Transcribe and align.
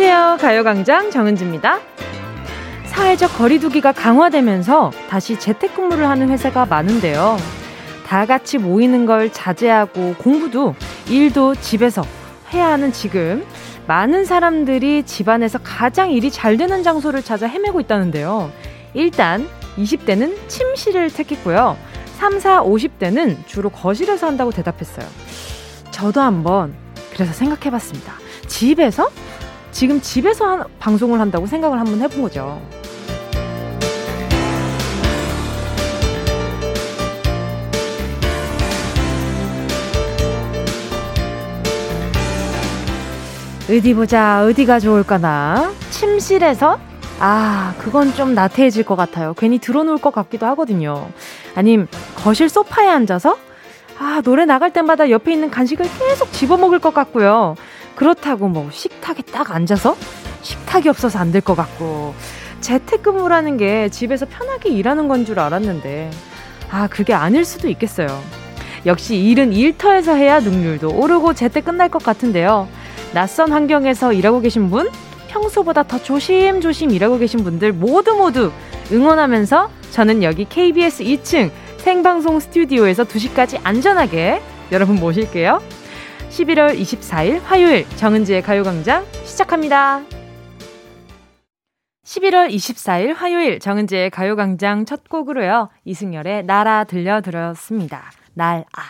안녕하세요. 0.00 0.36
가요광장 0.40 1.10
정은지입니다. 1.10 1.80
사회적 2.86 3.36
거리두기가 3.36 3.90
강화되면서 3.90 4.92
다시 5.10 5.36
재택근무를 5.40 6.08
하는 6.08 6.30
회사가 6.30 6.66
많은데요. 6.66 7.36
다 8.06 8.24
같이 8.24 8.58
모이는 8.58 9.06
걸 9.06 9.32
자제하고 9.32 10.14
공부도 10.18 10.76
일도 11.08 11.56
집에서 11.56 12.04
해야 12.52 12.68
하는 12.68 12.92
지금 12.92 13.44
많은 13.88 14.24
사람들이 14.24 15.02
집안에서 15.02 15.58
가장 15.64 16.12
일이 16.12 16.30
잘 16.30 16.56
되는 16.56 16.84
장소를 16.84 17.24
찾아 17.24 17.48
헤매고 17.48 17.80
있다는데요. 17.80 18.52
일단 18.94 19.48
20대는 19.78 20.46
침실을 20.46 21.10
택했고요. 21.10 21.76
3, 22.18 22.38
4, 22.38 22.62
50대는 22.62 23.48
주로 23.48 23.68
거실에서 23.68 24.28
한다고 24.28 24.52
대답했어요. 24.52 25.08
저도 25.90 26.20
한번 26.20 26.72
그래서 27.12 27.32
생각해 27.32 27.70
봤습니다. 27.72 28.12
집에서? 28.46 29.10
지금 29.78 30.00
집에서 30.00 30.44
한, 30.44 30.64
방송을 30.80 31.20
한다고 31.20 31.46
생각을 31.46 31.78
한번 31.78 32.00
해본 32.00 32.20
거죠. 32.22 32.60
어디 43.70 43.94
보자, 43.94 44.44
어디가 44.44 44.80
좋을까나? 44.80 45.72
침실에서? 45.90 46.80
아, 47.20 47.72
그건 47.78 48.12
좀 48.14 48.34
나태해질 48.34 48.82
것 48.84 48.96
같아요. 48.96 49.32
괜히 49.38 49.60
들어놓을 49.60 49.98
것 49.98 50.12
같기도 50.12 50.46
하거든요. 50.46 51.08
아님, 51.54 51.86
거실 52.16 52.48
소파에 52.48 52.88
앉아서? 52.88 53.38
아, 54.00 54.22
노래 54.24 54.44
나갈 54.44 54.72
때마다 54.72 55.08
옆에 55.08 55.32
있는 55.32 55.52
간식을 55.52 55.86
계속 56.00 56.32
집어먹을 56.32 56.80
것 56.80 56.92
같고요. 56.92 57.54
그렇다고 58.02 58.46
뭐, 58.46 58.70
식탁에 58.70 59.22
딱 59.24 59.50
앉아서? 59.50 59.96
식탁이 60.42 60.88
없어서 60.88 61.18
안 61.18 61.32
될 61.32 61.40
것 61.42 61.56
같고. 61.56 62.14
재택근무라는 62.60 63.56
게 63.56 63.88
집에서 63.88 64.24
편하게 64.24 64.70
일하는 64.70 65.08
건 65.08 65.24
줄 65.24 65.40
알았는데, 65.40 66.10
아, 66.70 66.86
그게 66.86 67.12
아닐 67.12 67.44
수도 67.44 67.68
있겠어요. 67.68 68.06
역시 68.86 69.16
일은 69.16 69.52
일터에서 69.52 70.14
해야 70.14 70.38
능률도 70.38 70.90
오르고 70.96 71.34
재택 71.34 71.64
끝날 71.64 71.88
것 71.88 72.00
같은데요. 72.04 72.68
낯선 73.14 73.50
환경에서 73.50 74.12
일하고 74.12 74.40
계신 74.42 74.70
분, 74.70 74.88
평소보다 75.26 75.82
더 75.82 76.00
조심조심 76.00 76.92
일하고 76.92 77.18
계신 77.18 77.42
분들 77.42 77.72
모두 77.72 78.14
모두 78.14 78.52
응원하면서 78.92 79.70
저는 79.90 80.22
여기 80.22 80.44
KBS 80.44 81.02
2층 81.02 81.50
생방송 81.78 82.38
스튜디오에서 82.38 83.02
2시까지 83.04 83.58
안전하게 83.64 84.40
여러분 84.70 84.96
모실게요. 84.96 85.60
11월 86.30 86.78
24일 86.78 87.40
화요일 87.42 87.88
정은지의 87.96 88.42
가요광장 88.42 89.04
시작합니다. 89.24 90.02
11월 92.04 92.50
24일 92.50 93.14
화요일 93.14 93.58
정은지의 93.58 94.10
가요광장 94.10 94.84
첫 94.84 95.08
곡으로요. 95.08 95.68
이승열의 95.84 96.44
나라 96.44 96.84
들려드렸습니다. 96.84 98.10
날, 98.34 98.64
아. 98.76 98.82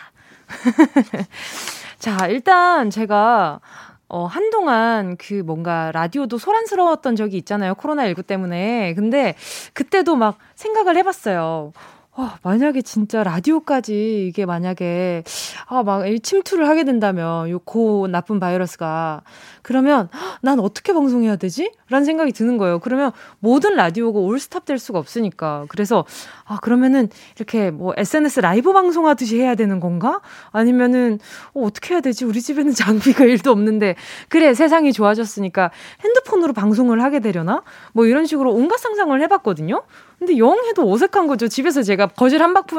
자, 1.99 2.27
일단 2.29 2.91
제가 2.91 3.61
어, 4.09 4.25
한동안 4.25 5.17
그 5.17 5.35
뭔가 5.35 5.93
라디오도 5.93 6.39
소란스러웠던 6.39 7.17
적이 7.17 7.37
있잖아요. 7.39 7.75
코로나19 7.75 8.27
때문에. 8.27 8.95
근데 8.95 9.35
그때도 9.75 10.17
막 10.17 10.39
생각을 10.55 10.97
해봤어요. 10.97 11.73
와, 12.19 12.37
만약에 12.43 12.83
진짜 12.83 13.23
라디오까지 13.23 14.27
이게 14.27 14.45
만약에, 14.45 15.23
아, 15.69 15.85
막 15.85 16.03
침투를 16.21 16.69
하게 16.69 16.83
된다면, 16.83 17.49
요 17.49 17.61
고 17.61 18.09
나쁜 18.09 18.41
바이러스가. 18.41 19.23
그러면, 19.63 20.09
난 20.43 20.59
어떻게 20.59 20.93
방송해야 20.93 21.37
되지? 21.37 21.71
라는 21.89 22.05
생각이 22.05 22.33
드는 22.33 22.59
거예요. 22.59 22.81
그러면 22.81 23.13
모든 23.39 23.77
라디오가 23.77 24.19
올스탑 24.19 24.65
될 24.65 24.81
수가 24.81 24.99
없으니까. 24.99 25.67
그래서, 25.69 26.05
아, 26.45 26.59
그러면은 26.61 27.09
이렇게 27.37 27.71
뭐 27.71 27.95
SNS 27.97 28.41
라이브 28.41 28.73
방송하듯이 28.73 29.39
해야 29.39 29.55
되는 29.55 29.79
건가? 29.79 30.21
아니면은, 30.51 31.21
어, 31.55 31.63
어떻게 31.63 31.95
해야 31.95 32.01
되지? 32.01 32.25
우리 32.25 32.41
집에는 32.43 32.73
장비가 32.75 33.25
일도 33.27 33.53
없는데. 33.53 33.95
그래, 34.29 34.55
세상이 34.55 34.93
좋아졌으니까 34.93 35.71
핸드폰으로 36.03 36.53
방송을 36.53 37.01
하게 37.01 37.21
되려나? 37.21 37.63
뭐 37.93 38.07
이런 38.07 38.27
식으로 38.27 38.53
온갖 38.53 38.79
상상을 38.79 39.21
해봤거든요. 39.23 39.85
근데 40.19 40.37
영 40.39 40.57
해도 40.67 40.91
어색한 40.91 41.29
거죠. 41.29 41.47
집에서 41.47 41.83
제가 41.83 42.09
거실 42.09 42.43
한바퀴 42.43 42.75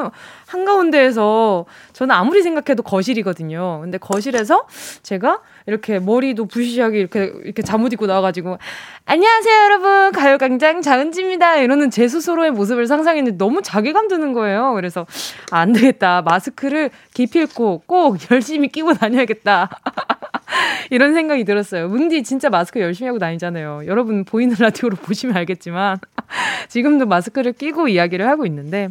한가운데에서 0.47 1.66
저는 1.94 2.13
아무리 2.13 2.41
생각해도 2.41 2.83
거실이거든요. 2.83 3.79
근데 3.81 3.97
거실에서 3.97 4.67
제가 5.03 5.39
이렇게 5.66 5.99
머리도 5.99 6.45
부시시하게 6.45 6.99
이렇게 6.99 7.31
이렇게 7.44 7.61
잠옷 7.61 7.94
입고 7.94 8.07
나와가지고 8.07 8.57
안녕하세요 9.05 9.63
여러분 9.63 10.11
가요광장 10.11 10.81
장은지입니다 10.81 11.57
이러는 11.57 11.89
제 11.89 12.07
스스로의 12.07 12.51
모습을 12.51 12.88
상상했는데 12.88 13.38
너무 13.38 13.61
자괴감 13.61 14.09
드는 14.09 14.33
거예요. 14.33 14.73
그래서 14.73 15.05
아, 15.51 15.59
안 15.59 15.72
되겠다 15.72 16.22
마스크를 16.23 16.89
기필코 17.13 17.83
꼭 17.85 18.17
열심히 18.31 18.67
끼고 18.67 18.94
다녀야겠다. 18.95 19.69
이런 20.89 21.13
생각이 21.13 21.43
들었어요. 21.43 21.87
뭉디 21.87 22.23
진짜 22.23 22.49
마스크 22.49 22.79
열심히 22.79 23.07
하고 23.07 23.19
다니잖아요. 23.19 23.83
여러분 23.85 24.23
보이는 24.23 24.55
라디오로 24.57 24.97
보시면 25.03 25.35
알겠지만 25.37 25.99
지금도 26.69 27.05
마스크를 27.05 27.53
끼고 27.53 27.87
이야기를 27.87 28.27
하고 28.27 28.45
있는데 28.45 28.89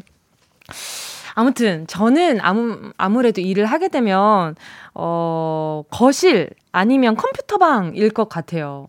아무튼 1.35 1.87
저는 1.87 2.41
아무 2.41 2.93
아무래도 2.97 3.41
일을 3.41 3.65
하게 3.65 3.89
되면 3.89 4.57
어 4.95 5.85
거실 5.91 6.51
아니면 6.73 7.15
컴퓨터방일 7.15 8.11
것 8.11 8.29
같아요. 8.29 8.87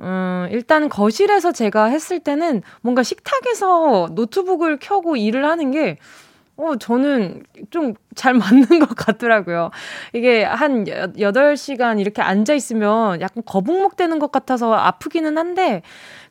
음, 0.00 0.48
일단 0.50 0.88
거실에서 0.88 1.52
제가 1.52 1.86
했을 1.86 2.20
때는 2.20 2.62
뭔가 2.80 3.02
식탁에서 3.02 4.08
노트북을 4.12 4.78
켜고 4.80 5.16
일을 5.16 5.44
하는 5.44 5.72
게 5.72 5.98
어, 6.60 6.76
저는 6.76 7.42
좀 7.70 7.94
잘 8.16 8.34
맞는 8.34 8.80
것 8.80 8.88
같더라고요. 8.96 9.70
이게 10.12 10.42
한 10.42 10.84
8시간 10.84 12.00
이렇게 12.00 12.22
앉아있으면 12.22 13.20
약간 13.20 13.42
거북목 13.46 13.96
되는 13.96 14.18
것 14.18 14.32
같아서 14.32 14.74
아프기는 14.74 15.38
한데, 15.38 15.82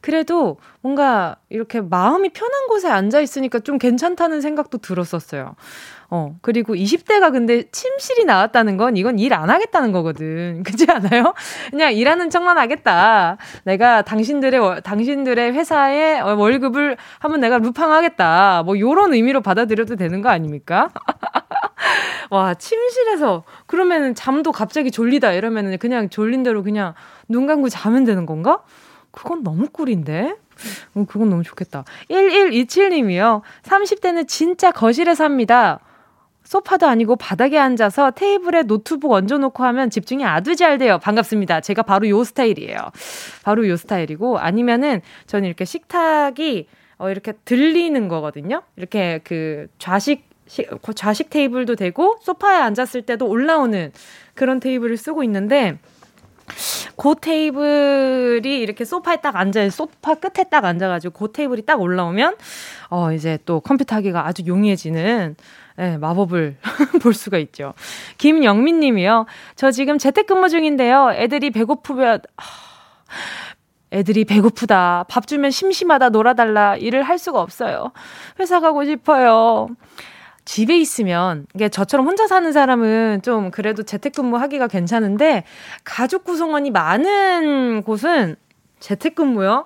그래도 0.02 0.58
뭔가 0.82 1.38
이렇게 1.50 1.82
마음이 1.82 2.30
편한 2.30 2.68
곳에 2.68 2.90
앉아있으니까 2.90 3.60
좀 3.60 3.78
괜찮다는 3.78 4.42
생각도 4.42 4.78
들었었어요. 4.80 5.56
어, 6.12 6.36
그리고 6.42 6.74
20대가 6.74 7.32
근데 7.32 7.70
침실이 7.72 8.26
나왔다는 8.26 8.78
건 8.78 8.98
이건 8.98 9.20
일 9.20 9.30
안 9.34 9.50
하겠다는 9.50 9.92
거거든. 9.92 10.64
그렇지 10.66 10.88
않아요? 10.90 11.34
그냥 11.70 11.94
일하는 11.94 12.30
척만 12.30 12.58
하겠다. 12.58 13.38
내가 13.64 14.02
당신들의, 14.02 14.82
당신들의 14.84 15.54
회사의 15.54 16.22
월급을 16.22 16.98
한번 17.20 17.40
내가 17.40 17.60
루팡하겠다. 17.60 18.64
뭐 18.66 18.80
요런 18.80 19.14
의미로 19.14 19.42
받아들여도 19.42 19.96
되는 19.96 20.22
거 20.22 20.30
아닙니까? 20.30 20.90
와, 22.32 22.54
침실에서 22.56 23.44
그러면은 23.68 24.16
잠도 24.16 24.52
갑자기 24.52 24.92
졸리다 24.92 25.34
이러면은 25.34 25.78
그냥 25.78 26.10
졸린 26.10 26.44
대로 26.44 26.64
그냥 26.64 26.94
눈 27.28 27.46
감고 27.46 27.70
자면 27.70 28.04
되는 28.04 28.26
건가? 28.26 28.64
그건 29.12 29.44
너무 29.44 29.70
꿀인데? 29.70 30.36
음, 30.98 31.06
그건 31.06 31.30
너무 31.30 31.44
좋겠다. 31.44 31.86
1127님이요. 32.10 33.42
30대는 33.64 34.28
진짜 34.28 34.72
거실에서 34.72 35.24
합니다. 35.24 35.80
소파도 36.50 36.88
아니고 36.88 37.16
바닥에 37.16 37.60
앉아서 37.60 38.10
테이블에 38.10 38.64
노트북 38.64 39.12
얹어놓고 39.12 39.64
하면 39.66 39.92
집중이 39.92 40.26
아주 40.26 40.56
잘 40.56 40.80
돼요. 40.80 40.98
반갑습니다. 40.98 41.62
제가 41.62 41.84
바로 41.84 42.10
요 42.10 42.24
스타일이에요. 42.24 42.76
바로 43.44 43.68
요 43.70 43.78
스타일이고 43.78 44.40
아니면은 44.40 45.02
저는 45.28 45.46
이렇게 45.46 45.64
식탁이 45.64 46.66
어 46.98 47.12
이렇게 47.12 47.34
들리는 47.46 48.08
거거든요. 48.08 48.64
이렇게 48.78 49.22
그 49.24 49.68
좌식 49.78 50.28
좌식 50.96 51.30
테이블도 51.30 51.76
되고 51.76 52.18
소파에 52.22 52.58
앉았을 52.58 53.04
때도 53.04 53.28
올라오는 53.28 53.92
그런 54.34 54.60
테이블을 54.60 54.98
쓰고 54.98 55.24
있는데 55.26 55.78
그 56.96 57.14
테이블이 57.22 58.60
이렇게 58.60 58.86
소파에 58.86 59.18
딱 59.18 59.36
앉아, 59.36 59.70
소파 59.70 60.16
끝에 60.16 60.46
딱 60.50 60.66
앉아가지고 60.66 61.14
그 61.28 61.32
테이블이 61.32 61.62
딱 61.66 61.80
올라오면, 61.80 62.36
어, 62.90 63.14
이제 63.14 63.38
또 63.46 63.60
컴퓨터 63.60 63.96
하기가 63.98 64.26
아주 64.26 64.44
용이해지는 64.48 65.36
네, 65.80 65.98
마법을 65.98 66.58
볼 67.02 67.14
수가 67.14 67.38
있죠. 67.38 67.74
김영민 68.18 68.82
님이요. 68.82 69.28
저 69.56 69.72
지금 69.72 69.98
재택근무 69.98 70.50
중인데요. 70.50 71.12
애들이 71.14 71.52
배고프면, 71.52 72.20
애들이 73.94 74.26
배고프다. 74.26 75.06
밥 75.08 75.26
주면 75.26 75.52
심심하다. 75.52 76.10
놀아달라. 76.10 76.76
일을 76.76 77.04
할 77.04 77.18
수가 77.18 77.40
없어요. 77.40 77.94
회사 78.42 78.60
가고 78.60 78.84
싶어요. 78.84 79.70
집에 80.44 80.78
있으면 80.78 81.46
이게 81.56 81.70
저처럼 81.70 82.06
혼자 82.06 82.28
사는 82.28 82.52
사람은 82.52 83.22
좀 83.22 83.50
그래도 83.50 83.84
재택근무 83.84 84.36
하기가 84.36 84.68
괜찮은데 84.68 85.46
가족 85.86 86.26
구성원이 86.26 86.72
많은 86.72 87.84
곳은 87.84 88.36
재택근무요. 88.82 89.66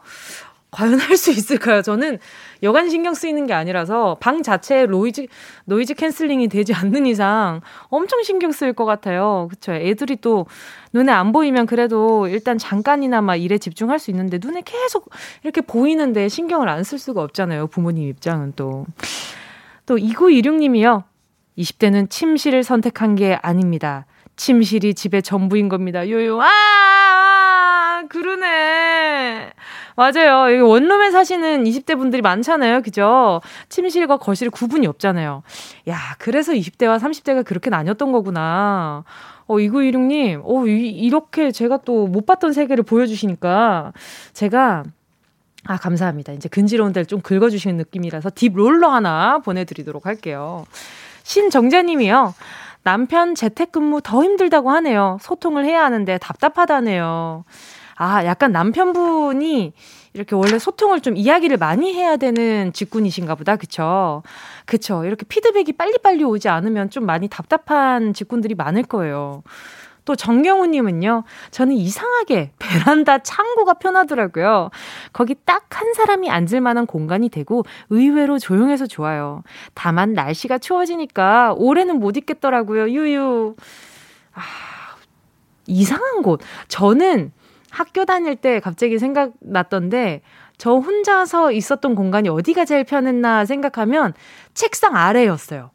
과연 0.73 0.99
할 0.99 1.17
수 1.17 1.31
있을까요? 1.31 1.81
저는 1.81 2.19
여간 2.63 2.89
신경 2.89 3.13
쓰이는 3.13 3.45
게 3.45 3.53
아니라서 3.53 4.17
방 4.19 4.41
자체에 4.41 4.85
noise, 4.85 5.27
noise 5.65 5.93
canceling이 5.95 6.47
되지 6.47 6.73
않는 6.73 7.05
이상 7.05 7.61
엄청 7.89 8.23
신경 8.23 8.51
쓰일 8.51 8.73
것 8.73 8.85
같아요. 8.85 9.47
그쵸. 9.51 9.73
애들이 9.73 10.15
또 10.21 10.45
눈에 10.93 11.11
안 11.11 11.31
보이면 11.31 11.65
그래도 11.65 12.27
일단 12.27 12.57
잠깐이나마 12.57 13.35
일에 13.35 13.57
집중할 13.57 13.99
수 13.99 14.09
있는데 14.11 14.39
눈에 14.41 14.61
계속 14.63 15.09
이렇게 15.43 15.61
보이는데 15.61 16.29
신경을 16.29 16.69
안 16.69 16.83
쓸 16.83 16.99
수가 16.99 17.21
없잖아요. 17.21 17.67
부모님 17.67 18.09
입장은 18.09 18.53
또. 18.55 18.85
또 19.85 19.95
2926님이요. 19.97 21.03
20대는 21.57 22.09
침실을 22.09 22.63
선택한 22.63 23.15
게 23.15 23.37
아닙니다. 23.41 24.05
침실이 24.35 24.93
집의 24.95 25.21
전부인 25.23 25.69
겁니다. 25.69 26.09
요요. 26.09 26.39
아! 26.41 28.03
그러네. 28.09 29.52
맞아요. 29.95 30.51
여기 30.51 30.61
원룸에 30.61 31.11
사시는 31.11 31.63
20대 31.65 31.97
분들이 31.97 32.21
많잖아요. 32.21 32.81
그죠? 32.81 33.41
침실과 33.69 34.17
거실 34.17 34.49
구분이 34.49 34.87
없잖아요. 34.87 35.43
야, 35.89 35.97
그래서 36.19 36.53
20대와 36.53 36.99
30대가 36.99 37.45
그렇게 37.45 37.69
나뉘었던 37.69 38.11
거구나. 38.11 39.03
어, 39.45 39.55
2916님, 39.55 40.41
어, 40.45 40.67
이, 40.67 40.89
이렇게 40.89 41.51
제가 41.51 41.77
또 41.77 42.07
못 42.07 42.25
봤던 42.25 42.53
세계를 42.53 42.83
보여주시니까 42.83 43.93
제가 44.33 44.83
아, 45.65 45.77
감사합니다. 45.77 46.33
이제 46.33 46.49
근지러운 46.49 46.91
데를 46.91 47.05
좀 47.05 47.21
긁어주시는 47.21 47.77
느낌이라서 47.77 48.31
딥 48.35 48.51
롤러 48.53 48.89
하나 48.89 49.39
보내드리도록 49.39 50.05
할게요. 50.05 50.65
신정자님이요. 51.23 52.33
남편 52.83 53.33
재택근무 53.33 54.01
더 54.01 54.23
힘들다고 54.23 54.69
하네요. 54.71 55.17
소통을 55.21 55.63
해야 55.65 55.85
하는데 55.85 56.17
답답하다네요. 56.17 57.45
아, 57.95 58.25
약간 58.25 58.51
남편분이 58.51 59.73
이렇게 60.13 60.35
원래 60.35 60.59
소통을 60.59 61.01
좀 61.01 61.15
이야기를 61.17 61.57
많이 61.57 61.93
해야 61.93 62.17
되는 62.17 62.71
직군이신가 62.73 63.35
보다. 63.35 63.55
그쵸? 63.55 64.23
그쵸. 64.65 65.05
이렇게 65.05 65.25
피드백이 65.25 65.73
빨리빨리 65.73 66.23
오지 66.23 66.49
않으면 66.49 66.89
좀 66.89 67.05
많이 67.05 67.27
답답한 67.27 68.13
직군들이 68.13 68.55
많을 68.55 68.83
거예요. 68.83 69.43
또 70.05 70.17
정경우님은요, 70.17 71.23
저는 71.51 71.75
이상하게 71.75 72.51
베란다 72.59 73.19
창고가 73.19 73.75
편하더라고요. 73.75 74.69
거기 75.13 75.35
딱 75.45 75.63
한 75.83 75.93
사람이 75.93 76.29
앉을 76.29 76.61
만한 76.61 76.85
공간이 76.85 77.29
되고 77.29 77.63
의외로 77.89 78.39
조용해서 78.39 78.87
좋아요. 78.87 79.43
다만 79.73 80.13
날씨가 80.13 80.59
추워지니까 80.59 81.55
올해는 81.57 81.99
못 81.99 82.15
있겠더라고요. 82.17 82.89
유유. 82.89 83.55
아, 84.33 84.41
이상한 85.67 86.21
곳. 86.21 86.39
저는 86.67 87.31
학교 87.73 88.05
다닐 88.05 88.35
때 88.35 88.59
갑자기 88.59 88.99
생각났던데 88.99 90.21
저 90.57 90.75
혼자서 90.75 91.51
있었던 91.51 91.95
공간이 91.95 92.29
어디가 92.29 92.65
제일 92.65 92.83
편했나 92.83 93.45
생각하면 93.45 94.13
책상 94.53 94.95
아래였어요. 94.95 95.71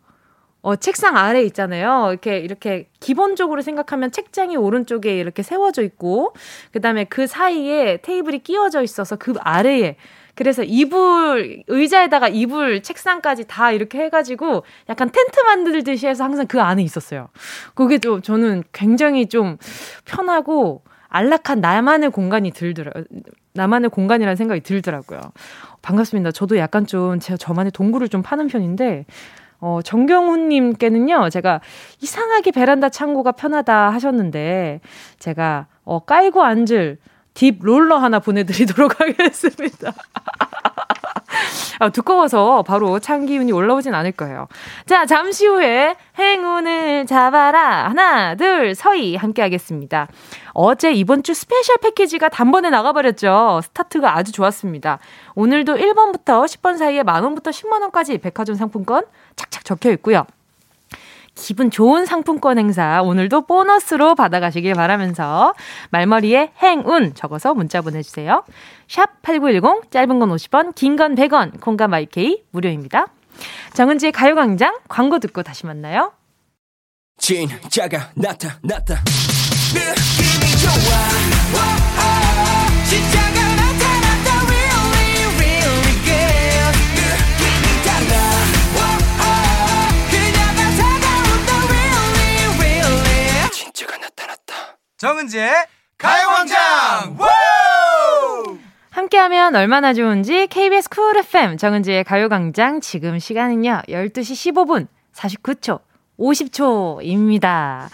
어, 0.62 0.76
책상 0.76 1.16
아래 1.16 1.42
있잖아요. 1.42 2.08
이렇게, 2.10 2.38
이렇게, 2.38 2.88
기본적으로 3.00 3.62
생각하면 3.62 4.10
책장이 4.10 4.56
오른쪽에 4.56 5.18
이렇게 5.18 5.42
세워져 5.42 5.82
있고, 5.82 6.34
그 6.72 6.80
다음에 6.80 7.04
그 7.04 7.26
사이에 7.26 7.98
테이블이 7.98 8.40
끼워져 8.42 8.82
있어서 8.82 9.16
그 9.16 9.34
아래에, 9.38 9.96
그래서 10.34 10.62
이불, 10.64 11.62
의자에다가 11.68 12.28
이불, 12.28 12.82
책상까지 12.82 13.46
다 13.46 13.70
이렇게 13.70 13.98
해가지고, 13.98 14.64
약간 14.88 15.10
텐트 15.10 15.40
만들듯이 15.40 16.06
해서 16.06 16.24
항상 16.24 16.46
그 16.46 16.60
안에 16.60 16.82
있었어요. 16.82 17.28
그게 17.74 17.98
좀, 17.98 18.20
저는 18.20 18.64
굉장히 18.72 19.28
좀 19.28 19.58
편하고, 20.06 20.82
안락한 21.08 21.60
나만의 21.60 22.10
공간이 22.10 22.50
들더라고요. 22.50 23.04
나만의 23.54 23.90
공간이라는 23.90 24.36
생각이 24.36 24.60
들더라고요. 24.60 25.20
반갑습니다. 25.82 26.32
저도 26.32 26.58
약간 26.58 26.86
좀 26.86 27.18
제가 27.18 27.36
저만의 27.36 27.72
동굴을 27.72 28.08
좀 28.08 28.22
파는 28.22 28.48
편인데, 28.48 29.06
어, 29.60 29.80
정경훈님께는요, 29.82 31.30
제가 31.30 31.60
이상하게 32.00 32.52
베란다 32.52 32.88
창고가 32.90 33.32
편하다 33.32 33.90
하셨는데, 33.90 34.80
제가, 35.18 35.66
어, 35.84 36.00
깔고 36.04 36.42
앉을 36.42 36.98
딥 37.34 37.58
롤러 37.60 37.98
하나 37.98 38.18
보내드리도록 38.18 38.98
하겠습니다. 39.00 39.92
아, 41.80 41.88
두꺼워서 41.90 42.62
바로 42.62 42.98
찬 42.98 43.26
기운이 43.26 43.52
올라오진 43.52 43.94
않을 43.94 44.12
거예요. 44.12 44.48
자, 44.86 45.06
잠시 45.06 45.46
후에 45.46 45.96
행운을 46.18 47.06
잡아라. 47.06 47.88
하나, 47.88 48.34
둘, 48.34 48.74
서희 48.74 49.16
함께 49.16 49.42
하겠습니다. 49.42 50.08
어제 50.52 50.92
이번 50.92 51.22
주 51.22 51.34
special 51.34 51.76
패키지가 51.78 52.30
단번에 52.30 52.70
나가버렸죠. 52.70 53.60
스타트가 53.62 54.16
아주 54.16 54.32
좋았습니다. 54.32 54.98
오늘도 55.34 55.76
1번부터 55.76 56.44
10번 56.46 56.78
사이에 56.78 57.02
만원부터 57.04 57.50
10만원까지 57.50 58.20
백화점 58.20 58.56
상품권 58.56 59.04
착착 59.36 59.64
적혀 59.64 59.90
있고요. 59.92 60.26
기분 61.40 61.70
좋은 61.70 62.04
상품권 62.04 62.58
행사 62.58 63.00
오늘도 63.02 63.46
보너스로 63.46 64.14
받아가시길 64.14 64.74
바라면서 64.74 65.54
말머리에 65.90 66.52
행운 66.62 67.14
적어서 67.14 67.54
문자 67.54 67.80
보내주세요. 67.80 68.44
샵 68.88 69.22
8910 69.22 69.90
짧은 69.90 70.18
건 70.18 70.28
50원 70.30 70.74
긴 70.74 70.96
건 70.96 71.14
100원 71.14 71.60
콩감 71.60 71.94
IK 71.94 72.42
무료입니다. 72.50 73.06
정은지의 73.74 74.10
가요광장 74.12 74.78
광고 74.88 75.18
듣고 75.20 75.42
다시 75.44 75.64
만나요. 75.66 76.12
진짜가 77.18 78.10
나타났다 78.14 79.02
느낌이 79.74 80.56
좋아 80.60 80.68
정은지의 94.98 95.52
가요광장 95.96 97.16
함께하면 98.90 99.54
얼마나 99.54 99.94
좋은지 99.94 100.48
KBS 100.48 100.88
쿨 100.88 101.16
FM 101.18 101.56
정은지의 101.56 102.02
가요광장 102.02 102.80
지금 102.80 103.20
시간은요 103.20 103.82
12시 103.88 104.52
15분 104.52 104.88
49초 105.14 105.78
50초입니다. 106.18 107.86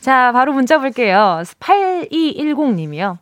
자 0.00 0.32
바로 0.32 0.52
문자 0.52 0.78
볼게요. 0.78 1.44
8210님이요. 1.60 3.18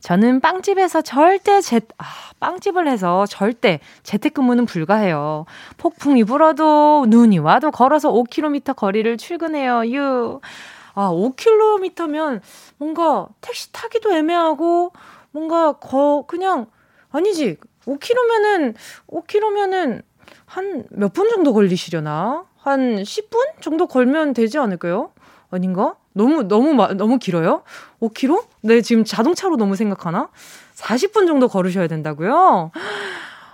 저는 0.00 0.40
빵집에서 0.40 1.02
절대 1.02 1.60
재, 1.60 1.82
아, 1.98 2.04
빵집을 2.40 2.88
해서 2.88 3.26
절대 3.26 3.78
재택근무는 4.02 4.66
불가해요. 4.66 5.46
폭풍이 5.76 6.24
불어도 6.24 7.06
눈이 7.08 7.38
와도 7.38 7.70
걸어서 7.70 8.10
5km 8.10 8.74
거리를 8.74 9.16
출근해요. 9.18 9.84
유. 9.94 10.40
아, 10.94 11.10
5km면 11.10 12.40
뭔가 12.78 13.28
택시 13.40 13.72
타기도 13.72 14.12
애매하고 14.12 14.92
뭔가 15.30 15.72
거 15.72 16.24
그냥 16.26 16.66
아니지. 17.10 17.56
5km면은 17.86 18.74
5km면은 19.08 20.02
한 20.46 20.86
몇 20.92 21.12
분 21.12 21.28
정도 21.30 21.52
걸리시려나? 21.52 22.44
한 22.58 22.96
10분 23.02 23.60
정도 23.60 23.86
걸면 23.86 24.34
되지 24.34 24.58
않을까요? 24.58 25.12
아닌가? 25.50 25.96
너무 26.12 26.42
너무 26.44 26.74
너무 26.94 27.18
길어요? 27.18 27.62
5km? 28.00 28.44
네, 28.60 28.80
지금 28.82 29.04
자동차로 29.04 29.56
너무 29.56 29.76
생각하나? 29.76 30.28
40분 30.76 31.26
정도 31.26 31.48
걸으셔야 31.48 31.86
된다고요? 31.88 32.70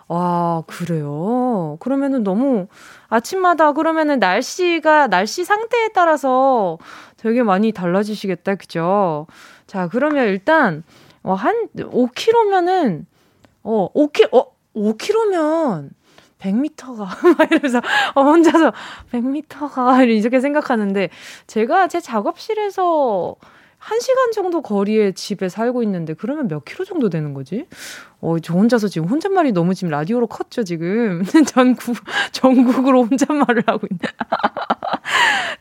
와, 0.09 0.63
그래요. 0.67 1.77
그러면은 1.81 2.25
너무 2.25 2.67
아침마다 3.09 3.73
그러면은 3.73 4.19
날씨가 4.19 5.09
날씨 5.09 5.45
상태에 5.45 5.89
따라서 5.95 6.79
되게 7.19 7.43
많이 7.43 7.73
달라지시겠다. 7.73 8.55
그죠? 8.55 9.27
자, 9.67 9.89
그러면 9.89 10.29
일단 10.29 10.83
어, 11.23 11.35
한 11.35 11.69
5km면은 11.77 13.05
어, 13.63 13.93
5km 13.93 14.35
어, 14.35 14.47
5km면 14.75 15.91
100m가 16.39 16.97
막 17.37 17.51
이러면서 17.51 17.83
어, 18.15 18.23
혼자서 18.23 18.73
100m가 19.13 20.09
이렇게 20.09 20.41
생각하는데 20.41 21.11
제가 21.47 21.89
제 21.89 22.01
작업실에서 22.01 23.37
1시간 23.89 24.33
정도 24.33 24.61
거리에 24.61 25.13
집에 25.13 25.49
살고 25.49 25.83
있는데 25.83 26.15
그러면 26.15 26.49
몇 26.49 26.65
킬로 26.65 26.85
정도 26.85 27.09
되는 27.09 27.33
거지? 27.33 27.67
어, 28.21 28.39
저 28.39 28.55
혼자서 28.55 28.89
지금 28.89 29.09
혼잣말이 29.09 29.53
너무 29.53 29.75
지금 29.75 29.91
라디오로 29.91 30.27
컸죠, 30.27 30.65
지금. 30.65 31.23
전국, 31.47 31.97
전국으로 32.33 33.05
혼잣말을 33.05 33.63
하고 33.67 33.87
있네. 33.91 34.01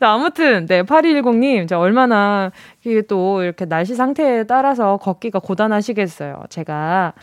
아무튼, 0.00 0.66
네, 0.66 0.82
8210님, 0.82 1.68
저 1.68 1.78
얼마나 1.78 2.52
이게 2.84 3.02
또 3.02 3.42
이렇게 3.42 3.64
날씨 3.64 3.94
상태에 3.94 4.44
따라서 4.44 4.98
걷기가 4.98 5.38
고단하시겠어요. 5.38 6.44
제가 6.50 7.14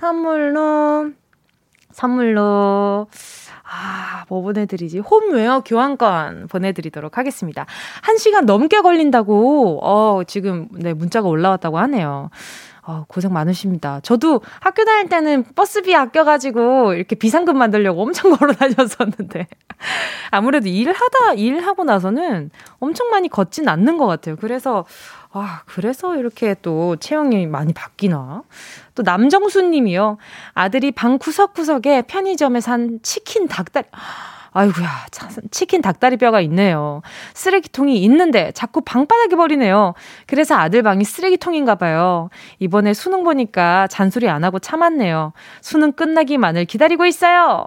선물로, 0.00 1.10
선물로, 1.92 3.08
아, 3.64 4.24
뭐 4.28 4.42
보내드리지? 4.42 4.98
홈웨어 4.98 5.60
교환권 5.60 6.48
보내드리도록 6.48 7.16
하겠습니다. 7.16 7.66
한 8.02 8.18
시간 8.18 8.44
넘게 8.44 8.80
걸린다고, 8.80 9.80
어, 9.82 10.22
지금, 10.26 10.68
네, 10.72 10.92
문자가 10.92 11.28
올라왔다고 11.28 11.78
하네요. 11.78 12.30
어, 12.86 13.06
고생 13.08 13.32
많으십니다. 13.32 14.00
저도 14.00 14.42
학교 14.60 14.84
다닐 14.84 15.08
때는 15.08 15.44
버스비 15.54 15.94
아껴가지고 15.96 16.92
이렇게 16.92 17.16
비상금 17.16 17.56
만들려고 17.56 18.02
엄청 18.02 18.30
걸어 18.36 18.52
다녔었는데. 18.52 19.46
아무래도 20.30 20.68
일하다, 20.68 21.32
일하고 21.36 21.84
나서는 21.84 22.50
엄청 22.80 23.08
많이 23.08 23.28
걷진 23.28 23.68
않는 23.68 23.96
것 23.96 24.06
같아요. 24.06 24.36
그래서, 24.36 24.84
아, 25.36 25.62
그래서 25.66 26.16
이렇게 26.16 26.54
또 26.62 26.94
체형이 26.96 27.46
많이 27.48 27.72
바뀌나? 27.72 28.44
또 28.94 29.02
남정수 29.02 29.62
님이요. 29.62 30.18
아들이 30.52 30.92
방 30.92 31.18
구석구석에 31.18 32.02
편의점에 32.02 32.60
산 32.60 33.00
치킨 33.02 33.48
닭다리. 33.48 33.86
아이고야, 34.52 34.88
치킨 35.50 35.82
닭다리뼈가 35.82 36.40
있네요. 36.42 37.02
쓰레기통이 37.34 38.00
있는데 38.04 38.52
자꾸 38.52 38.82
방바닥에 38.82 39.34
버리네요. 39.34 39.94
그래서 40.28 40.54
아들 40.54 40.84
방이 40.84 41.02
쓰레기통인가 41.02 41.74
봐요. 41.74 42.30
이번에 42.60 42.94
수능 42.94 43.24
보니까 43.24 43.88
잔소리 43.88 44.28
안 44.28 44.44
하고 44.44 44.60
참았네요. 44.60 45.32
수능 45.60 45.90
끝나기만을 45.90 46.66
기다리고 46.66 47.04
있어요. 47.06 47.66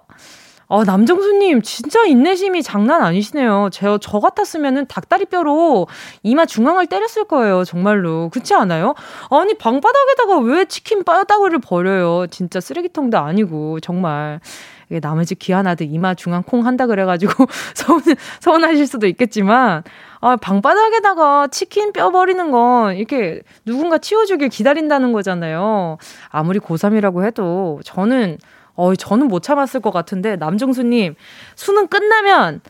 어, 0.70 0.84
남정수님, 0.84 1.62
진짜 1.62 2.04
인내심이 2.04 2.62
장난 2.62 3.02
아니시네요. 3.02 3.70
저, 3.72 3.98
저 4.00 4.20
같았으면은 4.20 4.86
닭다리뼈로 4.88 5.88
이마 6.24 6.46
중앙을 6.46 6.88
때렸을 6.88 7.24
거예요. 7.24 7.64
정말로. 7.64 8.30
그렇지 8.30 8.54
않아요? 8.54 8.94
아니, 9.30 9.54
방바닥에다가 9.54 10.40
왜 10.40 10.66
치킨 10.66 11.06
뼈다구를 11.06 11.60
버려요? 11.60 12.28
진짜 12.28 12.60
쓰레기통도 12.60 13.18
아니고, 13.18 13.80
정말. 13.80 14.42
이게 14.90 15.00
남의 15.02 15.26
집 15.26 15.40
귀한 15.40 15.68
아들 15.68 15.88
이마 15.90 16.14
중앙 16.16 16.44
콩 16.44 16.66
한다 16.66 16.88
그래가지고 16.88 17.46
서운, 17.74 18.02
서운하실 18.40 18.88
수도 18.88 19.08
있겠지만, 19.08 19.84
아, 20.20 20.36
방바닥에다가 20.36 21.48
치킨 21.48 21.94
뼈 21.94 22.10
버리는 22.12 22.52
건 22.52 22.96
이렇게 22.96 23.42
누군가 23.66 23.98
치워주길 23.98 24.50
기다린다는 24.50 25.14
거잖아요. 25.14 25.98
아무리 26.30 26.60
고3이라고 26.60 27.26
해도 27.26 27.80
저는 27.84 28.38
어, 28.78 28.96
저는 28.96 29.28
못 29.28 29.44
참았을 29.44 29.82
것 29.82 29.92
같은데 29.92 30.38
남정수님 30.38 31.16
수능 31.56 31.88
끝나면 31.88 32.62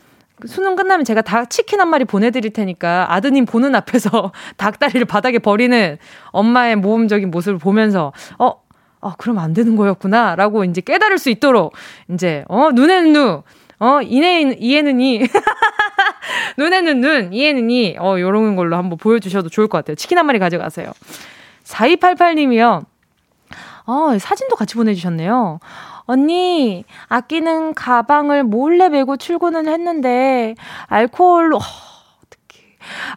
수능 0.46 0.74
끝나면 0.74 1.04
제가 1.04 1.22
닭 1.22 1.50
치킨 1.50 1.80
한 1.80 1.88
마리 1.88 2.04
보내드릴 2.04 2.52
테니까 2.52 3.12
아드님 3.12 3.44
보는 3.44 3.74
앞에서 3.74 4.32
닭다리를 4.56 5.04
바닥에 5.04 5.38
버리는 5.38 5.98
엄마의 6.30 6.76
모험적인 6.76 7.30
모습을 7.30 7.58
보면서 7.58 8.12
어, 8.38 8.62
어 9.00 9.14
그럼 9.16 9.38
안 9.38 9.52
되는 9.52 9.76
거였구나 9.76 10.34
라고 10.34 10.64
이제 10.64 10.80
깨달을 10.80 11.18
수 11.18 11.30
있도록 11.30 11.74
이제 12.10 12.44
어 12.48 12.70
눈에는 12.72 13.12
눈, 13.12 13.42
어 13.78 14.00
이내 14.02 14.56
이에는 14.58 15.00
이 15.00 15.28
눈에는 16.56 17.00
눈, 17.00 17.32
이에는 17.32 17.70
이, 17.70 17.96
어 17.98 18.18
요런 18.18 18.56
걸로 18.56 18.76
한번 18.76 18.96
보여주셔도 18.98 19.48
좋을 19.48 19.68
것 19.68 19.78
같아요. 19.78 19.94
치킨 19.96 20.18
한 20.18 20.26
마리 20.26 20.38
가져가세요. 20.38 20.92
4288님이요. 21.64 22.84
어, 23.86 24.18
사진도 24.18 24.54
같이 24.56 24.74
보내주셨네요. 24.74 25.60
언니, 26.08 26.84
아끼는 27.08 27.74
가방을 27.74 28.42
몰래 28.42 28.88
메고 28.88 29.18
출근을 29.18 29.68
했는데, 29.68 30.54
알코올로, 30.86 31.58
어, 31.58 31.60
어떡해. 31.60 32.64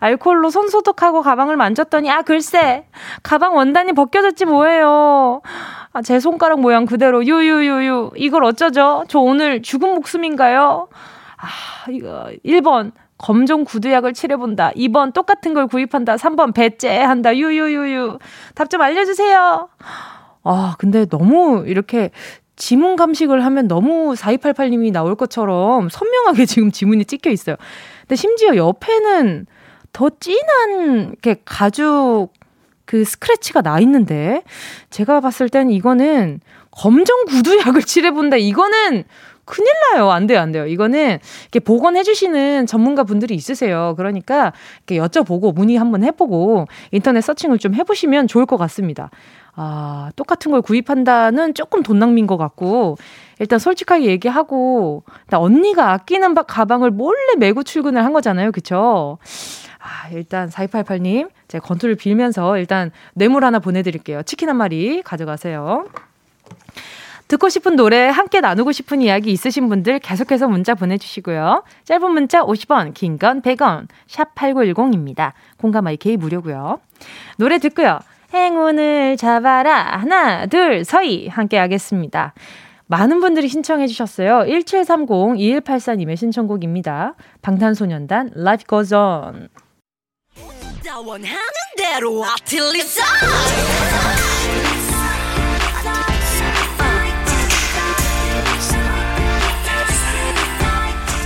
알코올로 0.02 0.50
손 0.50 0.68
소독하고 0.68 1.22
가방을 1.22 1.56
만졌더니, 1.56 2.12
아, 2.12 2.22
글쎄, 2.22 2.86
가방 3.24 3.56
원단이 3.56 3.94
벗겨졌지 3.94 4.44
뭐예요. 4.44 5.42
아, 5.94 6.02
제 6.02 6.20
손가락 6.20 6.60
모양 6.60 6.86
그대로, 6.86 7.24
유유유유. 7.26 8.12
이걸 8.18 8.44
어쩌죠? 8.44 9.06
저 9.08 9.20
오늘 9.20 9.62
죽은 9.62 9.96
목숨인가요? 9.96 10.90
아, 11.38 11.90
이거, 11.90 12.30
1번. 12.46 12.92
검정 13.18 13.64
구두약을 13.66 14.14
칠해본다. 14.14 14.72
2번 14.72 15.14
똑같은 15.14 15.54
걸 15.54 15.68
구입한다. 15.68 16.16
3번 16.18 16.54
배째한다. 16.56 17.38
유유유유. 17.38 18.18
답 18.56 18.70
좀 18.70 18.82
알려주세요. 18.82 19.70
아, 20.44 20.76
근데 20.80 21.06
너무 21.06 21.64
이렇게 21.68 22.10
지문 22.56 22.96
감식을 22.96 23.44
하면 23.46 23.68
너무 23.68 24.14
4288님이 24.14 24.92
나올 24.92 25.16
것처럼 25.16 25.90
선명하게 25.90 26.46
지금 26.48 26.72
지문이 26.72 27.06
찍혀 27.06 27.30
있어요. 27.32 27.56
근데 28.02 28.16
심지어 28.16 28.56
옆에는 28.56 29.46
더 29.94 30.10
진한 30.20 31.10
이렇게 31.10 31.42
가죽 31.46 32.30
그 32.86 33.06
스크래치가 33.06 33.62
나 33.62 33.80
있는데 33.80 34.44
제가 34.90 35.22
봤을 35.22 35.50
땐 35.50 35.70
이거는 35.70 36.42
검정 36.72 37.26
구두약을 37.26 37.84
칠해본다. 37.84 38.38
이거는 38.38 39.04
큰일 39.46 39.70
나요. 39.94 40.12
안 40.12 40.28
돼요, 40.28 40.40
안 40.40 40.52
돼요. 40.52 40.66
이거는 40.66 41.20
이렇게 41.42 41.60
복원해주시는 41.60 42.68
전문가 42.68 43.04
분들이 43.04 43.36
있으세요. 43.36 43.96
그러니까 43.98 44.54
이렇게 44.88 44.98
여쭤보고 44.98 45.54
문의 45.54 45.76
한번 45.76 46.04
해보고 46.04 46.68
인터넷 46.92 47.22
서칭을 47.22 47.60
좀 47.60 47.74
해보시면 47.76 48.28
좋을 48.28 48.46
것 48.46 48.58
같습니다. 48.58 49.10
아, 49.64 50.10
똑같은 50.16 50.52
걸 50.52 50.64
구입한다는 50.64 51.54
조금 51.54 51.84
돈 51.84 52.00
낭비인 52.00 52.26
것 52.26 52.36
같고, 52.38 52.98
일단 53.38 53.60
솔직하게 53.60 54.06
얘기하고, 54.06 55.04
언니가 55.32 55.92
아끼는 55.92 56.34
가방을 56.34 56.90
몰래 56.90 57.36
메고 57.38 57.62
출근을 57.62 58.04
한 58.04 58.12
거잖아요. 58.12 58.52
그쵸? 58.52 59.20
아, 59.80 60.10
일단 60.12 60.50
4288님, 60.50 61.30
제가 61.48 61.64
건투를 61.64 61.96
빌면서 61.96 62.58
일단 62.58 62.90
뇌물 63.14 63.46
하나 63.46 63.60
보내드릴게요. 63.60 64.24
치킨 64.24 64.50
한 64.50 64.58
마리 64.58 65.04
가져가세요. 65.04 65.86
듣고 67.28 67.48
싶은 67.48 67.76
노래, 67.76 68.10
함께 68.10 68.42
나누고 68.42 68.72
싶은 68.72 69.02
이야기 69.02 69.32
있으신 69.32 69.70
분들 69.70 70.00
계속해서 70.00 70.48
문자 70.48 70.74
보내주시고요. 70.76 71.64
짧은 71.86 72.12
문자 72.12 72.42
50원, 72.42 72.94
긴 72.96 73.18
건 73.18 73.42
100원, 73.44 73.88
샵 74.08 74.34
8910입니다. 74.34 75.34
공감 75.58 75.86
IK 75.88 76.18
무료고요. 76.18 76.80
노래 77.38 77.60
듣고요. 77.60 78.00
행운을 78.34 79.18
잡아라. 79.18 80.00
하나, 80.00 80.46
둘, 80.46 80.86
서희. 80.86 81.28
함께 81.28 81.58
하겠습니다. 81.58 82.34
많은 82.88 83.22
분들이 83.22 83.48
신청해 83.48 83.88
주셨어요. 83.88 84.44
1730-2184님의 84.48 86.18
신청곡입니다. 86.18 87.16
방탄소년단 87.42 88.32
Life 88.36 88.66
Goes 88.68 88.94
On. 88.94 89.50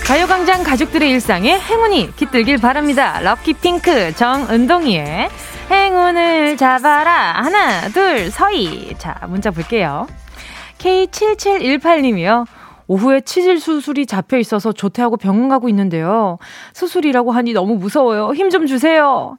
가요광장 0.06 0.64
가족들의 0.64 1.10
일상에 1.10 1.58
행운이 1.58 2.16
깃들길 2.16 2.60
바랍니다. 2.60 3.20
럭키핑크 3.22 4.14
정은동이의 4.16 5.30
행운을 5.70 6.58
잡아라. 6.58 7.34
하나, 7.44 7.90
둘, 7.90 8.30
서희. 8.30 8.96
자, 8.98 9.20
문자 9.28 9.52
볼게요. 9.52 10.08
K7718님이요. 10.78 12.46
오후에 12.88 13.22
치질 13.22 13.60
수술이 13.60 14.06
잡혀 14.06 14.38
있어서 14.38 14.72
조퇴하고 14.72 15.18
병원 15.18 15.50
가고 15.50 15.68
있는데요. 15.70 16.38
수술이라고 16.74 17.32
하니 17.32 17.54
너무 17.54 17.76
무서워요. 17.76 18.34
힘 18.36 18.50
좀 18.52 18.68
주세요. 18.68 19.38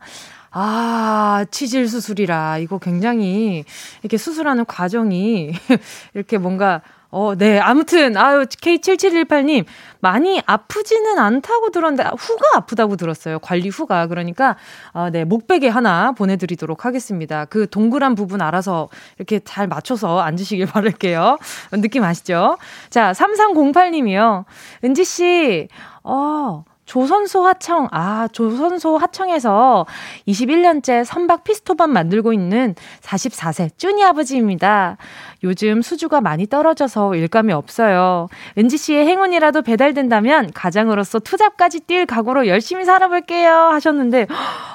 아, 0.50 1.44
치질 1.50 1.86
수술이라. 1.88 2.58
이거 2.58 2.78
굉장히 2.78 3.64
이렇게 4.02 4.16
수술하는 4.16 4.64
과정이 4.64 5.52
이렇게 6.14 6.38
뭔가 6.38 6.80
어, 7.16 7.34
네. 7.34 7.58
아무튼, 7.58 8.14
아유, 8.18 8.44
K7718님, 8.44 9.64
많이 10.00 10.42
아프지는 10.44 11.18
않다고 11.18 11.70
들었는데, 11.70 12.10
후가 12.14 12.48
아프다고 12.56 12.96
들었어요. 12.96 13.38
관리 13.38 13.70
후가. 13.70 14.06
그러니까, 14.08 14.56
어, 14.92 15.08
네. 15.08 15.24
목베개 15.24 15.66
하나 15.66 16.12
보내드리도록 16.12 16.84
하겠습니다. 16.84 17.46
그 17.46 17.70
동그란 17.70 18.16
부분 18.16 18.42
알아서 18.42 18.90
이렇게 19.16 19.38
잘 19.38 19.66
맞춰서 19.66 20.20
앉으시길 20.20 20.66
바랄게요. 21.00 21.38
느낌 21.80 22.04
아시죠? 22.04 22.58
자, 22.90 23.12
3308님이요. 23.12 24.44
은지씨, 24.84 25.68
어, 26.04 26.64
조선소 26.86 27.44
하청, 27.44 27.88
아, 27.90 28.28
조선소 28.32 28.96
하청에서 28.96 29.86
21년째 30.26 31.04
선박 31.04 31.44
피스토반 31.44 31.90
만들고 31.90 32.32
있는 32.32 32.74
44세 33.02 33.76
쭈니 33.76 34.04
아버지입니다. 34.04 34.96
요즘 35.42 35.82
수주가 35.82 36.20
많이 36.20 36.46
떨어져서 36.46 37.16
일감이 37.16 37.52
없어요. 37.52 38.28
은지 38.56 38.76
씨의 38.76 39.06
행운이라도 39.06 39.62
배달된다면 39.62 40.50
가장으로서 40.54 41.18
투잡까지 41.18 41.80
뛸 41.80 42.06
각오로 42.06 42.46
열심히 42.46 42.84
살아볼게요. 42.84 43.52
하셨는데, 43.52 44.28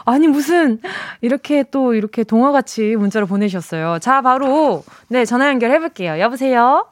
아니, 0.06 0.28
무슨, 0.28 0.80
이렇게 1.22 1.64
또 1.72 1.94
이렇게 1.94 2.24
동화같이 2.24 2.96
문자로 2.98 3.26
보내셨어요. 3.26 4.00
자, 4.00 4.22
바로, 4.22 4.84
네, 5.08 5.24
전화 5.26 5.48
연결해볼게요. 5.48 6.20
여보세요? 6.20 6.91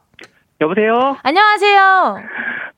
여보세요? 0.61 1.15
안녕하세요. 1.23 2.17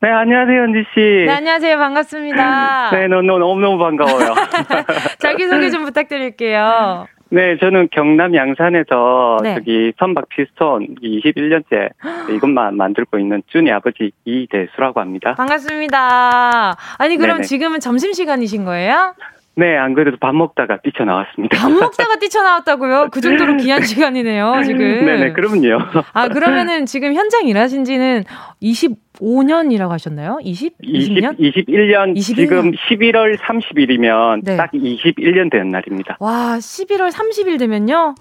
네, 0.02 0.10
안녕하세요, 0.10 0.64
은지 0.64 0.84
씨. 0.94 1.00
네, 1.26 1.30
안녕하세요. 1.32 1.78
반갑습니다. 1.80 2.92
네, 2.94 3.08
너무, 3.08 3.40
너무, 3.40 3.60
너무 3.60 3.78
반가워요. 3.80 4.36
자기 5.18 5.48
소개 5.48 5.70
좀 5.72 5.86
부탁드릴게요. 5.86 7.08
네, 7.30 7.58
저는 7.58 7.88
경남 7.92 8.36
양산에서 8.36 9.38
네. 9.42 9.56
저기 9.56 9.94
선박 9.98 10.30
피스톤 10.30 10.96
21년째 11.02 11.90
이것만 12.36 12.78
만들고 12.78 13.18
있는 13.18 13.42
준이 13.48 13.72
아버지 13.72 14.12
이대수라고 14.26 15.00
합니다. 15.00 15.34
반갑습니다. 15.36 16.76
아니, 17.00 17.18
그럼 17.18 17.38
네네. 17.38 17.44
지금은 17.48 17.80
점심 17.80 18.14
시간이신 18.14 18.64
거예요? 18.64 19.16
네, 19.56 19.76
안 19.78 19.94
그래도 19.94 20.18
밥 20.18 20.34
먹다가 20.34 20.78
뛰쳐나왔습니다. 20.82 21.58
밥 21.58 21.70
먹다가 21.72 22.16
뛰쳐나왔다고요? 22.20 23.10
그 23.12 23.20
정도로 23.20 23.58
귀한 23.62 23.82
시간이네요, 23.84 24.62
지금. 24.66 24.80
네네, 25.06 25.34
그럼요. 25.34 25.78
아, 26.14 26.30
그러면은 26.30 26.86
지금 26.86 27.14
현장 27.14 27.46
일하신 27.48 27.84
지는 27.84 28.24
25년이라고 28.64 29.90
하셨나요? 29.90 30.40
20? 30.42 30.78
20년? 30.82 31.36
20, 31.38 31.68
21년, 31.68 32.16
21년. 32.16 32.22
지금 32.22 32.72
11월 32.72 33.38
30일이면 33.38 34.42
네. 34.46 34.56
딱 34.56 34.72
21년 34.72 35.52
된 35.52 35.70
날입니다. 35.70 36.16
와, 36.22 36.56
11월 36.58 37.12
30일 37.12 37.60
되면요? 37.60 38.16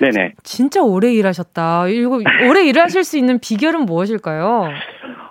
네네. 0.00 0.34
진짜 0.44 0.82
오래 0.82 1.12
일하셨다. 1.12 1.88
이거 1.88 2.20
오래 2.48 2.64
일하실 2.64 3.02
수 3.02 3.18
있는 3.18 3.40
비결은 3.40 3.86
무엇일까요? 3.86 4.70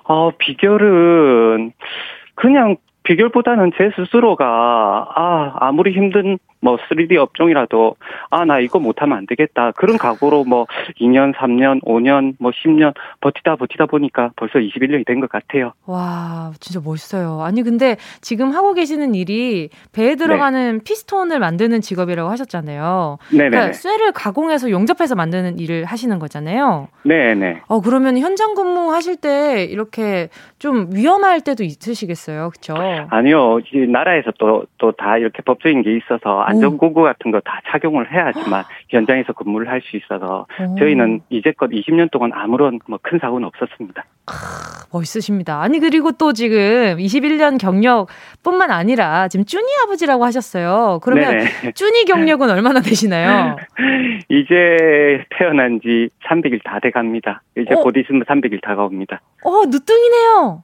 어, 0.04 0.32
비결은 0.38 1.72
그냥 2.36 2.76
비결보다는 3.06 3.72
제 3.78 3.92
스스로가 3.96 4.46
아 5.16 5.54
아무리 5.60 5.94
힘든 5.94 6.38
뭐 6.66 6.78
3D 6.90 7.16
업종이라도 7.18 7.96
아 8.32 8.46
나 8.46 8.60
이거 8.60 8.80
못하면 8.80 9.18
안 9.18 9.26
되겠다 9.28 9.72
그런 9.76 9.98
각오로 9.98 10.44
뭐 10.46 10.66
2년, 11.00 11.34
3년, 11.36 11.82
5년, 11.84 12.34
뭐 12.40 12.52
10년 12.52 12.94
버티다 13.22 13.56
버티다 13.56 13.86
보니까 13.86 14.32
벌써 14.36 14.60
21년이 14.60 15.06
된 15.06 15.20
것 15.20 15.30
같아요. 15.30 15.74
와 15.86 16.52
진짜 16.60 16.80
멋있어요. 16.84 17.42
아니 17.42 17.62
근데 17.64 17.98
지금 18.22 18.52
하고 18.52 18.74
계시는 18.74 19.16
일이 19.16 19.70
배에 19.94 20.16
들어가는 20.16 20.78
네. 20.80 20.84
피스톤을 20.84 21.40
만드는 21.40 21.82
직업이라고 21.82 22.30
하셨잖아요. 22.30 23.18
네네. 23.32 23.50
그러니까 23.50 23.74
쇠를 23.74 24.12
가공해서 24.12 24.70
용접해서 24.72 25.16
만드는 25.16 25.60
일을 25.60 25.86
하시는 25.86 26.18
거잖아요. 26.20 26.88
네네. 27.04 27.62
어 27.68 27.82
그러면 27.82 28.18
현장 28.18 28.54
근무하실 28.56 29.18
때 29.18 29.64
이렇게 29.64 30.30
좀 30.60 30.90
위험할 30.94 31.42
때도 31.42 31.64
있으시겠어요, 31.64 32.50
그렇죠? 32.52 32.76
아니요, 33.10 33.60
이 33.74 33.88
나라에서 33.88 34.32
또 34.40 34.66
또 34.78 34.92
다 34.98 35.18
이렇게 35.18 35.42
법적인 35.44 35.82
게 35.84 35.96
있어서 35.98 36.42
안 36.42 36.55
전고구 36.62 37.02
같은 37.04 37.32
거 37.32 37.40
다 37.46 37.62
착용을 37.70 38.12
해야지만 38.12 38.64
현장에서 38.90 39.34
근무를 39.34 39.68
할 39.70 39.82
수 39.82 39.98
있어서 39.98 40.48
오. 40.60 40.76
저희는 40.80 41.22
이제껏 41.30 41.70
20년 41.70 42.10
동안 42.12 42.32
아무런 42.34 42.80
뭐 42.88 42.98
큰 43.04 43.20
사고는 43.20 43.48
없었습니다. 43.48 44.04
아, 44.28 44.32
멋있으십니다. 44.92 45.62
아니 45.62 45.80
그리고 45.80 46.12
또 46.14 46.34
지금 46.34 46.58
21년 46.98 47.60
경력뿐만 47.60 48.72
아니라 48.72 49.28
지금 49.28 49.46
쭈니 49.46 49.66
아버지라고 49.84 50.24
하셨어요. 50.26 51.00
그러면 51.04 51.38
네네. 51.38 51.72
쭈니 51.74 52.06
경력은 52.06 52.50
얼마나 52.50 52.80
되시나요? 52.82 53.56
이제 54.30 55.24
태어난 55.38 55.80
지 55.82 56.10
300일 56.28 56.64
다 56.64 56.80
돼갑니다. 56.80 57.42
이제 57.58 57.74
어? 57.76 57.82
곧 57.82 57.96
있으면 57.98 58.24
300일 58.24 58.62
다가옵니다. 58.64 59.22
어, 59.44 59.66
늦둥이네요. 59.68 60.64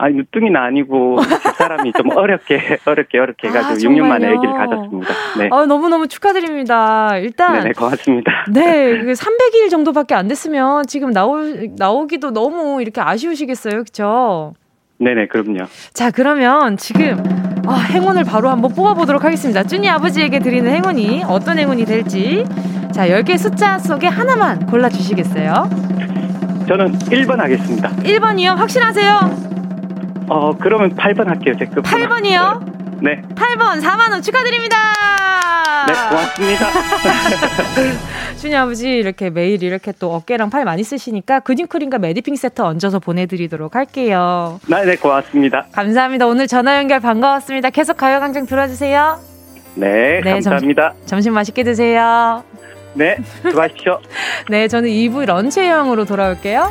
아니 0.00 0.14
누뚱이는 0.16 0.56
아니고 0.58 1.18
사람이 1.58 1.92
좀 1.92 2.16
어렵게 2.16 2.78
어렵게 2.86 3.18
어렵게 3.18 3.48
해가지고 3.48 3.92
아, 3.92 3.94
6년 3.94 4.06
만에 4.06 4.28
아기를 4.28 4.54
가졌습니다. 4.54 5.14
네. 5.38 5.48
아, 5.52 5.66
너무 5.66 5.90
너무 5.90 6.08
축하드립니다. 6.08 7.18
일단 7.18 7.58
네네 7.58 7.72
고맙습니다. 7.72 8.46
네, 8.50 9.02
300일 9.02 9.68
정도밖에 9.70 10.14
안 10.14 10.26
됐으면 10.26 10.86
지금 10.86 11.10
나오 11.10 11.36
나오기도 11.76 12.30
너무 12.30 12.80
이렇게 12.80 13.02
아쉬우시겠어요, 13.02 13.74
그렇죠? 13.74 14.54
네네 14.98 15.26
그럼요. 15.26 15.66
자 15.92 16.10
그러면 16.10 16.78
지금 16.78 17.22
아, 17.66 17.74
행운을 17.74 18.24
바로 18.24 18.48
한번 18.48 18.72
뽑아보도록 18.74 19.22
하겠습니다. 19.22 19.62
쭈니 19.64 19.86
아버지에게 19.90 20.38
드리는 20.38 20.70
행운이 20.70 21.24
어떤 21.28 21.58
행운이 21.58 21.84
될지 21.84 22.46
자 22.90 23.06
10개 23.06 23.36
숫자 23.36 23.78
속에 23.78 24.06
하나만 24.06 24.64
골라주시겠어요? 24.64 25.68
저는 26.68 26.92
1번 27.00 27.36
하겠습니다. 27.36 27.90
1번이요? 27.90 28.56
확실하세요? 28.56 29.59
어, 30.30 30.56
그러면 30.56 30.94
8번 30.94 31.26
할게요, 31.26 31.54
제 31.58 31.66
급. 31.66 31.84
8번이요? 31.84 33.02
네. 33.02 33.20
8번 33.34 33.82
4만원 33.82 34.22
축하드립니다! 34.22 34.76
네, 35.88 35.92
고맙습니다. 36.08 36.66
준이 38.38 38.54
아버지 38.54 38.88
이렇게 38.88 39.28
매일 39.28 39.60
이렇게 39.64 39.92
또 39.98 40.14
어깨랑 40.14 40.50
팔 40.50 40.64
많이 40.64 40.84
쓰시니까 40.84 41.40
근육크림과 41.40 41.98
메디핑 41.98 42.36
세트 42.36 42.62
얹어서 42.62 43.00
보내드리도록 43.00 43.74
할게요. 43.74 44.60
네, 44.68 44.84
네, 44.84 44.94
고맙습니다. 44.94 45.66
감사합니다. 45.72 46.28
오늘 46.28 46.46
전화 46.46 46.76
연결 46.76 47.00
반가웠습니다. 47.00 47.70
계속 47.70 47.96
가요광장 47.96 48.46
들어주세요. 48.46 49.18
네, 49.74 50.20
네 50.22 50.30
감사합니다. 50.30 50.90
점심, 50.90 51.06
점심 51.06 51.34
맛있게 51.34 51.64
드세요. 51.64 52.44
네, 52.94 53.16
수고하십시오. 53.42 53.98
네, 54.48 54.68
저는 54.68 54.88
2부 54.88 55.26
런치 55.26 55.60
여행으로 55.60 56.04
돌아올게요. 56.04 56.70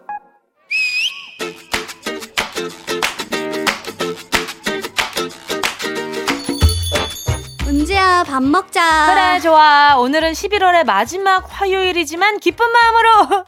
밥 8.27 8.43
먹자. 8.43 9.07
그래 9.07 9.39
좋아. 9.39 9.95
오늘은 9.97 10.33
11월의 10.33 10.83
마지막 10.85 11.45
화요일이지만 11.49 12.39
기쁜 12.39 12.67
마음으로 12.71 13.45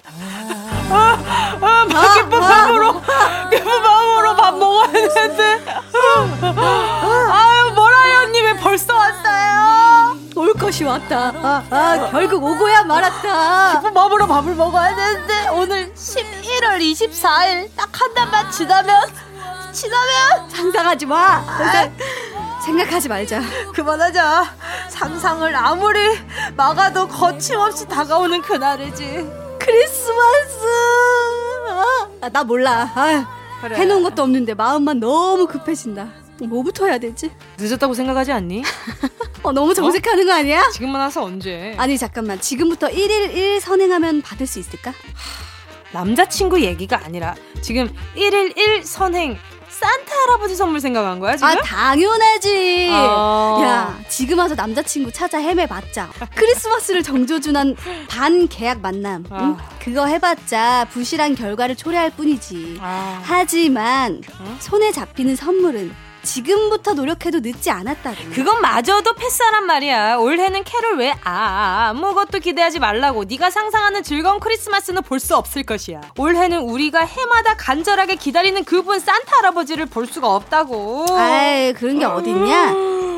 아, 0.89 1.17
아, 1.62 1.88
아, 1.93 2.13
기쁜 2.15 2.39
마음으로 2.39 3.02
기쁜 3.52 3.82
마음으로 3.84 4.36
밥 4.36 4.58
먹어야 4.58 4.91
되는데. 4.91 5.65
아유 6.41 7.71
뭐라요 7.76 8.19
언니 8.23 8.41
왜 8.41 8.54
벌써 8.58 8.95
왔어요? 8.95 10.17
올 10.36 10.54
것이 10.54 10.84
왔다. 10.84 11.32
아, 11.43 11.63
아 11.69 12.08
결국 12.12 12.43
오고야 12.43 12.84
말았다. 12.84 13.73
기쁜 13.73 13.93
마음으로 13.93 14.28
밥을 14.28 14.56
먹어야 14.56 14.95
되는데 14.95 15.47
오늘 15.49 15.93
11월 15.93 16.80
24일 16.80 17.69
딱 17.76 17.89
한 17.93 18.13
달만 18.15 18.49
지나면 18.52 19.02
지나면 19.71 20.49
상상하지 20.49 21.06
마. 21.06 21.43
생각하지 22.65 23.10
말자. 23.10 23.41
그만하자. 23.73 24.56
상상을 24.89 25.56
아무리 25.56 25.99
막아도 26.56 27.08
거침없이 27.08 27.88
다가오는 27.88 28.41
그날이지. 28.41 29.04
크리스마스. 29.60 30.65
아, 32.21 32.30
나 32.30 32.43
몰라. 32.43 32.89
아, 32.95 33.28
그래. 33.62 33.76
해놓은 33.78 34.04
것도 34.04 34.23
없는데 34.23 34.54
마음만 34.54 34.99
너무 34.99 35.45
급해진다. 35.47 36.08
뭐부터 36.41 36.88
해야 36.88 36.97
되지? 36.97 37.32
늦었다고 37.58 37.93
생각하지 37.93 38.32
않니? 38.32 38.63
어, 39.43 39.52
너무 39.52 39.73
정색하는 39.73 40.23
어? 40.23 40.26
거 40.26 40.34
아니야? 40.34 40.69
지금만 40.71 40.99
와서 41.02 41.23
언제? 41.23 41.73
아니 41.78 41.97
잠깐만 41.97 42.39
지금부터 42.39 42.88
1일 42.88 43.34
1 43.34 43.62
선행하면 43.62 44.21
받을 44.21 44.47
수 44.47 44.60
있을까? 44.60 44.93
남자친구 45.91 46.62
얘기가 46.62 47.02
아니라 47.06 47.36
지금 47.62 47.93
1일 48.15 48.58
1 48.58 48.84
선행 48.84 49.38
산타 49.84 50.15
할아버지 50.15 50.56
선물 50.56 50.80
생각한 50.80 51.19
거야 51.19 51.36
지금? 51.36 51.48
아 51.50 51.56
당연하지. 51.62 52.89
어... 52.93 53.62
야 53.63 54.00
지금 54.08 54.39
와서 54.39 54.56
남자친구 54.56 55.12
찾아 55.12 55.39
헤매봤자 55.39 56.10
크리스마스를 56.36 57.04
정조준한 57.04 57.76
반 58.08 58.48
계약 58.48 58.80
만남. 58.80 59.26
아... 59.30 59.43
응? 59.43 59.58
그거 59.80 60.06
해봤자 60.06 60.88
부실한 60.91 61.36
결과를 61.36 61.76
초래할 61.76 62.12
뿐이지. 62.12 62.78
아... 62.82 63.22
하지만 63.24 64.22
응? 64.39 64.58
손에 64.60 64.93
잡히는 64.93 65.36
선물은 65.36 65.93
지금부터 66.23 66.93
노력해도 66.93 67.39
늦지 67.41 67.69
않았다고. 67.69 68.15
그건 68.33 68.62
마저도 68.62 69.13
패스하란 69.13 69.65
말이야. 69.65 70.15
올해는 70.17 70.63
캐롤 70.63 70.97
왜 70.97 71.13
아, 71.23 71.89
아무것도 71.89 72.39
기대하지 72.39 72.79
말라고. 72.79 73.25
네가 73.25 73.49
상상하는 73.51 74.03
즐거운 74.03 74.39
크리스마스는 74.39 75.01
볼 75.03 75.19
수 75.23 75.36
없을 75.38 75.63
것이야. 75.63 76.01
올해는 76.17 76.59
우리가 76.63 76.99
해마다 77.05 77.55
간절하게 77.55 78.15
기다리는 78.15 78.62
그분 78.65 78.99
산타 78.99 79.38
할아버지를 79.38 79.86
볼 79.86 80.05
수가 80.05 80.36
없다고. 80.36 81.05
아이, 81.17 81.71
그런 81.73 81.97
게 81.99 82.03
어딨냐? 82.05 82.73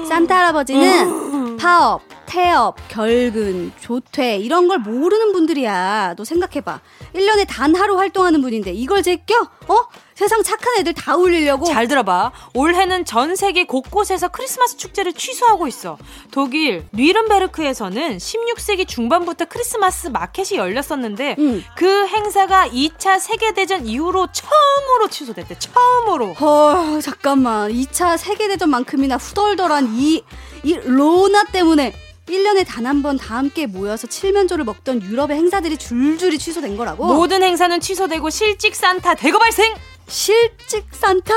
산타 0.08 0.38
할아버지는 0.38 1.58
파업, 1.58 2.02
태업, 2.28 2.76
결근, 2.90 3.72
조퇴 3.80 4.38
이런 4.38 4.68
걸 4.68 4.78
모르는 4.80 5.32
분들이야. 5.34 6.14
너 6.16 6.24
생각해봐. 6.24 6.80
1년에 7.16 7.48
단 7.48 7.76
하루 7.76 7.98
활동하는 7.98 8.42
분인데 8.42 8.72
이걸 8.74 9.02
제껴? 9.02 9.36
어? 9.68 9.88
세상 10.16 10.42
착한 10.44 10.78
애들 10.80 10.94
다 10.94 11.18
울리려고. 11.18 11.66
잘 11.66 11.90
들어봐. 11.90 12.32
올해는 12.54 13.04
전 13.04 13.36
세계 13.36 13.66
곳곳에서 13.66 14.30
크리스마스 14.30 14.78
축제를 14.78 15.12
취소하고 15.12 15.68
있어. 15.68 15.98
독일 16.32 16.86
뉘른베르크에서는 16.92 18.18
16세기 18.18 18.88
중반부터 18.88 19.44
크리스마스 19.46 20.08
마켓이 20.08 20.58
열렸었는데 20.58 21.36
음. 21.38 21.66
그 21.76 22.08
행사가 22.08 22.70
2차 22.70 23.20
세계 23.20 23.54
대전 23.54 23.86
이후로 23.86 24.30
처음으로 24.32 25.10
취소됐대. 25.10 25.58
처음으로. 25.60 26.34
어, 26.40 27.00
잠깐만. 27.02 27.70
2차 27.74 28.18
세계 28.18 28.48
대전만큼이나 28.48 29.18
후덜덜한 29.18 29.96
이, 29.98 30.24
이 30.64 30.74
로나 30.82 31.44
때문에 31.44 31.94
1년에 32.30 32.66
단 32.66 32.86
한 32.86 33.02
번 33.04 33.18
다 33.18 33.36
함께 33.36 33.68
모여서 33.68 34.08
칠면조를 34.08 34.64
먹던 34.64 35.04
유럽의 35.04 35.36
행사들이 35.38 35.76
줄줄이 35.78 36.38
취소된 36.40 36.78
거라고? 36.78 37.06
모든 37.06 37.44
행사는 37.44 37.78
취소되고 37.82 38.30
실직 38.30 38.76
산타 38.76 39.16
대거 39.16 39.38
발생! 39.40 39.76
실직 40.08 40.86
산타? 40.92 41.34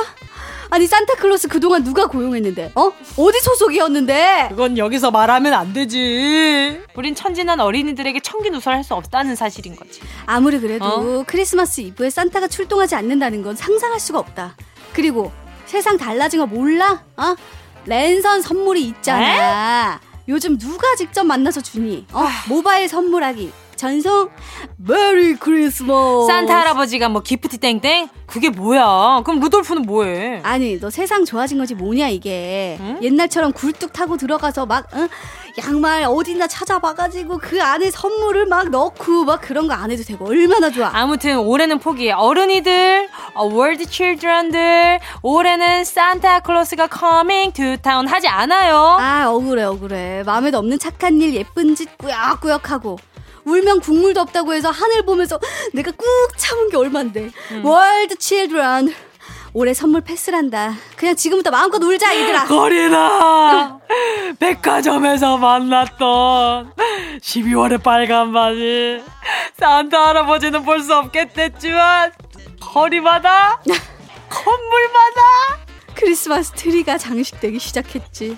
아니 0.70 0.86
산타클로스 0.86 1.48
그동안 1.48 1.82
누가 1.82 2.06
고용했는데? 2.06 2.72
어? 2.74 2.92
어디 3.16 3.40
소속이었는데? 3.40 4.48
그건 4.50 4.76
여기서 4.76 5.10
말하면 5.10 5.54
안 5.54 5.72
되지. 5.72 6.80
우린 6.94 7.14
천진한 7.14 7.60
어린이들에게 7.60 8.20
청기누설할 8.20 8.84
수 8.84 8.94
없다는 8.94 9.34
사실인 9.34 9.76
거지. 9.76 10.00
아무리 10.26 10.60
그래도 10.60 10.84
어? 10.84 11.24
크리스마스 11.26 11.80
이브에 11.80 12.10
산타가 12.10 12.48
출동하지 12.48 12.94
않는다는 12.96 13.42
건 13.42 13.56
상상할 13.56 13.98
수가 13.98 14.18
없다. 14.18 14.56
그리고 14.92 15.32
세상 15.64 15.96
달라진 15.96 16.40
거 16.40 16.46
몰라? 16.46 17.02
어? 17.16 17.34
랜선 17.86 18.42
선물이 18.42 18.82
있잖아. 18.82 19.94
에? 19.94 20.08
요즘 20.28 20.58
누가 20.58 20.94
직접 20.96 21.24
만나서 21.24 21.62
주니? 21.62 22.06
어? 22.12 22.20
아. 22.26 22.44
모바일 22.48 22.88
선물하기. 22.88 23.50
전송 23.88 24.28
Merry 24.76 25.36
Christmas. 25.36 26.26
산타 26.26 26.52
할아버지가 26.60 27.08
뭐 27.08 27.22
기프티 27.22 27.58
땡땡? 27.58 28.08
그게 28.26 28.50
뭐야? 28.50 29.22
그럼 29.24 29.38
루돌프는 29.40 29.82
뭐해? 29.82 30.40
아니 30.42 30.78
너 30.80 30.90
세상 30.90 31.24
좋아진 31.24 31.56
거지 31.58 31.74
뭐냐 31.74 32.08
이게? 32.08 32.76
응? 32.80 32.98
옛날처럼 33.00 33.52
굴뚝 33.52 33.92
타고 33.92 34.16
들어가서 34.16 34.66
막 34.66 34.86
응? 34.94 35.08
양말 35.64 36.04
어디나 36.04 36.46
찾아봐가지고 36.46 37.38
그 37.38 37.62
안에 37.62 37.90
선물을 37.90 38.46
막 38.46 38.68
넣고 38.70 39.24
막 39.24 39.40
그런 39.40 39.66
거 39.66 39.78
안 39.78 39.92
해도 39.92 40.02
되고 40.02 40.26
얼마나 40.26 40.70
좋아. 40.70 40.90
아무튼 40.92 41.38
올해는 41.38 41.78
포기해. 41.78 42.10
어른이들 42.12 43.08
어, 43.34 43.44
world 43.44 43.86
children들 43.86 44.98
올해는 45.22 45.84
산타 45.84 46.40
클로스가 46.40 46.88
coming 46.88 47.52
to 47.52 47.76
town 47.80 48.08
하지 48.08 48.26
않아요. 48.26 48.76
아 49.00 49.26
억울해 49.30 49.62
억울해. 49.62 50.24
마음에도 50.26 50.58
없는 50.58 50.80
착한 50.80 51.20
일 51.20 51.32
예쁜 51.34 51.76
짓 51.76 51.96
꾸역꾸역하고 51.98 52.98
울면 53.48 53.80
국물도 53.80 54.20
없다고 54.20 54.54
해서 54.54 54.70
하늘 54.70 55.02
보면서 55.02 55.38
내가 55.72 55.90
꾹 55.92 56.04
참은 56.36 56.68
게 56.70 56.76
얼만데. 56.76 57.30
음. 57.52 57.64
world 57.64 58.16
children. 58.16 58.94
올해 59.54 59.72
선물 59.74 60.02
패스란다. 60.02 60.74
그냥 60.96 61.16
지금부터 61.16 61.50
마음껏 61.50 61.82
울자, 61.82 62.14
얘들아. 62.14 62.44
거리나! 62.46 63.78
백화점에서 64.38 65.38
만났던 65.38 66.72
12월의 67.20 67.82
빨간 67.82 68.32
바지. 68.32 69.02
산타 69.58 70.08
할아버지는 70.08 70.62
볼 70.64 70.82
수 70.82 70.94
없겠댔지만, 70.94 72.12
거리마다, 72.60 73.60
건물마다, 74.28 75.66
크리스마스 75.98 76.52
트리가 76.52 76.96
장식되기 76.96 77.58
시작했지. 77.58 78.36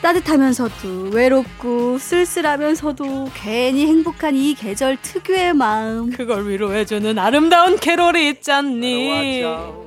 따뜻하면서도 0.00 1.10
외롭고 1.12 1.98
쓸쓸하면서도 1.98 3.30
괜히 3.34 3.86
행복한 3.86 4.36
이 4.36 4.54
계절 4.54 4.96
특유의 5.02 5.54
마음. 5.54 6.10
그걸 6.10 6.48
위로해주는 6.48 7.18
아름다운 7.18 7.76
캐롤이 7.78 8.28
있잖니. 8.28 9.42
야호. 9.42 9.84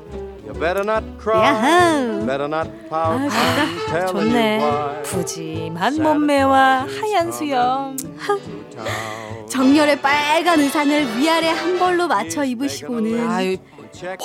아, 2.91 4.05
좋네. 4.07 5.01
푸짐한 5.03 6.01
몸매와 6.01 6.87
하얀 6.87 7.31
수염. 7.31 7.95
정열의 9.49 10.01
빨간 10.01 10.59
의상을 10.59 11.19
위아래 11.19 11.47
한 11.49 11.79
벌로 11.79 12.07
맞춰 12.07 12.43
입으시고는 12.43 13.29
아유, 13.29 13.57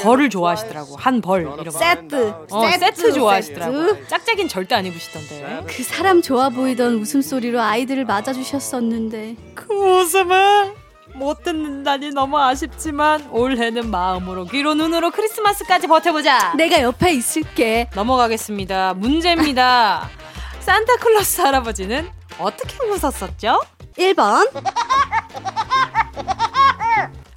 벌을 0.02 0.30
좋아하시더라고. 0.30 0.96
한 0.96 1.20
벌. 1.20 1.42
이런 1.42 1.70
세트. 1.70 2.35
어, 2.50 2.68
세트. 2.70 2.78
세트 2.78 3.12
좋아하시더라고. 3.12 4.06
짝짝이는 4.06 4.48
절대 4.48 4.74
안 4.74 4.87
입으시던데. 4.87 5.64
그 5.66 5.82
사람 5.82 6.22
좋아 6.22 6.48
보이던 6.48 6.94
웃음소리로 6.96 7.61
아이들을 7.61 8.04
맞아주셨었는데. 8.04 9.37
그 9.54 9.74
웃음을 9.74 10.74
못 11.14 11.42
듣는다니 11.42 12.11
너무 12.11 12.38
아쉽지만 12.38 13.28
올해는 13.30 13.90
마음으로 13.90 14.46
귀로 14.46 14.74
눈으로 14.74 15.11
크리스마스까지 15.11 15.87
버텨보자. 15.87 16.54
내가 16.56 16.80
옆에 16.82 17.12
있을게. 17.12 17.88
넘어가겠습니다. 17.94 18.94
문제입니다. 18.94 20.08
산타클로스 20.61 21.40
할아버지는 21.40 22.08
어떻게 22.38 22.76
웃었었죠? 22.87 23.61
1번. 23.98 24.48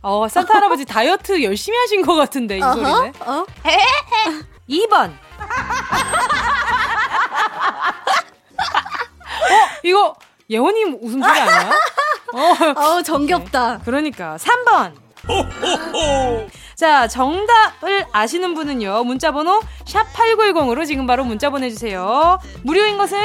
어, 0.05 0.27
산타 0.27 0.53
할아버지 0.53 0.85
다이어트 0.93 1.41
열심히 1.41 1.75
하신 1.79 2.03
것 2.03 2.13
같은데, 2.13 2.59
이 2.59 2.61
어허? 2.61 2.73
소리네. 2.75 3.13
어? 3.21 3.45
2번. 4.69 5.09
어, 8.55 9.55
이거 9.83 10.15
예원님 10.47 10.99
웃음소리 11.01 11.39
아니야? 11.39 11.71
어, 12.33 12.53
어 12.79 13.01
정겹다. 13.01 13.79
그러니까. 13.83 14.37
3번. 14.37 14.93
자, 16.75 17.07
정답을 17.07 18.05
아시는 18.11 18.53
분은요. 18.53 19.05
문자번호 19.05 19.59
샵8910으로 19.85 20.85
지금 20.85 21.07
바로 21.07 21.23
문자 21.23 21.49
보내주세요. 21.49 22.39
무료인 22.63 22.97
것은 22.97 23.17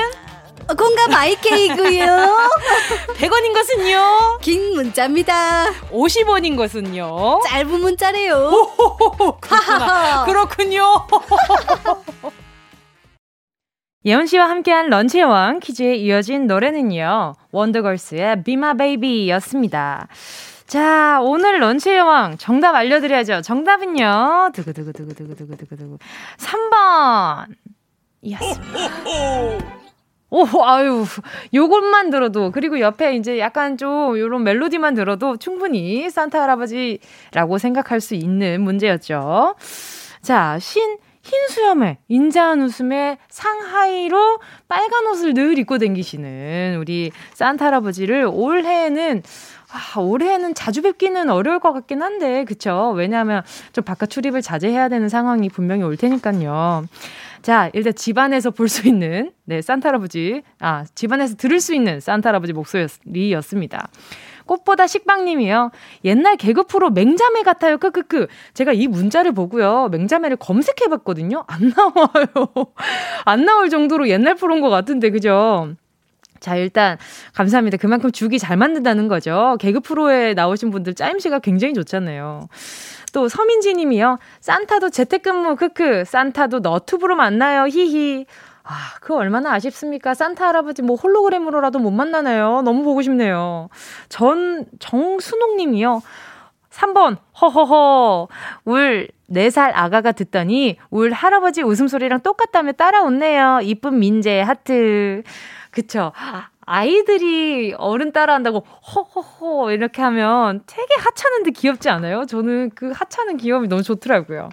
공감 0.69 1.11
마이케이고요. 1.11 2.07
100원인 3.17 3.53
것은요. 3.55 4.39
긴 4.41 4.75
문자입니다. 4.75 5.71
50원인 5.91 6.57
것은요. 6.57 7.41
짧은 7.45 7.81
문자래요. 7.81 8.51
그렇구나. 9.41 10.25
그렇군요. 10.25 11.07
예원 14.07 14.27
씨와 14.27 14.49
함께한 14.49 14.89
런치의 14.89 15.25
왕 15.25 15.61
퀴즈에 15.61 15.95
이어진 15.97 16.47
노래는요. 16.47 17.35
원더걸스의 17.53 18.45
Be 18.45 18.55
My 18.55 18.75
Baby였습니다. 18.77 20.09
자, 20.67 21.19
오늘 21.21 21.61
런치의 21.61 22.01
왕 22.01 22.39
정답 22.39 22.75
알려드려야죠. 22.77 23.43
정답은요. 23.43 24.51
두구두구두구두구두구두구 24.55 25.99
3번. 26.39 27.47
이었습니다. 28.23 29.80
오, 30.31 30.47
아유, 30.63 31.05
요것만 31.53 32.11
들어도, 32.11 32.53
그리고 32.53 32.79
옆에 32.79 33.17
이제 33.17 33.39
약간 33.41 33.77
좀 33.77 34.17
요런 34.19 34.45
멜로디만 34.45 34.95
들어도 34.95 35.37
충분히 35.37 36.09
산타 36.09 36.41
할아버지라고 36.41 37.59
생각할 37.59 38.01
수 38.01 38.15
있는 38.15 38.61
문제였죠. 38.63 39.57
자, 40.23 40.57
신, 40.61 40.99
흰 41.23 41.49
수염에, 41.49 41.99
인자한 42.09 42.63
웃음에 42.63 43.19
상하이로 43.29 44.39
빨간 44.69 45.07
옷을 45.09 45.35
늘 45.35 45.59
입고 45.59 45.79
댕기시는 45.79 46.77
우리 46.79 47.11
산타 47.35 47.67
할아버지를 47.67 48.29
올해는 48.33 49.23
아, 49.73 50.01
올해는 50.01 50.55
자주 50.55 50.83
뵙기는 50.83 51.31
어려울 51.31 51.61
것 51.61 51.73
같긴 51.73 52.03
한데, 52.03 52.45
그쵸? 52.45 52.93
왜냐하면 52.97 53.43
좀 53.73 53.85
바깥 53.85 54.11
출입을 54.11 54.43
자제해야 54.43 54.89
되는 54.89 55.09
상황이 55.09 55.49
분명히 55.49 55.85
올 55.85 55.97
테니까요. 55.97 56.87
자, 57.43 57.71
일단 57.73 57.95
집안에서 57.95 58.51
볼 58.51 58.69
수 58.69 58.87
있는, 58.87 59.33
네, 59.45 59.63
산타 59.63 59.89
할아버지, 59.89 60.43
아, 60.61 60.85
집안에서 60.95 61.37
들을 61.37 61.59
수 61.61 61.75
있는 61.75 61.99
산타 62.01 62.29
할아버지 62.29 62.53
목소리였습니다. 62.53 63.89
꽃보다 64.47 64.87
식빵님이요. 64.89 65.71
옛날 66.05 66.37
개그 66.37 66.65
프로 66.65 66.91
맹자매 66.91 67.43
같아요. 67.43 67.79
크크크. 67.79 68.27
제가 68.53 68.73
이 68.73 68.89
문자를 68.89 69.33
보고요. 69.33 69.89
맹자매를 69.93 70.37
검색해봤거든요. 70.39 71.45
안 71.47 71.73
나와요. 71.77 72.27
안 73.25 73.45
나올 73.45 73.71
정도로 73.71 74.09
옛날 74.09 74.35
프로인 74.35 74.61
것 74.61 74.69
같은데, 74.69 75.11
그죠? 75.11 75.75
자, 76.41 76.57
일단, 76.57 76.99
감사합니다. 77.35 77.77
그만큼 77.77 78.11
죽이 78.11 78.39
잘 78.39 78.57
만든다는 78.57 79.09
거죠. 79.09 79.57
개그 79.61 79.81
프로에 79.81 80.35
나오신 80.35 80.71
분들 80.71 80.95
짜임새가 80.95 81.41
굉장히 81.41 81.75
좋잖아요. 81.75 82.49
또 83.13 83.29
서민지 83.29 83.75
님이요. 83.75 84.19
산타도 84.41 84.91
재택근무 84.91 85.57
크크. 85.57 86.05
산타도 86.07 86.61
너튜브로 86.61 87.17
만나요. 87.17 87.67
히히. 87.67 88.27
아, 88.63 88.75
그 89.01 89.15
얼마나 89.15 89.53
아쉽습니까? 89.53 90.15
산타 90.15 90.47
할아버지 90.47 90.83
뭐 90.83 90.97
홀로그램으로라도 90.97 91.79
못 91.79 91.91
만나나요? 91.91 92.63
너무 92.63 92.85
보고 92.85 93.03
싶네요. 93.03 93.69
전 94.09 94.65
정순옥 94.79 95.57
님이요. 95.57 96.03
3번 96.71 97.17
허허허 97.41 98.29
울 98.67 99.09
4살 99.31 99.73
아가가 99.75 100.13
듣더니 100.13 100.77
울 100.91 101.13
할아버지 101.13 101.63
웃음소리랑 101.63 102.21
똑같다며 102.21 102.73
따라 102.73 103.03
웃네요. 103.03 103.61
이쁜 103.63 103.99
민재 103.99 104.41
하트. 104.41 105.23
그쵸. 105.71 106.13
아이들이 106.67 107.75
어른 107.79 108.13
따라한다고 108.13 108.61
허허허 108.95 109.73
이렇게 109.73 110.03
하면 110.03 110.63
되게 110.67 110.95
하찮은데 111.01 111.51
귀엽지 111.51 111.89
않아요? 111.89 112.27
저는 112.27 112.71
그 112.75 112.93
하찮은 112.95 113.39
귀여움이 113.39 113.69
너무 113.69 113.83
좋더라고요. 113.83 114.51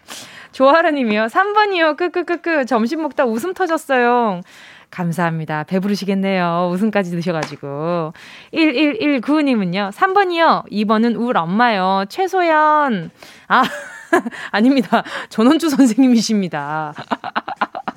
조아라님이요. 0.52 1.26
3번이요. 1.28 1.96
끄끄끄끄. 1.98 2.66
점심 2.66 3.04
먹다 3.04 3.26
웃음 3.26 3.54
터졌어요. 3.54 4.42
감사합니다. 4.90 5.64
배부르시겠네요. 5.66 6.70
웃음까지 6.72 7.12
드셔가지고. 7.12 8.14
1119님은요. 8.54 9.92
3번이요. 9.92 10.72
2번은 10.72 11.20
울 11.20 11.38
엄마요. 11.38 12.06
최소연. 12.10 13.12
아, 13.50 13.64
아닙니다. 14.52 15.04
전원주 15.30 15.70
선생님이십니다. 15.70 16.94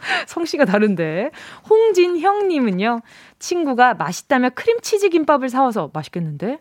성씨가 0.27 0.65
다른데. 0.65 1.31
홍진형님은요. 1.69 3.01
친구가 3.39 3.95
맛있다며 3.95 4.51
크림치즈 4.51 5.09
김밥을 5.11 5.49
사와서 5.49 5.91
맛있겠는데? 5.93 6.59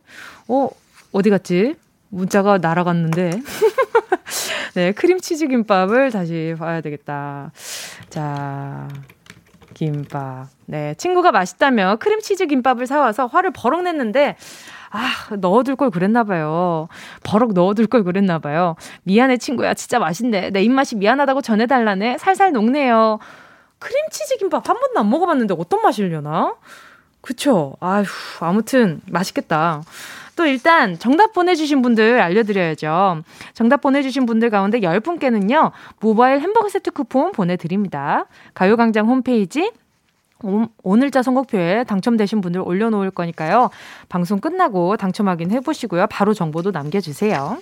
어, 0.47 0.69
어디 1.11 1.29
갔지? 1.29 1.75
문자가 2.09 2.57
날아갔는데. 2.57 3.41
네, 4.75 4.91
크림치즈 4.91 5.47
김밥을 5.47 6.11
다시 6.11 6.55
봐야 6.57 6.81
되겠다. 6.81 7.51
자, 8.09 8.87
김밥. 9.73 10.47
네, 10.65 10.93
친구가 10.95 11.31
맛있다며 11.31 11.97
크림치즈 11.97 12.47
김밥을 12.47 12.87
사와서 12.87 13.27
화를 13.27 13.51
버럭 13.51 13.83
냈는데, 13.83 14.35
아, 14.91 15.35
넣어둘 15.35 15.75
걸 15.75 15.89
그랬나 15.89 16.23
봐요. 16.23 16.87
버럭 17.23 17.53
넣어둘 17.53 17.87
걸 17.87 18.03
그랬나 18.03 18.39
봐요. 18.39 18.75
미안해, 19.03 19.37
친구야. 19.37 19.73
진짜 19.73 19.99
맛있네. 19.99 20.49
내 20.51 20.63
입맛이 20.63 20.95
미안하다고 20.95 21.41
전해달라네. 21.41 22.17
살살 22.17 22.51
녹네요. 22.53 23.19
크림치즈 23.79 24.37
김밥 24.37 24.67
한 24.69 24.77
번도 24.79 24.99
안 24.99 25.09
먹어봤는데 25.09 25.55
어떤 25.57 25.81
맛이려나? 25.81 26.55
그쵸? 27.21 27.75
아휴, 27.79 28.05
아무튼 28.39 29.01
맛있겠다. 29.09 29.81
또 30.35 30.45
일단 30.45 30.97
정답 30.97 31.33
보내주신 31.33 31.81
분들 31.81 32.21
알려드려야죠. 32.21 33.23
정답 33.53 33.81
보내주신 33.81 34.25
분들 34.25 34.49
가운데 34.49 34.79
10분께는요, 34.79 35.71
모바일 35.99 36.39
햄버거 36.39 36.69
세트 36.69 36.91
쿠폰 36.91 37.33
보내드립니다. 37.33 38.25
가요광장 38.53 39.07
홈페이지 39.07 39.71
오늘자 40.83 41.23
선곡표에 41.23 41.83
당첨되신 41.83 42.41
분들 42.41 42.61
올려놓을 42.61 43.11
거니까요. 43.11 43.69
방송 44.07 44.39
끝나고 44.39 44.97
당첨 44.97 45.27
확인해 45.27 45.59
보시고요. 45.59 46.07
바로 46.07 46.33
정보도 46.33 46.71
남겨주세요. 46.71 47.61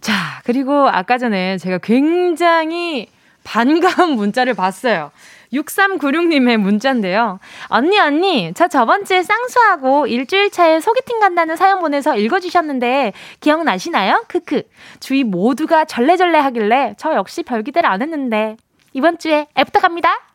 자, 0.00 0.14
그리고 0.44 0.88
아까 0.88 1.18
전에 1.18 1.58
제가 1.58 1.78
굉장히 1.78 3.08
반가운 3.44 4.12
문자를 4.12 4.54
봤어요. 4.54 5.10
6396님의 5.52 6.56
문자인데요. 6.56 7.38
언니, 7.68 7.98
언니, 7.98 8.52
저 8.54 8.66
저번 8.66 9.04
주에 9.04 9.22
쌍수하고 9.22 10.08
일주일 10.08 10.50
차에 10.50 10.80
소개팅 10.80 11.20
간다는 11.20 11.56
사연 11.56 11.78
보내서 11.80 12.16
읽어주셨는데, 12.16 13.12
기억나시나요? 13.40 14.24
크크. 14.26 14.64
주위 14.98 15.22
모두가 15.22 15.84
절레절레 15.84 16.38
하길래 16.38 16.94
저 16.98 17.14
역시 17.14 17.44
별 17.44 17.62
기대를 17.62 17.88
안 17.88 18.02
했는데, 18.02 18.56
이번 18.92 19.18
주에 19.18 19.46
애프터 19.56 19.80
갑니다! 19.80 20.25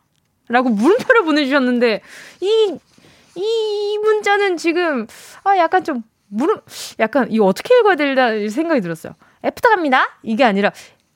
라고 0.51 0.69
물음표를 0.69 1.23
보내주셨는데, 1.23 2.01
이, 2.41 2.75
이 3.35 3.97
문자는 4.03 4.57
지금, 4.57 5.07
아, 5.43 5.57
약간 5.57 5.83
좀, 5.83 6.03
물음, 6.27 6.57
약간, 6.99 7.27
이거 7.31 7.45
어떻게 7.45 7.77
읽어야 7.79 7.95
될까 7.95 8.31
생각이 8.49 8.81
들었어요. 8.81 9.13
애프터 9.43 9.69
갑니다? 9.69 10.17
이게 10.23 10.43
아니라, 10.43 10.71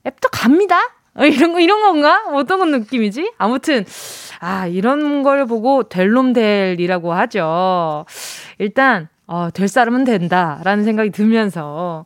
애프터 0.05 0.29
갑니다? 0.29 0.77
어, 1.15 1.25
이런 1.25 1.53
거, 1.53 1.59
이런 1.59 1.81
건가? 1.81 2.23
어떤 2.33 2.71
느낌이지? 2.71 3.33
아무튼, 3.37 3.85
아, 4.39 4.67
이런 4.67 5.23
걸 5.23 5.45
보고 5.45 5.83
될놈 5.83 6.33
될이라고 6.33 7.13
하죠. 7.13 8.05
일단, 8.57 9.07
어, 9.27 9.49
될 9.51 9.67
사람은 9.67 10.03
된다. 10.03 10.59
라는 10.63 10.83
생각이 10.83 11.11
들면서, 11.11 12.05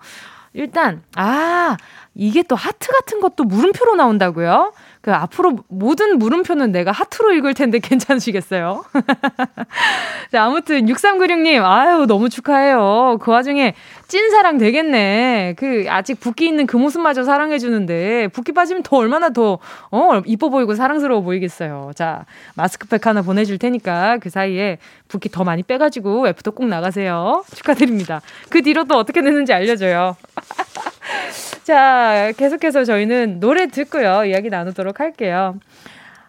일단, 0.53 1.03
아, 1.15 1.77
이게 2.15 2.43
또 2.43 2.55
하트 2.55 2.91
같은 2.91 3.19
것도 3.19 3.43
물음표로 3.45 3.95
나온다고요? 3.95 4.73
그 5.01 5.13
앞으로 5.13 5.59
모든 5.69 6.19
물음표는 6.19 6.73
내가 6.73 6.91
하트로 6.91 7.33
읽을 7.33 7.53
텐데 7.53 7.79
괜찮으시겠어요? 7.83 8.83
자, 10.31 10.43
아무튼 10.43 10.85
6396님, 10.87 11.63
아유, 11.63 12.05
너무 12.05 12.27
축하해요. 12.27 13.17
그 13.21 13.31
와중에 13.31 13.75
찐사랑 14.07 14.57
되겠네. 14.57 15.55
그 15.57 15.85
아직 15.87 16.19
붓기 16.19 16.45
있는 16.45 16.67
그 16.67 16.75
모습마저 16.75 17.23
사랑해주는데 17.23 18.27
붓기 18.29 18.51
빠지면 18.51 18.83
더 18.83 18.97
얼마나 18.97 19.29
더, 19.29 19.59
어, 19.91 20.21
이뻐 20.25 20.49
보이고 20.49 20.75
사랑스러워 20.75 21.21
보이겠어요. 21.21 21.91
자, 21.95 22.25
마스크팩 22.55 23.05
하나 23.07 23.21
보내줄 23.21 23.57
테니까 23.57 24.17
그 24.17 24.29
사이에 24.29 24.79
붓기 25.07 25.29
더 25.29 25.43
많이 25.43 25.63
빼가지고 25.63 26.23
웹프도 26.23 26.51
꼭 26.51 26.67
나가세요. 26.67 27.43
축하드립니다. 27.55 28.21
그 28.49 28.61
뒤로 28.61 28.83
또 28.83 28.97
어떻게 28.97 29.21
되는지 29.21 29.53
알려줘요. 29.53 30.17
자, 31.63 32.31
계속해서 32.37 32.83
저희는 32.83 33.39
노래 33.39 33.67
듣고요. 33.67 34.25
이야기 34.25 34.49
나누도록 34.49 34.99
할게요. 34.99 35.59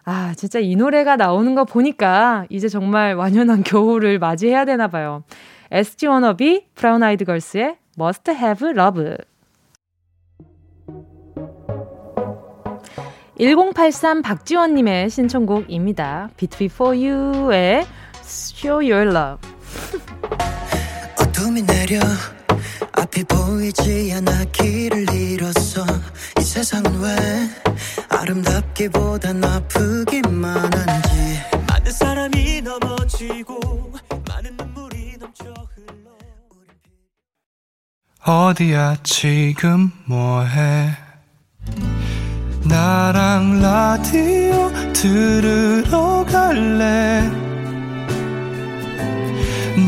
아, 0.03 0.33
진짜 0.35 0.59
이 0.59 0.75
노래가 0.75 1.15
나오는 1.15 1.53
거 1.55 1.63
보니까 1.63 2.45
이제 2.49 2.67
정말 2.67 3.15
완연한 3.15 3.63
겨울을 3.63 4.19
맞이해야 4.19 4.65
되나 4.65 4.87
봐요. 4.87 5.23
SG 5.71 6.07
워너비 6.07 6.65
브라운 6.75 7.03
아이드 7.03 7.25
걸스의 7.25 7.77
Must 7.99 8.31
Have 8.31 8.69
Love. 8.71 9.17
1083 13.37 14.21
박지원님의 14.21 15.09
신청곡입니다. 15.09 16.29
Beat 16.37 16.65
For 16.65 16.95
You의 16.95 17.85
Show 18.23 18.87
Your 18.87 19.15
Love. 19.15 19.49
어둠이 21.19 21.65
내려 21.65 21.99
앞이 23.11 23.25
보이지 23.25 24.13
않아 24.15 24.45
길을 24.45 25.13
잃었어. 25.13 25.85
이 26.39 26.41
세상은 26.41 26.97
왜 27.01 27.15
아름답기보단 28.07 29.43
아프기만 29.43 30.73
한지. 30.73 31.41
많은 31.67 31.91
사람이 31.91 32.61
넘어지고 32.61 33.59
많은 34.29 34.55
눈물이 34.55 35.17
넘쳐 35.19 35.43
흘러 35.75 36.11
어디야 38.23 38.95
지금 39.03 39.91
뭐해? 40.05 40.95
나랑 42.63 43.61
라디오 43.61 44.71
들으러 44.93 46.25
갈래 46.29 47.29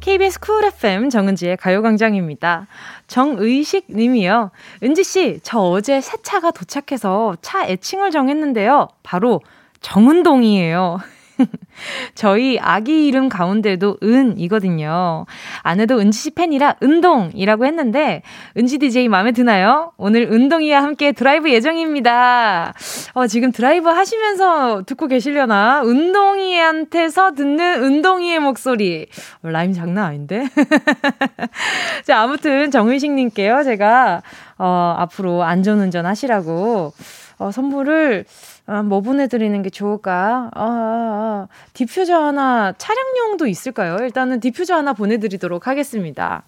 KBS 0.00 0.40
쿨 0.40 0.64
FM 0.64 1.10
정은지의 1.10 1.58
가요광장입니다. 1.58 2.66
정의식 3.06 3.86
님이요. 3.90 4.50
은지씨, 4.82 5.40
저 5.42 5.60
어제 5.60 6.00
새 6.00 6.16
차가 6.22 6.50
도착해서 6.50 7.36
차 7.42 7.66
애칭을 7.66 8.10
정했는데요. 8.10 8.88
바로 9.02 9.40
정은동이에요. 9.82 11.00
저희 12.14 12.58
아기 12.60 13.06
이름 13.06 13.28
가운데도 13.28 13.98
은이거든요. 14.02 15.26
아내도 15.62 15.98
은지 15.98 16.18
씨 16.18 16.30
팬이라 16.30 16.76
은동이라고 16.82 17.66
했는데, 17.66 18.22
은지 18.56 18.78
DJ 18.78 19.08
마음에 19.08 19.32
드나요? 19.32 19.92
오늘 19.96 20.22
은동이와 20.22 20.82
함께 20.82 21.12
드라이브 21.12 21.50
예정입니다. 21.50 22.74
어, 23.14 23.26
지금 23.26 23.52
드라이브 23.52 23.88
하시면서 23.88 24.82
듣고 24.86 25.06
계시려나? 25.06 25.82
은동이한테서 25.84 27.34
듣는 27.34 27.82
은동이의 27.82 28.40
목소리. 28.40 29.06
어, 29.42 29.48
라임 29.48 29.72
장난 29.72 30.04
아닌데? 30.04 30.48
자, 32.04 32.20
아무튼 32.20 32.70
정의식 32.70 33.12
님께요. 33.12 33.62
제가, 33.64 34.22
어, 34.58 34.94
앞으로 34.98 35.42
안전운전 35.42 36.06
하시라고, 36.06 36.92
어, 37.38 37.50
선물을 37.50 38.26
아, 38.70 38.84
뭐 38.84 39.00
보내드리는 39.00 39.60
게 39.62 39.68
좋을까? 39.68 40.48
아, 40.54 40.62
아, 40.62 40.64
아, 40.64 41.48
디퓨저 41.72 42.16
하나, 42.16 42.72
차량용도 42.78 43.48
있을까요? 43.48 43.96
일단은 44.00 44.38
디퓨저 44.38 44.76
하나 44.76 44.92
보내드리도록 44.92 45.66
하겠습니다. 45.66 46.44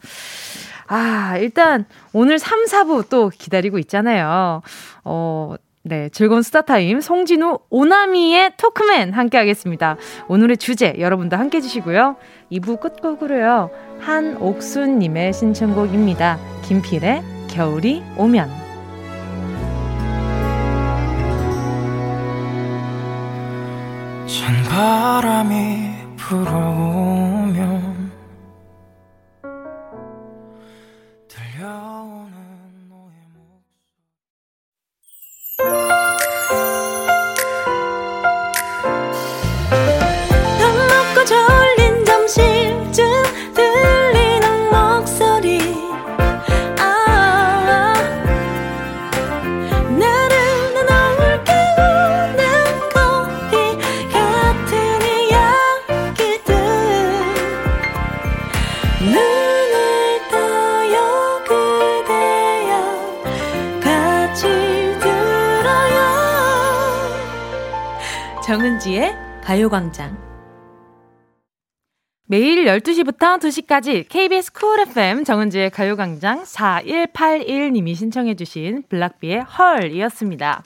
아, 0.87 1.37
일단 1.39 1.85
오늘 2.13 2.39
3, 2.39 2.67
4부 2.67 3.09
또 3.09 3.29
기다리고 3.29 3.79
있잖아요. 3.81 4.63
어, 5.03 5.55
네, 5.83 6.11
즐거운 6.11 6.43
스타타임 6.43 7.01
송진우 7.01 7.59
오나미의 7.71 8.53
토크맨 8.57 9.15
함께 9.15 9.37
하겠습니다. 9.37 9.97
오늘의 10.29 10.59
주제 10.59 10.95
여러분도 11.01 11.37
함께 11.37 11.57
해주시고요. 11.59 12.15
2부 12.53 12.79
끝곡으로요. 12.79 13.71
한옥순님의 13.99 15.33
신청곡입니다. 15.33 16.39
김필의 16.69 17.23
겨울이 17.49 18.05
오면 18.17 18.62
찬 24.33 24.63
바람이 24.65 25.91
불어오면 26.17 27.62
12시부터 72.73 73.39
2시까지 73.39 74.09
KBS 74.09 74.53
쿨 74.53 74.81
FM 74.81 75.25
정은지의 75.25 75.71
가요광장 75.71 76.43
4181님이 76.45 77.95
신청해주신 77.95 78.85
블락비의 78.89 79.43
헐이었습니다. 79.43 80.63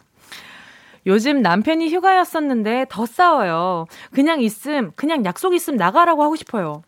요즘 1.06 1.42
남편이 1.42 1.88
휴가였었는데 1.92 2.86
더 2.88 3.06
싸워요. 3.06 3.86
그냥 4.12 4.40
있음, 4.40 4.92
그냥 4.94 5.24
약속 5.24 5.54
있음 5.54 5.76
나가라고 5.76 6.22
하고 6.22 6.36
싶어요. 6.36 6.82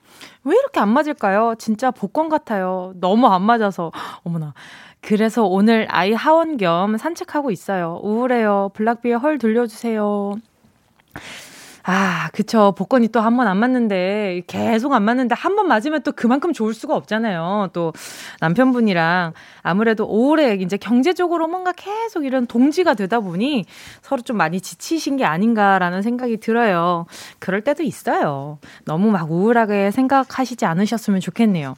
왜 0.45 0.57
이렇게 0.57 0.79
안 0.79 0.89
맞을까요? 0.89 1.55
진짜 1.59 1.91
복권 1.91 2.29
같아요. 2.29 2.93
너무 2.97 3.27
안 3.27 3.43
맞아서. 3.43 3.91
어머나. 4.23 4.55
그래서 5.01 5.45
오늘 5.45 5.87
아이 5.91 6.13
하원 6.13 6.57
겸 6.59 6.97
산책하고 6.97 7.51
있어요. 7.51 8.01
우울해요. 8.05 8.71
블락비의 8.75 9.19
헐 9.19 9.39
들려주세요. 9.39 10.35
아, 11.91 12.29
그쵸. 12.35 12.75
복권이 12.77 13.09
또 13.09 13.21
한 13.21 13.35
번 13.39 13.47
안 13.49 13.57
맞는데, 13.57 14.43
계속 14.47 14.93
안 14.93 15.05
맞는데, 15.05 15.35
한 15.35 15.57
번 15.57 15.69
맞으면 15.69 16.03
또 16.03 16.13
그만큼 16.13 16.53
좋을 16.53 16.75
수가 16.75 16.95
없잖아요. 16.95 17.71
또 17.73 17.95
남편분이랑 18.41 19.33
아무래도 19.63 20.07
오래 20.07 20.55
이제 20.55 20.77
경제적으로 20.77 21.49
뭔가 21.49 21.73
계속 21.73 22.27
이런 22.27 22.47
동지가 22.47 22.93
되다 22.93 23.21
보니 23.21 23.65
서로 24.03 24.21
좀 24.21 24.37
많이 24.37 24.61
지치신 24.61 25.17
게 25.17 25.25
아닌가라는 25.25 26.03
생각이 26.03 26.37
들어요. 26.39 27.07
그럴 27.39 27.63
때도 27.63 27.83
있어요. 27.83 28.59
너무 28.85 29.11
막 29.11 29.31
우울하게 29.33 29.91
생각하시지 29.91 30.67
않으셨으면 30.67 31.21
좋겠네요. 31.21 31.75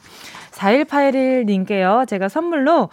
4181님께요. 0.51 2.05
제가 2.07 2.27
선물로 2.27 2.89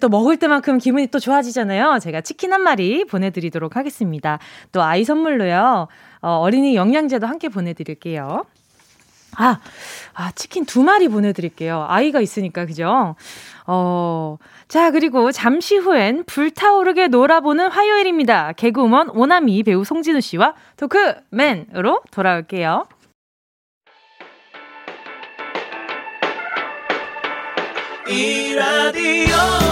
또 0.00 0.08
먹을 0.08 0.38
때만큼 0.38 0.78
기분이 0.78 1.08
또 1.08 1.18
좋아지잖아요. 1.18 1.98
제가 2.00 2.22
치킨 2.22 2.52
한 2.54 2.62
마리 2.62 3.04
보내드리도록 3.04 3.76
하겠습니다. 3.76 4.38
또 4.72 4.82
아이 4.82 5.04
선물로요. 5.04 5.88
어, 6.22 6.38
어린이 6.38 6.76
영양제도 6.76 7.26
함께 7.26 7.48
보내드릴게요. 7.48 8.44
아, 9.36 9.60
아, 10.14 10.30
치킨 10.32 10.64
두 10.64 10.82
마리 10.82 11.08
보내드릴게요. 11.08 11.86
아이가 11.88 12.20
있으니까, 12.20 12.66
그죠? 12.66 13.16
어, 13.66 14.36
자, 14.68 14.90
그리고 14.90 15.32
잠시 15.32 15.76
후엔 15.76 16.24
불타오르게 16.24 17.08
놀아보는 17.08 17.68
화요일입니다. 17.68 18.52
개그우먼 18.52 19.10
오나미 19.10 19.62
배우 19.62 19.84
송진우 19.84 20.20
씨와 20.20 20.54
토크맨으로 20.76 22.02
돌아올게요. 22.10 22.86
이 28.08 28.54
라디오 28.54 29.71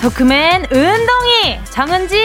토크맨 0.00 0.66
은동이 0.72 1.58
정은지 1.70 2.16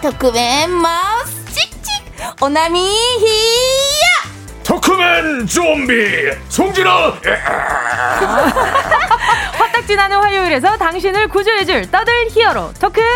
토크맨 0.00 0.70
마우스 0.70 1.44
찍찍 1.46 1.92
오나미 2.40 2.78
히야! 3.18 4.30
토크맨 4.64 5.46
좀비 5.48 6.30
송진호 6.48 6.90
화딱 9.58 9.86
지 9.86 9.96
나는 9.96 10.18
화요일에서 10.18 10.76
당신을 10.78 11.28
구조해줄 11.28 11.90
떠들 11.90 12.28
히어로 12.30 12.72
토크맨! 12.80 13.06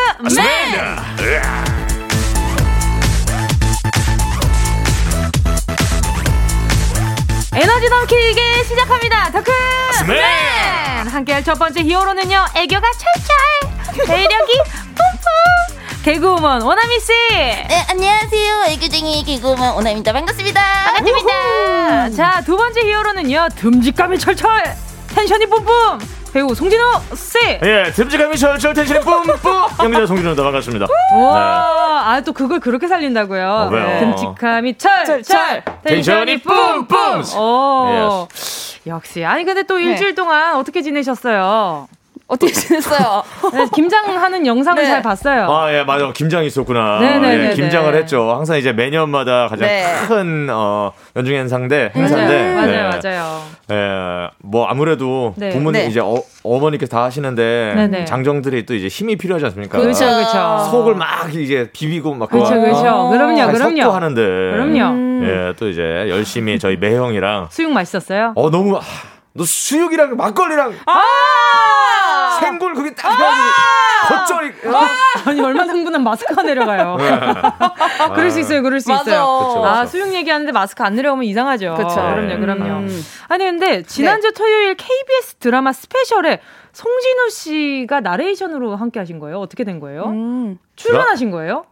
에너지 7.56 7.88
넘치게 7.88 8.64
시작합니다. 8.64 9.30
토크맨 9.30 10.83
함께할 11.14 11.44
첫 11.44 11.54
번째 11.58 11.80
히어로는요 11.82 12.44
애교가 12.56 12.86
철철 12.92 14.08
매력이 14.08 14.52
뿜뿜. 14.64 16.02
개그우먼 16.04 16.62
오나미 16.62 16.98
씨. 17.00 17.12
네 17.30 17.86
안녕하세요. 17.88 18.64
애교쟁이 18.66 19.22
개그우먼 19.24 19.74
오나미입니다. 19.74 20.12
반갑습니다. 20.12 20.60
반갑습니다. 20.96 22.10
자두 22.10 22.56
번째 22.56 22.80
히어로는요 22.80 23.48
듬직감이 23.56 24.18
철철 24.18 24.76
텐션이 25.14 25.46
뿜뿜 25.46 25.98
배우 26.34 26.52
송진호 26.52 26.84
씨. 27.14 27.38
예 27.62 27.92
듬직함이 27.94 28.36
철철 28.36 28.74
텐션이 28.74 28.98
뿜뿜 28.98 29.52
연기자 29.84 30.04
송진호입니다 30.04 30.42
반갑습니다 30.42 30.86
와, 31.14 32.02
아, 32.06 32.20
또 32.22 32.32
그걸 32.32 32.58
그렇게 32.58 32.88
살린다고요. 32.88 33.48
어, 33.48 33.68
왜요? 33.70 34.00
듬직함이 34.00 34.76
철, 34.76 35.22
철, 35.22 35.62
텐션이 35.84 36.42
뿜뿜. 36.42 37.22
오, 37.38 38.26
역시. 38.88 39.24
아니, 39.24 39.44
근데 39.44 39.62
또 39.62 39.78
일주일 39.78 40.16
동안 40.16 40.56
어떻게 40.56 40.82
지내셨어요? 40.82 41.86
어떻게 42.26 42.50
지냈어요? 42.52 43.22
네, 43.52 43.66
김장하는 43.74 44.46
영상을 44.46 44.82
네. 44.82 44.88
잘 44.88 45.02
봤어요. 45.02 45.44
아 45.50 45.70
예 45.74 45.82
맞아 45.84 46.10
김장이 46.12 46.46
있었구나 46.46 46.98
네네네네. 47.00 47.50
예, 47.50 47.54
김장을 47.54 47.94
했죠 47.94 48.32
항상 48.34 48.56
이제 48.56 48.72
매년마다 48.72 49.48
가장 49.48 49.68
네. 49.68 49.84
큰 50.08 50.48
어, 50.50 50.92
연중 51.16 51.34
행사인데 51.34 51.92
행사인데 51.94 52.54
맞아요, 52.54 52.70
예. 52.70 53.10
맞아요. 53.10 53.42
예, 53.72 54.30
뭐 54.38 54.66
아무래도 54.66 55.34
네. 55.36 55.50
부모님 55.50 55.82
네. 55.82 55.86
이제 55.88 56.00
어, 56.00 56.14
어머니께서 56.42 56.90
다 56.96 57.04
하시는데 57.04 57.72
네네. 57.76 58.04
장정들이 58.06 58.64
또 58.66 58.74
이제 58.74 58.88
힘이 58.88 59.16
필요하지 59.16 59.44
않습니까? 59.46 59.78
그렇죠, 59.78 60.06
그렇죠. 60.06 60.68
속을 60.70 60.94
막 60.94 61.34
이제 61.34 61.70
비비고 61.72 62.14
막 62.14 62.30
그렇죠, 62.30 62.54
그렇죠. 62.54 62.86
어, 62.88 63.10
그럼요, 63.10 63.36
잘 63.36 63.52
그럼요. 63.52 63.80
섞고 63.82 63.94
하는데 63.94 64.20
그럼요. 64.22 65.24
예, 65.26 65.52
또 65.58 65.68
이제 65.68 65.82
열심히 66.08 66.58
저희 66.58 66.76
매형이랑 66.76 67.48
수육 67.50 67.70
맛있었어요? 67.72 68.32
어 68.34 68.50
너무 68.50 68.76
아, 68.78 68.80
너 69.34 69.44
수육이랑 69.44 70.16
막걸리랑 70.16 70.72
아! 70.86 71.00
생굴 72.40 72.74
그게 72.74 72.94
딱 72.94 73.10
해가지고 73.10 74.23
겉절이 74.34 74.54
아니, 75.26 75.40
얼마나 75.40 75.72
흥분한 75.72 76.02
마스크가 76.02 76.42
내려가요. 76.42 76.96
그럴 78.14 78.30
수 78.30 78.40
있어요, 78.40 78.62
그럴 78.62 78.80
수 78.80 78.90
맞아. 78.90 79.02
있어요. 79.12 79.48
그쵸, 79.48 79.64
아. 79.64 79.86
수육 79.86 80.12
얘기하는데 80.14 80.52
마스크 80.52 80.82
안 80.82 80.94
내려오면 80.94 81.24
이상하죠. 81.24 81.74
그쵸. 81.76 81.94
그럼요, 81.94 82.40
그럼요. 82.40 82.64
음. 82.80 83.04
아니, 83.28 83.44
근데 83.44 83.82
지난주 83.82 84.28
네. 84.28 84.34
토요일 84.34 84.74
KBS 84.76 85.36
드라마 85.36 85.72
스페셜에 85.72 86.40
송진우 86.74 87.30
씨가 87.30 88.00
나레이션으로 88.00 88.74
함께 88.76 88.98
하신 88.98 89.20
거예요? 89.20 89.38
어떻게 89.38 89.62
된 89.64 89.78
거예요? 89.80 90.06
음. 90.06 90.58
출연하신 90.76 91.30
거예요? 91.30 91.66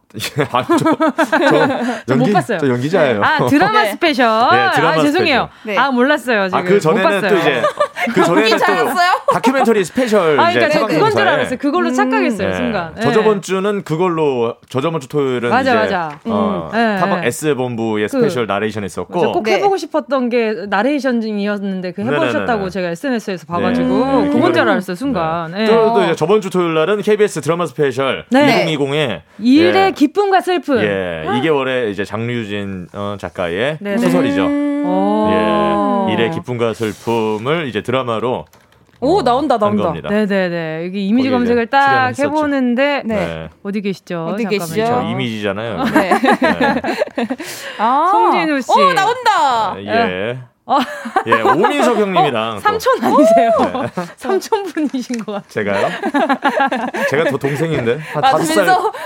아, 0.51 0.63
저, 0.65 0.75
저못 2.07 2.09
연기 2.09 2.31
봤어요. 2.31 2.57
저 2.59 2.69
연기자예요. 2.69 3.21
아, 3.21 3.45
드라마 3.47 3.81
네. 3.83 3.91
스페셜. 3.91 4.25
네, 4.51 4.71
드라마 4.75 4.91
아, 4.93 5.01
죄송해요. 5.01 5.49
스페셜. 5.59 5.75
네. 5.75 5.77
아, 5.77 5.91
몰랐어요. 5.91 6.47
지금. 6.47 6.59
아, 6.59 6.63
그못 6.63 6.81
전에는 6.81 7.03
봤어요. 7.21 7.29
또 7.29 7.37
이제 7.37 7.61
그 8.13 8.23
전에는 8.23 8.57
또? 8.59 9.03
다큐멘터리 9.33 9.83
스페셜 9.83 10.39
아, 10.39 10.51
그러니까 10.53 10.69
태광 10.69 10.87
그건 10.87 11.11
줄 11.11 11.27
알았어요. 11.27 11.57
그걸로 11.57 11.91
착각했어요, 11.91 12.47
네. 12.49 12.55
순간. 12.55 12.95
저 13.01 13.07
네. 13.09 13.13
저번 13.13 13.41
주는 13.41 13.83
그걸로 13.83 14.55
저 14.69 14.79
저번 14.79 15.01
주 15.01 15.09
토요일은 15.09 15.49
맞아, 15.49 15.71
이제 15.71 15.79
맞아. 15.79 16.19
어, 16.25 16.69
음. 16.71 16.77
네, 16.77 16.97
타방 16.99 17.21
네. 17.21 17.27
S 17.27 17.55
본부의 17.55 18.07
그- 18.07 18.19
스페셜 18.19 18.45
나레이션 18.47 18.81
저 18.81 18.85
했었고 18.85 19.31
꼭 19.33 19.43
네. 19.43 19.55
해보고 19.55 19.75
싶었던 19.75 20.29
게 20.29 20.53
나레이션이었는데 20.69 21.91
그 21.91 22.03
해보셨다고 22.03 22.45
네네네. 22.53 22.69
제가 22.69 22.89
SNS에서 22.89 23.45
봐가지고 23.47 23.87
네. 23.87 24.29
그건 24.29 24.53
줄 24.53 24.61
그거를- 24.61 24.67
알았어요 24.93 24.95
순간. 24.95 25.51
네. 25.51 25.65
또, 25.65 25.93
또 25.93 26.03
이제 26.03 26.15
저번 26.15 26.41
주 26.41 26.49
토요일 26.49 26.73
날은 26.73 27.01
KBS 27.01 27.41
드라마 27.41 27.65
스페셜 27.65 28.25
네. 28.29 28.65
2020에 28.65 29.21
일의 29.39 29.91
기쁨과 29.93 30.41
슬픔. 30.41 30.79
예, 30.81 31.23
2개월에 31.25 31.91
이제 31.91 32.05
장류진 32.05 32.87
어, 32.93 33.15
작가의 33.19 33.77
네네. 33.81 33.97
소설이죠. 33.97 34.45
오. 34.45 35.29
예, 36.09 36.13
일의 36.13 36.31
기쁨과 36.31 36.73
슬픔을 36.73 37.67
이제 37.67 37.81
드라마로 37.81 38.45
오 38.99 39.17
어, 39.19 39.21
나온다 39.21 39.55
한 39.55 39.59
나온다 39.59 39.83
겁니다. 39.83 40.09
네네네. 40.09 40.85
여기 40.85 41.07
이미지 41.07 41.29
검색을 41.29 41.67
딱. 41.67 42.17
해보는데 42.17 43.03
네. 43.05 43.15
네. 43.15 43.49
어디 43.61 43.81
계시죠? 43.81 44.27
어디. 44.27 44.45
계시죠? 44.45 44.85
저 44.85 45.01
이미지잖아요. 45.03 45.83
네. 45.83 45.91
네. 45.91 46.15
아. 47.79 48.07
송진우 48.11 48.61
씨. 48.61 48.71
오 48.71 48.93
나온다. 48.93 49.75
예. 49.79 50.52
예, 51.27 51.41
오민석 51.41 51.97
형님이랑. 51.99 52.55
또- 52.55 52.59
삼촌 52.61 53.03
아니세요? 53.03 53.51
네. 53.95 54.03
삼촌 54.15 54.63
분이신 54.63 55.17
것 55.25 55.33
같아요. 55.33 55.49
제가요? 55.49 55.89
제가 57.09 57.25
더 57.31 57.37
동생인데 57.37 57.99
한 58.13 58.23
맞으면서- 58.23 58.31
다섯 58.31 58.45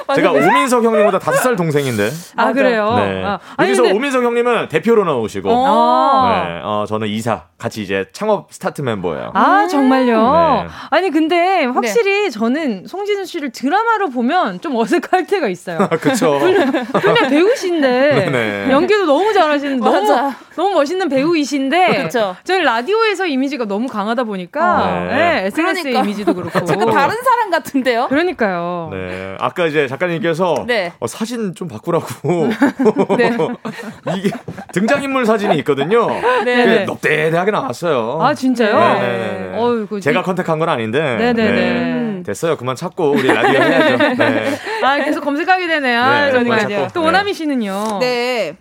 살. 0.08 0.16
제가 0.16 0.32
맞으면서- 0.34 0.48
오민석 0.50 0.84
형님보다 0.84 1.20
다섯 1.20 1.38
살 1.42 1.56
동생인데. 1.56 2.10
아, 2.36 2.54
그래요? 2.54 2.94
네. 2.96 3.24
아, 3.26 3.40
여기서 3.64 3.82
근데- 3.84 3.96
오민석 3.98 4.24
형님은 4.24 4.70
대표로 4.70 5.04
나오시고, 5.04 5.50
어. 5.52 6.30
네, 6.46 6.62
어, 6.64 6.86
저는 6.88 7.08
이사 7.08 7.44
같이 7.58 7.82
이제 7.82 8.06
창업 8.14 8.54
스타트 8.54 8.82
멤버예요. 8.82 9.32
아, 9.34 9.68
정말요? 9.68 10.32
네. 10.34 10.68
아니, 10.92 11.10
근데 11.10 11.66
확실히 11.66 12.30
저는 12.30 12.86
송진우 12.88 13.26
씨를 13.26 13.52
드라마로 13.52 14.10
보면 14.10 14.62
좀 14.62 14.76
어색할 14.76 15.26
때가 15.26 15.48
있어요. 15.48 15.88
그쵸. 16.02 16.40
근데 16.40 17.30
배우신데 17.30 17.88
네네. 18.30 18.72
연기도 18.72 19.06
너무 19.06 19.34
잘하시는 19.34 19.80
너무 19.80 20.00
맞아. 20.02 20.36
너무 20.56 20.74
멋있는 20.76 21.10
배우이 21.10 21.44
신데 21.48 22.04
그쵸. 22.04 22.36
저는 22.44 22.64
라디오에서 22.64 23.26
이미지가 23.26 23.66
너무 23.66 23.88
강하다 23.88 24.26
보니까 24.26 24.84
어. 24.84 25.08
네, 25.10 25.46
SNS 25.48 25.82
그러니까. 25.82 26.00
이미지도 26.04 26.36
그렇고 26.36 26.52
자꾸 26.66 26.92
다른 26.92 27.16
사람 27.24 27.50
같은데요? 27.50 28.08
그러니까요. 28.10 28.90
네. 28.92 29.36
아까 29.40 29.66
이제 29.66 29.88
작가님께서 29.88 30.66
네. 30.68 30.94
어, 31.00 31.08
사진 31.08 31.56
좀 31.56 31.68
바꾸라고. 31.68 32.06
네. 33.18 33.36
이게 34.18 34.30
등장인물 34.74 35.26
사진이 35.26 35.58
있거든요. 35.60 36.08
네. 36.46 36.86
넙대대하게 36.86 37.52
나왔어요. 37.52 38.20
아 38.22 38.34
진짜요? 38.34 38.78
네네네. 38.78 39.58
어이구, 39.58 40.02
제가 40.02 40.22
컨택한 40.22 40.60
건 40.60 40.70
아닌데. 40.70 41.00
네네네. 41.00 41.52
네. 41.52 42.24
됐어요. 42.24 42.58
그만 42.58 42.76
찾고 42.76 43.12
우리 43.12 43.28
라디오 43.28 43.62
해야죠. 43.62 43.98
네. 44.16 44.58
아 44.84 44.98
계속 45.04 45.24
검색하게 45.24 45.68
되네요. 45.68 46.02
아, 46.02 46.26
네, 46.26 46.32
정말. 46.32 46.68
맞아요. 46.68 46.88
또 46.94 47.02
네. 47.02 47.08
오나미 47.08 47.34
씨는요? 47.34 48.00
네. 48.02 48.56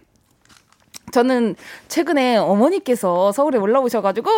저는 1.17 1.57
최근에 1.89 2.37
어머니께서 2.37 3.33
서울에 3.33 3.57
올라오셔가지고 3.57 4.31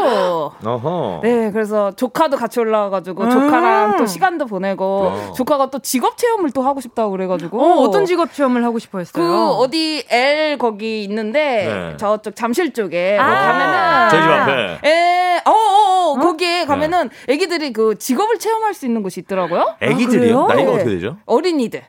어허. 0.65 1.21
네 1.25 1.51
그래서 1.51 1.91
조카도 1.91 2.37
같이 2.37 2.61
올라와가지고 2.61 3.25
음. 3.25 3.31
조카랑 3.31 3.97
또 3.97 4.07
시간도 4.07 4.47
보내고 4.47 4.85
어. 4.85 5.33
조카가 5.33 5.71
또 5.71 5.81
직업 5.81 6.17
체험을 6.17 6.53
또 6.53 6.63
하고 6.63 6.81
싶다고 6.81 7.11
그래가지고 7.11 7.61
어, 7.61 7.75
어떤 7.81 8.07
직업 8.07 8.33
체험을 8.33 8.63
하고 8.65 8.79
싶어 8.79 8.99
했어요? 8.99 9.13
그 9.13 9.51
어디 9.55 10.05
L 10.09 10.57
거기 10.59 11.03
있는데 11.03 11.39
네. 11.67 11.97
저쪽 11.97 12.37
잠실 12.37 12.73
쪽에 12.73 13.17
뭐 13.17 13.27
아. 13.27 13.41
가면은 13.41 14.11
저희 14.11 14.23
집 14.23 14.31
앞에. 14.31 14.89
에, 14.89 15.43
어, 15.47 15.51
어, 15.51 16.13
어, 16.13 16.19
거기에 16.21 16.65
가면은 16.65 17.11
애기들이 17.29 17.73
그 17.73 17.99
직업을 17.99 18.39
체험할 18.39 18.75
수 18.75 18.87
있는 18.87 19.03
곳이 19.03 19.19
있더라고요. 19.21 19.75
애기들이요? 19.81 20.45
아? 20.45 20.55
나이가 20.55 20.71
네. 20.71 20.77
어떻게 20.77 20.91
되죠? 20.91 21.17
어린이들. 21.27 21.83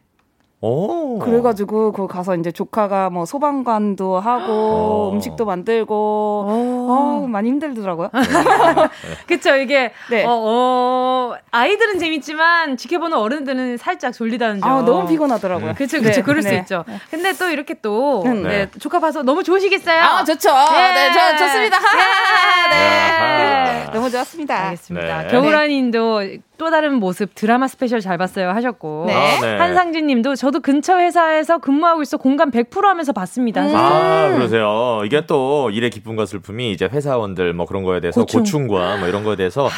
오. 0.62 1.20
그래가지고 1.20 1.94
그 1.94 2.08
가서 2.08 2.36
이제 2.36 2.52
조카가 2.52 3.10
뭐 3.12 3.26
소방관도 3.26 4.20
하고 4.20 4.52
어. 4.52 5.10
음식도 5.14 5.46
만들고 5.46 6.46
어, 6.48 7.26
많이 7.30 7.50
힘들더라고요. 7.50 8.10
그쵸 9.26 9.56
이게 9.56 9.94
네. 10.10 10.26
어, 10.26 10.30
어, 10.32 11.36
아이들은 11.52 11.98
재밌지만 12.00 12.76
지켜보는 12.76 13.18
어른들은 13.18 13.78
살짝 13.78 14.12
졸리다는 14.12 14.60
점. 14.60 14.70
아 14.70 14.82
너무 14.82 15.08
피곤하더라고요. 15.08 15.76
그쵸 15.76 16.00
그쵸 16.00 16.12
네, 16.12 16.22
그럴 16.22 16.42
수 16.42 16.50
네. 16.50 16.58
있죠. 16.58 16.84
근데 17.10 17.32
또 17.34 17.50
이렇게 17.50 17.76
또 17.82 18.24
음. 18.26 18.44
네, 18.44 18.70
조카 18.80 19.00
봐서 19.00 19.24
너무 19.24 19.44
좋으시겠어요? 19.44 20.02
아 20.02 20.24
좋죠. 20.26 20.50
네, 20.50 21.12
저 21.14 21.38
좋습니다. 21.38 21.78
하하, 21.78 22.68
네. 22.70 23.86
너무 23.94 24.10
좋았습니다. 24.10 24.66
알겠습니다. 24.66 25.22
네. 25.24 25.28
겨울아님도 25.30 26.22
또 26.60 26.70
다른 26.70 26.96
모습 26.96 27.34
드라마 27.34 27.68
스페셜 27.68 28.02
잘 28.02 28.18
봤어요 28.18 28.50
하셨고 28.50 29.06
네. 29.08 29.14
아, 29.14 29.42
네. 29.42 29.58
한상진 29.58 30.06
님도 30.08 30.36
저도 30.36 30.60
근처 30.60 31.00
회사에서 31.00 31.58
근무하고 31.58 32.02
있어 32.02 32.18
공감 32.18 32.52
100% 32.52 32.82
하면서 32.84 33.14
봤습니다. 33.14 33.66
음. 33.66 33.76
아, 33.76 34.30
그러세요. 34.36 35.02
이게 35.06 35.26
또 35.26 35.70
일의 35.72 35.90
기쁨과 35.90 36.26
슬픔이 36.26 36.72
이제 36.72 36.86
회사원들 36.86 37.54
뭐 37.54 37.66
그런 37.66 37.84
거에 37.84 38.02
대해서 38.02 38.20
고충. 38.20 38.42
고충. 38.42 38.68
과뭐 38.68 39.08
이런 39.08 39.24
거에 39.24 39.38
대해서 39.38 39.70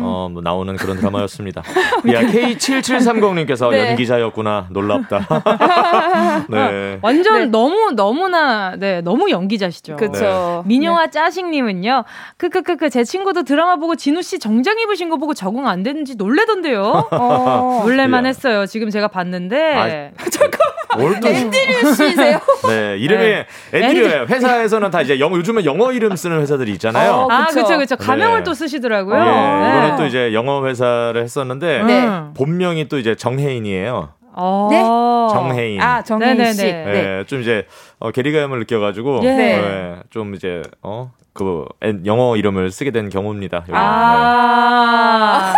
어, 0.00 0.28
뭐 0.30 0.40
나오는 0.42 0.74
그런 0.76 0.96
드라마였습니다. 0.96 1.62
야, 2.12 2.22
K7730 2.22 3.34
님께서 3.34 3.70
네. 3.70 3.90
연기자였구나. 3.90 4.68
놀랍다. 4.70 5.26
네. 6.48 6.98
완전 7.02 7.50
너무 7.50 7.92
너무나 7.94 8.76
네 8.76 9.00
너무 9.02 9.30
연기자시죠. 9.30 9.96
그쵸. 9.96 10.62
민영아 10.66 11.08
짜식 11.08 11.46
님은요. 11.48 12.04
크크크크 12.38 12.90
제 12.90 13.04
친구도 13.04 13.42
드라마 13.42 13.76
보고 13.76 13.94
진우 13.96 14.22
씨 14.22 14.38
정장 14.38 14.78
입으신 14.78 15.10
거 15.10 15.16
보고 15.16 15.34
적응 15.34 15.66
안 15.68 15.82
되는지 15.82 16.16
놀래던데요. 16.22 17.08
어. 17.10 17.82
놀래만 17.84 18.24
야. 18.24 18.28
했어요. 18.28 18.66
지금 18.66 18.90
제가 18.90 19.08
봤는데. 19.08 20.12
뭘 20.96 21.18
또. 21.20 21.28
앤드류 21.28 21.94
씨세요? 21.94 22.38
네, 22.68 22.96
이름이 22.98 23.44
앤드류예요. 23.72 24.26
회사에서는 24.28 24.90
다 24.90 25.00
이제 25.00 25.18
영어 25.18 25.36
요즘에 25.38 25.64
영어 25.64 25.90
이름 25.90 26.14
쓰는 26.16 26.40
회사들이 26.40 26.70
있잖아요. 26.72 27.12
어, 27.12 27.28
아 27.30 27.46
그쵸. 27.46 27.78
그쵸 27.78 27.96
가명을 27.96 28.38
네. 28.40 28.44
또 28.44 28.52
쓰시더라고요. 28.52 29.18
예, 29.18 29.24
네. 29.24 29.68
이거는 29.78 29.96
또 29.96 30.06
이제 30.06 30.34
영어 30.34 30.66
회사를 30.66 31.22
했었는데 31.22 31.82
네. 31.84 32.06
음. 32.06 32.34
본명이 32.36 32.88
또 32.88 32.98
이제 32.98 33.14
정혜인이에요. 33.14 34.10
어. 34.34 34.68
네? 34.70 34.80
정혜인. 34.82 35.80
아 35.80 36.02
정혜인 36.02 36.36
네네네. 36.36 36.52
씨. 36.52 36.66
예, 36.66 36.70
네. 36.84 37.24
좀 37.26 37.40
이제 37.40 37.66
어, 37.98 38.10
괴리감을 38.10 38.58
느껴가지고 38.58 39.20
예. 39.24 39.28
예, 39.28 39.96
좀 40.10 40.34
이제 40.34 40.62
어 40.82 41.10
그 41.34 41.64
영어 42.04 42.36
이름을 42.36 42.70
쓰게 42.70 42.90
된 42.90 43.08
경우입니다. 43.08 43.64
아. 43.72 45.54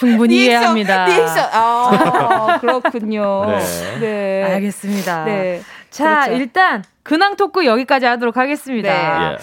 충분히 0.00 0.44
이해합니다. 0.46 1.04
리액션. 1.06 1.48
아 1.52 2.58
그렇군요. 2.60 3.44
네. 3.46 3.98
네. 4.00 4.54
알겠습니다. 4.54 5.24
네. 5.24 5.62
자, 5.90 6.22
그렇죠. 6.24 6.32
일단 6.32 6.84
근황 7.02 7.36
토크 7.36 7.66
여기까지 7.66 8.06
하도록 8.06 8.36
하겠습니다. 8.36 9.32
예. 9.32 9.36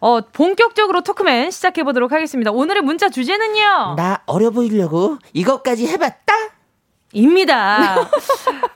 어, 0.00 0.20
본격적으로 0.20 1.02
토크맨 1.02 1.50
시작해 1.50 1.82
보도록 1.84 2.12
하겠습니다. 2.12 2.50
오늘의 2.50 2.82
문자 2.82 3.08
주제는요. 3.08 3.94
나 3.96 4.20
어려 4.26 4.50
보이려고 4.50 5.18
이것까지 5.32 5.86
해 5.86 5.96
봤다. 5.96 6.34
입니다. 7.12 7.96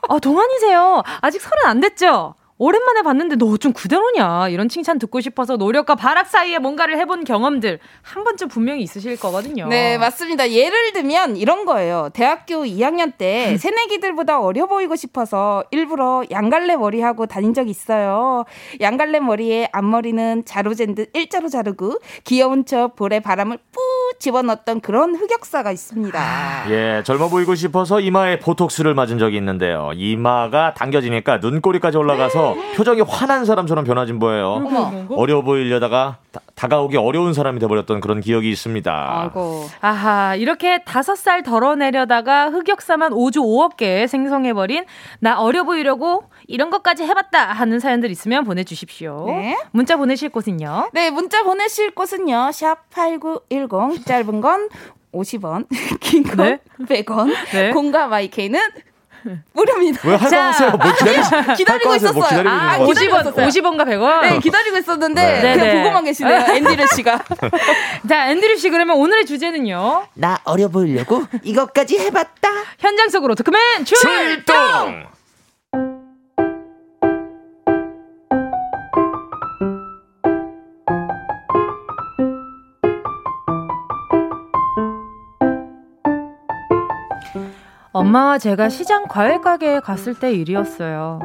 아, 0.07 0.19
동안이세요. 0.21 1.03
아직 1.21 1.41
서른 1.41 1.65
안 1.65 1.79
됐죠? 1.81 2.35
오랜만에 2.59 3.01
봤는데 3.03 3.35
너 3.35 3.57
좀 3.57 3.73
그대로냐 3.73 4.49
이런 4.49 4.69
칭찬 4.69 4.99
듣고 4.99 5.19
싶어서 5.21 5.57
노력과 5.57 5.95
발악 5.95 6.27
사이에 6.27 6.59
뭔가를 6.59 6.97
해본 6.99 7.23
경험들 7.23 7.79
한 8.03 8.23
번쯤 8.23 8.47
분명히 8.49 8.81
있으실 8.83 9.19
거거든요. 9.19 9.67
네, 9.67 9.97
맞습니다. 9.97 10.51
예를 10.51 10.93
들면 10.93 11.37
이런 11.37 11.65
거예요. 11.65 12.09
대학교 12.13 12.63
2학년 12.63 13.13
때 13.17 13.51
음. 13.53 13.57
새내기들보다 13.57 14.39
어려 14.39 14.67
보이고 14.67 14.95
싶어서 14.95 15.63
일부러 15.71 16.23
양갈래 16.29 16.75
머리 16.75 17.01
하고 17.01 17.25
다닌 17.25 17.53
적 17.53 17.67
있어요. 17.67 18.45
양갈래 18.79 19.19
머리에 19.19 19.69
앞머리는 19.71 20.45
자루젠 20.45 20.93
듯 20.95 21.09
일자로 21.15 21.49
자르고 21.49 21.99
귀여운 22.25 22.65
척 22.65 22.95
볼에 22.95 23.19
바람을 23.19 23.57
뿌 23.71 23.79
집어넣었던 24.19 24.81
그런 24.81 25.15
흑역사가 25.15 25.71
있습니다. 25.71 26.65
예, 26.69 27.03
젊어 27.03 27.29
보이고 27.29 27.55
싶어서 27.55 27.99
이마에 27.99 28.39
보톡스를 28.39 28.93
맞은 28.93 29.19
적이 29.19 29.37
있는데요. 29.37 29.91
이마가 29.95 30.73
당겨지니까 30.73 31.37
눈꼬리까지 31.37 31.97
올라가서 31.97 32.55
표정이 32.75 33.01
화난 33.01 33.45
사람처럼 33.45 33.85
변화진 33.85 34.19
거예요. 34.19 35.07
어려 35.11 35.41
보이려다가 35.41 36.17
다, 36.31 36.41
다가오기 36.55 36.97
어려운 36.97 37.33
사람이 37.33 37.59
돼버렸던 37.59 37.99
그런 37.99 38.19
기억이 38.21 38.49
있습니다. 38.49 39.21
아이고. 39.21 39.65
아하, 39.81 40.35
이렇게 40.35 40.83
다섯 40.83 41.15
살 41.15 41.43
덜어내려다가 41.43 42.49
흑역사만 42.49 43.11
5주 43.11 43.37
5억 43.37 43.77
개 43.77 44.07
생성해버린 44.07 44.85
나 45.19 45.39
어려 45.39 45.63
보이려고 45.63 46.23
이런 46.47 46.69
것까지 46.69 47.03
해봤다 47.03 47.51
하는 47.53 47.79
사연들 47.79 48.09
있으면 48.11 48.43
보내주십시오. 48.43 49.25
네. 49.27 49.57
문자 49.71 49.97
보내실 49.97 50.29
곳은요. 50.29 50.89
네, 50.93 51.09
문자 51.09 51.43
보내실 51.43 51.91
곳은요. 51.93 52.51
샵 52.53 52.89
8910 52.89 53.96
짧은 54.05 54.41
건 54.41 54.69
50원, 55.13 55.65
긴건 55.99 56.37
네. 56.37 57.03
100원, 57.03 57.33
네. 57.51 57.71
공과 57.71 58.07
마이케이는 58.07 58.59
무료입니다. 59.53 60.07
왜할거 60.07 60.37
하세요? 60.37 60.69
뭘 60.71 60.93
기다리, 60.95 61.55
기다리고 61.57 61.89
할거 61.89 61.93
하세요? 61.93 62.13
뭐 62.13 62.25
있었어요. 62.25 62.43
기다리고 62.43 62.49
아, 62.49 62.73
있는 62.73 62.85
거 62.85 62.93
기다리고 62.93 63.15
50원, 63.15 63.21
있었어요. 63.21 63.47
50원과 63.47 63.81
100원? 63.87 64.21
네, 64.21 64.39
기다리고 64.39 64.77
있었는데 64.77 65.21
네. 65.21 65.41
그냥 65.41 65.57
네네. 65.57 65.81
보고만 65.81 66.03
계시네요. 66.05 66.45
앤드류 66.55 66.87
씨가. 66.95 67.19
자, 68.07 68.29
앤드류 68.31 68.57
씨 68.57 68.69
그러면 68.69 68.97
오늘의 68.97 69.25
주제는요. 69.25 70.07
나 70.13 70.39
어려 70.45 70.67
보이려고 70.69 71.23
이것까지 71.43 71.97
해봤다. 71.99 72.49
현장 72.79 73.09
속으로 73.09 73.35
토크맨 73.35 73.83
출동! 73.85 74.13
출동! 74.15 75.07
엄마와 87.97 88.37
제가 88.37 88.69
시장 88.69 89.05
과일 89.07 89.41
가게에 89.41 89.79
갔을 89.79 90.13
때 90.13 90.31
일이었어요. 90.31 91.19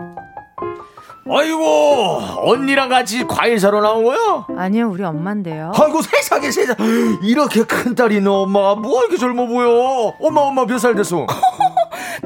아이고, 1.30 2.18
언니랑 2.50 2.88
같이 2.88 3.24
과일 3.26 3.58
사러 3.60 3.80
나온 3.80 4.04
거야? 4.04 4.44
아니요, 4.56 4.88
우리 4.90 5.04
엄마인데요. 5.04 5.70
아이고, 5.74 6.02
세상에, 6.02 6.50
세상 6.50 6.74
이렇게 7.22 7.62
큰 7.62 7.94
딸이 7.94 8.20
너 8.22 8.42
엄마가 8.42 8.74
뭐 8.76 9.00
이렇게 9.02 9.16
젊어 9.16 9.46
보여? 9.46 10.14
엄마, 10.20 10.40
엄마 10.40 10.64
몇 10.66 10.78
살 10.78 10.94
됐어? 10.96 11.26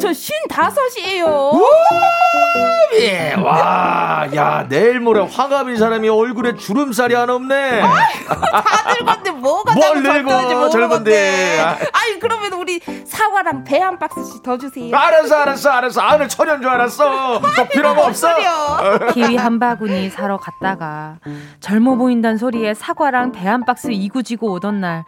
저 0.00 0.12
쉰다섯이에요. 0.12 1.52
예, 3.00 3.34
와, 3.34 4.26
야, 4.34 4.66
내일 4.68 5.00
모레 5.00 5.20
화갑인 5.22 5.76
사람이 5.76 6.08
얼굴에 6.08 6.54
주름살이 6.56 7.14
하나 7.14 7.34
없네. 7.34 7.80
다 7.80 8.94
늙었는데 9.00 9.30
뭐가 9.32 9.74
뭘 9.74 10.02
늙어, 10.02 10.68
젊은데. 10.68 10.70
젊은데. 10.70 11.60
아이 11.92 12.18
그러면 12.20 12.52
우리 12.54 12.80
사과랑 13.06 13.64
배 13.64 13.76
한 13.80 13.98
박스씩 13.98 14.42
더 14.42 14.58
주세요. 14.58 14.94
알았어, 14.96 15.34
알았어, 15.36 15.70
알았어. 15.70 16.00
아늘 16.00 16.28
천연 16.28 16.60
줄 16.60 16.70
알았어. 16.70 17.40
더 17.40 17.68
필요가 17.68 18.06
없어. 18.06 18.28
키위 19.12 19.36
한 19.36 19.58
바구니 19.58 20.10
사러 20.10 20.36
갔다가 20.38 21.16
젊어 21.60 21.94
보인다는 21.96 22.36
소리에 22.38 22.74
사과랑 22.74 23.32
배 23.32 23.46
한 23.46 23.64
박스 23.64 23.88
이구지고 23.90 24.50
오던 24.52 24.80
날 24.80 25.04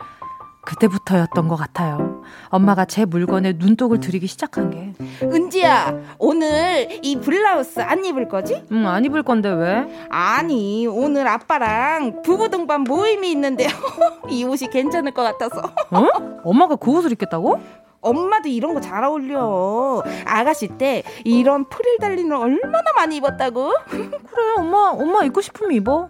그때부터였던 0.64 1.48
것 1.48 1.56
같아요. 1.56 2.17
엄마가 2.48 2.84
제 2.84 3.04
물건에 3.04 3.54
눈독을 3.56 4.00
들이기 4.00 4.26
시작한 4.26 4.70
게. 4.70 4.92
은지야 5.22 5.94
오늘 6.18 6.88
이 7.02 7.16
블라우스 7.16 7.80
안 7.80 8.04
입을 8.04 8.28
거지? 8.28 8.62
응, 8.72 8.86
안 8.86 9.04
입을 9.04 9.22
건데 9.22 9.48
왜? 9.50 10.06
아니 10.10 10.86
오늘 10.86 11.26
아빠랑 11.28 12.22
부부 12.22 12.48
동반 12.50 12.82
모임이 12.82 13.30
있는데요. 13.32 13.68
이 14.30 14.44
옷이 14.44 14.68
괜찮을 14.70 15.12
것 15.12 15.22
같아서. 15.22 15.60
어? 15.90 16.40
엄마가 16.44 16.76
그 16.76 16.90
옷을 16.90 17.12
입겠다고? 17.12 17.60
엄마도 18.00 18.48
이런 18.48 18.74
거 18.74 18.80
잘 18.80 19.02
어울려. 19.02 20.02
아가씨 20.24 20.68
때 20.78 21.02
이런 21.24 21.68
프릴 21.68 21.98
달리는 21.98 22.34
얼마나 22.36 22.84
많이 22.96 23.16
입었다고? 23.16 23.72
그래, 23.90 24.10
엄마, 24.56 24.90
엄마 24.90 25.24
입고 25.24 25.40
싶으면 25.40 25.72
입어. 25.72 26.08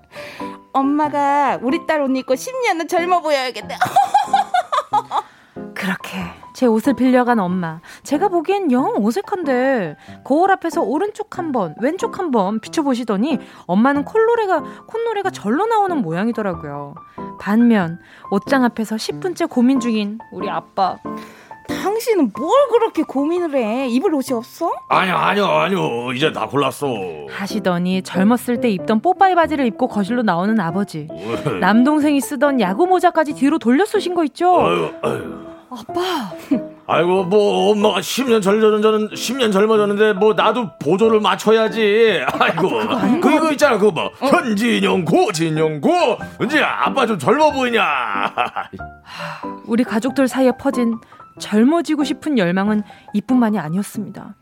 엄마가 0.73 1.59
우리 1.62 1.87
딸 1.87 2.03
옷 2.03 2.14
입고 2.14 2.35
10년은 2.35 2.89
젊어 2.89 3.21
보여야겠다. 3.23 3.77
그렇게 5.75 6.19
제 6.55 6.67
옷을 6.67 6.95
빌려간 6.95 7.39
엄마. 7.39 7.81
제가 8.03 8.29
보기엔 8.29 8.73
영 8.73 8.95
어색한데 9.05 9.97
거울 10.25 10.51
앞에서 10.51 10.83
오른쪽 10.83 11.39
한 11.39 11.53
번, 11.53 11.75
왼쪽 11.81 12.19
한번 12.19 12.61
비춰보시더니 12.61 13.39
엄마는 13.67 14.05
콧노래가 14.05 14.63
콧노래가 14.87 15.31
절로 15.31 15.67
나오는 15.67 15.97
모양이더라고요. 15.99 16.95
반면 17.41 18.01
옷장 18.31 18.65
앞에서 18.65 18.97
10분째 18.97 19.49
고민 19.49 19.79
중인 19.81 20.19
우리 20.33 20.51
아빠. 20.51 20.97
당신은 21.69 22.33
뭘 22.37 22.51
그렇게 22.71 23.03
고민을 23.03 23.55
해? 23.55 23.89
입을 23.89 24.15
옷이 24.15 24.35
없어? 24.35 24.73
아니요, 24.89 25.15
아니요, 25.15 25.45
아니요. 25.47 26.13
이제 26.13 26.33
다 26.33 26.47
골랐어. 26.49 26.87
하시더니 27.29 28.03
젊었을 28.03 28.61
때 28.63 28.71
입던 28.71 29.01
뽀빠이 29.01 29.35
바지를 29.35 29.67
입고 29.67 29.87
거실로 29.89 30.23
나오는 30.23 30.59
아버지. 30.59 31.07
남동생이 31.61 32.21
쓰던 32.23 32.61
야구 32.61 32.87
모자까지 32.87 33.35
뒤로 33.35 33.59
돌려 33.59 33.85
쓰신 33.85 34.15
거 34.15 34.25
있죠? 34.25 34.59
아유, 34.61 34.91
아유. 35.03 35.48
아빠. 35.71 36.33
아이고 36.87 37.25
뭐 37.25 37.73
엄마가 37.73 38.01
10년 38.01 38.43
젊어졌는 38.43 39.09
10년 39.11 39.53
젊어졌는데 39.53 40.14
뭐 40.14 40.33
나도 40.33 40.71
보조를 40.79 41.21
맞춰야지. 41.21 42.23
아이고 42.39 42.69
그 43.21 43.31
이거 43.35 43.53
있잖아 43.53 43.77
그거 43.77 43.91
뭐 43.93 44.11
현진영 44.31 45.05
고 45.05 45.31
진영 45.33 45.81
고 45.81 45.91
은지야 46.41 46.66
아빠 46.85 47.07
좀 47.07 47.19
젊어 47.19 47.53
보이냐. 47.53 47.83
우리 49.66 49.85
가족들 49.85 50.29
사이에 50.29 50.53
퍼진 50.59 50.99
젊어지고 51.39 52.05
싶은 52.05 52.39
열망은 52.39 52.83
이뿐만이 53.12 53.59
아니었습니다. 53.59 54.35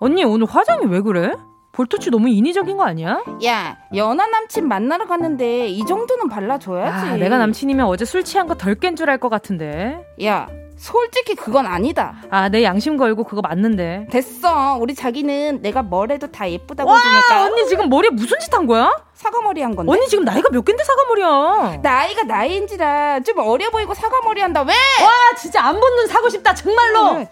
언니 0.00 0.24
오늘 0.24 0.46
화장이 0.48 0.86
왜 0.86 1.00
그래? 1.00 1.32
볼터치 1.78 2.10
너무 2.10 2.28
인위적인 2.28 2.76
거 2.76 2.82
아니야? 2.82 3.22
야, 3.44 3.76
연하 3.94 4.26
남친 4.26 4.66
만나러 4.66 5.06
갔는데 5.06 5.68
이 5.68 5.86
정도는 5.86 6.28
발라줘야지. 6.28 7.06
아, 7.06 7.16
내가 7.16 7.38
남친이면 7.38 7.86
어제 7.86 8.04
술 8.04 8.24
취한 8.24 8.48
거 8.48 8.56
덜 8.56 8.74
깬 8.74 8.96
줄 8.96 9.08
알 9.08 9.18
것 9.20 9.28
같은데. 9.28 10.04
야, 10.24 10.48
솔직히 10.76 11.36
그건 11.36 11.66
아니다. 11.66 12.16
아, 12.30 12.48
내 12.48 12.64
양심 12.64 12.96
걸고 12.96 13.22
그거 13.22 13.42
맞는데. 13.42 14.08
됐어. 14.10 14.76
우리 14.80 14.92
자기는 14.96 15.62
내가 15.62 15.82
뭘 15.84 16.10
해도 16.10 16.26
다 16.32 16.50
예쁘다고 16.50 16.90
와, 16.90 16.96
해주니까. 16.98 17.44
언니 17.44 17.68
지금 17.68 17.88
머리에 17.88 18.10
무슨 18.10 18.40
짓 18.40 18.52
한 18.52 18.66
거야? 18.66 18.90
사과머리 19.14 19.62
한 19.62 19.76
건데. 19.76 19.92
언니 19.92 20.08
지금 20.08 20.24
나이가 20.24 20.48
몇 20.50 20.64
갠데 20.64 20.82
사과머리야? 20.82 21.78
나이가 21.80 22.24
나이인지라 22.24 23.20
좀 23.20 23.38
어려 23.38 23.70
보이고 23.70 23.94
사과머리 23.94 24.40
한다. 24.40 24.62
왜? 24.62 24.72
와, 25.04 25.10
진짜 25.36 25.62
안 25.62 25.78
본 25.78 25.94
눈 25.94 26.08
사고 26.08 26.28
싶다, 26.28 26.54
정말로. 26.54 27.18
응. 27.18 27.26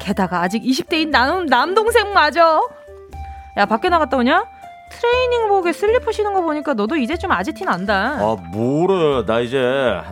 게다가 0.00 0.42
아직 0.42 0.62
20대인 0.62 1.08
남, 1.08 1.46
남동생 1.46 2.12
맞아. 2.12 2.60
야, 3.58 3.66
밖에 3.66 3.88
나갔다 3.88 4.16
오냐? 4.16 4.44
트레이닝복에 4.90 5.72
슬리퍼 5.72 6.10
신은 6.12 6.32
거 6.32 6.40
보니까 6.40 6.72
너도 6.72 6.96
이제 6.96 7.16
좀 7.16 7.30
아재티 7.30 7.64
난다. 7.64 8.16
아 8.18 8.36
뭐래 8.52 9.24
나 9.26 9.40
이제 9.40 9.58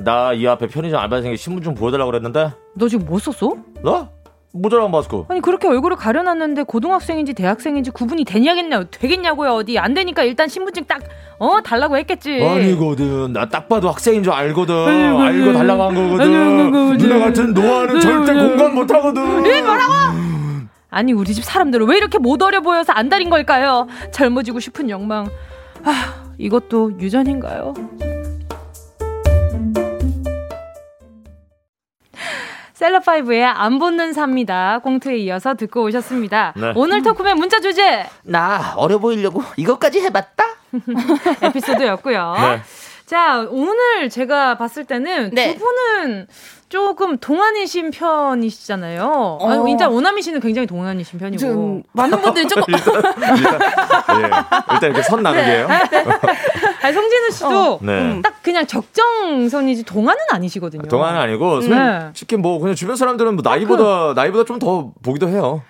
나 0.04 0.34
이 0.34 0.46
앞에 0.46 0.66
편의점 0.66 1.00
알바생이 1.00 1.36
신분 1.38 1.62
좀 1.62 1.74
보여달라고 1.74 2.10
그랬는데. 2.10 2.50
너 2.74 2.86
지금 2.88 3.06
뭐 3.06 3.18
썼어? 3.18 3.54
나? 3.82 4.10
모자랑 4.52 4.90
마스크. 4.90 5.24
아니 5.28 5.40
그렇게 5.40 5.66
얼굴을 5.68 5.96
가려놨는데 5.96 6.64
고등학생인지 6.64 7.32
대학생인지 7.34 7.90
구분이 7.90 8.24
되냐겠냐 8.24 8.84
되겠냐고요 8.90 9.52
어디. 9.54 9.78
안 9.78 9.94
되니까 9.94 10.24
일단 10.24 10.48
신분증 10.48 10.84
딱 10.84 11.00
어 11.38 11.60
달라고 11.60 11.96
했겠지. 11.98 12.42
아니거든. 12.42 13.32
나 13.34 13.46
딱 13.48 13.68
봐도 13.68 13.88
학생인 13.90 14.22
줄 14.22 14.32
알거든. 14.32 14.74
알고 15.20 15.52
달라고 15.52 15.82
한 15.84 15.94
거거든. 15.94 16.96
누나 16.98 17.18
같은 17.26 17.52
노아는 17.54 18.00
절대 18.00 18.32
공감 18.32 18.74
못하거든. 18.74 19.44
에 19.46 19.60
뭐라고 19.62 19.92
아니 20.90 21.12
우리 21.12 21.34
집 21.34 21.44
사람들은 21.44 21.88
왜 21.88 21.96
이렇게 21.96 22.18
못 22.18 22.42
어려 22.42 22.60
보여서 22.60 22.92
안달인 22.92 23.30
걸까요 23.30 23.86
젊어지고 24.12 24.60
싶은 24.60 24.88
욕망 24.90 25.28
아 25.84 26.24
이것도 26.38 26.98
유전인가요 27.00 27.74
셀럽파이브의 32.74 33.42
안 33.42 33.78
붙는 33.78 34.12
삽니다. 34.12 34.80
공투에 34.82 35.16
이어서 35.16 35.54
듣고 35.54 35.84
오셨습니다. 35.84 36.52
네. 36.56 36.72
오늘 36.76 37.02
토크의 37.02 37.34
문자 37.34 37.58
주제 37.58 38.04
나 38.22 38.74
어려 38.76 38.98
보이려고 38.98 39.42
이것까지 39.56 40.00
해봤다. 40.02 40.44
에피소드였고요. 41.42 42.34
네. 42.38 42.60
자, 43.06 43.46
오늘 43.48 44.10
제가 44.10 44.58
봤을 44.58 44.84
때는 44.84 45.30
네. 45.32 45.54
두 45.54 45.60
분은 45.60 46.26
조금 46.68 47.16
동안이신 47.18 47.92
편이시잖아요. 47.92 49.04
어. 49.40 49.48
아니, 49.48 49.70
진짜 49.70 49.88
오나미 49.88 50.20
씨는 50.22 50.40
굉장히 50.40 50.66
동안이신 50.66 51.18
편이고. 51.18 51.38
좀 51.38 51.82
많은 51.92 52.18
분들이 52.22 52.48
조금 52.48 52.74
일단, 52.74 52.94
예. 52.96 54.22
일단 54.72 54.82
이렇게 54.82 55.02
선 55.02 55.22
나누기예요. 55.22 55.68
아니, 56.82 56.92
성진우 56.94 57.30
씨도 57.30 57.78
네. 57.82 58.20
딱 58.22 58.42
그냥 58.42 58.66
적정선이지 58.66 59.84
동안은 59.84 60.18
아니시거든요. 60.32 60.88
동안은 60.88 61.20
아니고 61.20 61.60
네. 61.60 62.00
솔직히 62.06 62.36
뭐 62.36 62.58
그냥 62.58 62.74
주변 62.74 62.96
사람들은 62.96 63.34
뭐 63.36 63.42
나이보다 63.44 64.14
나이보다 64.14 64.44
좀 64.44 64.56
더 64.56 64.90
보기도 65.02 65.28
해요. 65.28 65.60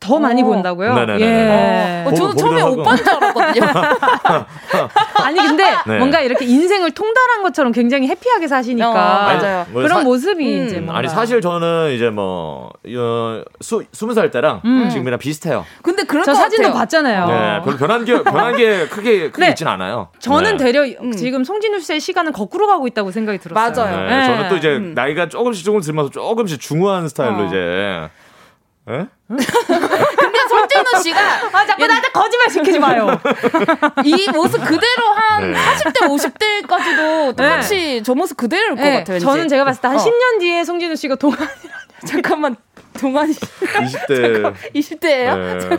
더 0.00 0.18
많이 0.18 0.42
어. 0.42 0.46
본다고요? 0.46 0.94
네네네. 0.94 1.20
예. 1.20 2.04
어, 2.06 2.14
저는 2.14 2.30
보기도 2.34 2.36
처음에. 2.38 2.62
오빠인 2.62 2.96
줄 2.98 3.08
알았거든요. 3.10 3.66
아니 5.24 5.38
근데 5.40 5.64
네. 5.86 5.98
뭔가 5.98 6.20
이렇게 6.20 6.44
인생을 6.44 6.92
통달한 6.92 7.42
것처럼 7.42 7.72
굉장히 7.72 8.06
해피하게 8.06 8.46
사시니까 8.46 8.88
어, 8.88 8.92
맞아요. 8.94 9.66
뭐 9.70 9.82
그런 9.82 9.98
사- 9.98 10.04
모습이 10.04 10.60
음. 10.60 10.66
이제 10.66 10.76
뭔가 10.76 10.98
아니 10.98 11.08
사실 11.08 11.40
저는 11.40 11.92
이제 11.94 12.10
뭐 12.10 12.70
어, 12.96 13.42
수, 13.60 13.82
20살 13.92 14.30
때랑 14.30 14.62
음. 14.64 14.88
지금이랑 14.88 15.18
비슷해요. 15.18 15.64
근데 15.82 16.04
그럴 16.04 16.24
저것 16.24 16.38
사진도 16.38 16.68
같아요. 16.68 16.78
봤잖아요. 16.80 17.26
네, 17.26 17.60
별로 17.64 17.76
변한 17.76 18.04
게 18.04 18.22
변한 18.22 18.56
게 18.56 18.86
크게 18.86 19.30
크게 19.30 19.46
네. 19.46 19.50
있진 19.50 19.66
않아요. 19.66 20.08
저는 20.20 20.58
네. 20.58 20.64
되려 20.64 20.84
음. 21.02 21.10
지금 21.12 21.42
송진우 21.42 21.80
씨의 21.80 21.98
시간은 22.00 22.32
거꾸로 22.32 22.68
가고 22.68 22.86
있다고 22.86 23.10
생각이 23.10 23.38
들었어요. 23.38 23.84
맞아요. 23.86 24.08
네, 24.08 24.16
네. 24.18 24.26
저는 24.26 24.48
또 24.48 24.56
이제 24.56 24.68
음. 24.76 24.94
나이가 24.94 25.28
조금씩 25.28 25.64
조금 25.64 25.80
들면서 25.80 26.10
조금씩 26.10 26.60
중후한 26.60 27.08
스타일로 27.08 27.42
어. 27.42 27.46
이제 27.46 28.08
예? 28.90 29.06
근데 29.28 30.38
손진우 30.48 31.02
씨가 31.02 31.20
아 31.52 31.66
자꾸 31.66 31.86
나한테 31.86 32.08
거짓말 32.08 32.48
시키지 32.50 32.78
마요. 32.78 33.20
이 34.04 34.28
모습 34.32 34.58
그대로 34.64 35.06
한 35.14 35.52
네. 35.52 35.58
40대, 35.58 36.66
50대까지도 36.66 37.36
똑같이 37.36 38.02
저 38.02 38.14
모습 38.14 38.36
그대로일 38.38 38.70
것 38.70 38.82
네, 38.82 38.98
같아요. 38.98 39.14
왠지. 39.14 39.26
저는 39.26 39.48
제가 39.48 39.64
봤을 39.64 39.82
때한 39.82 39.98
어. 39.98 40.00
10년 40.02 40.40
뒤에 40.40 40.64
송진우 40.64 40.96
씨가 40.96 41.16
동안 41.16 41.38
잠깐만 42.06 42.56
동안이 42.98 43.32
20대 43.34 44.54
20대예요? 44.74 45.36
네. 45.68 45.78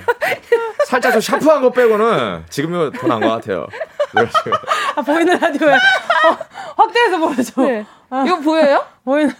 살짝 0.86 1.12
좀 1.14 1.20
샤프한 1.22 1.62
거 1.62 1.72
빼고는 1.72 2.46
지금이 2.50 2.92
더 3.00 3.08
나은 3.08 3.22
것 3.22 3.30
같아요. 3.30 3.66
아, 4.96 5.02
보이는 5.02 5.38
라디오에 5.40 5.74
어, 5.74 6.38
확대해서 6.78 7.18
보여줘. 7.18 7.62
네. 7.64 7.86
이거 8.26 8.38
보여요? 8.40 8.86
보이는 9.04 9.34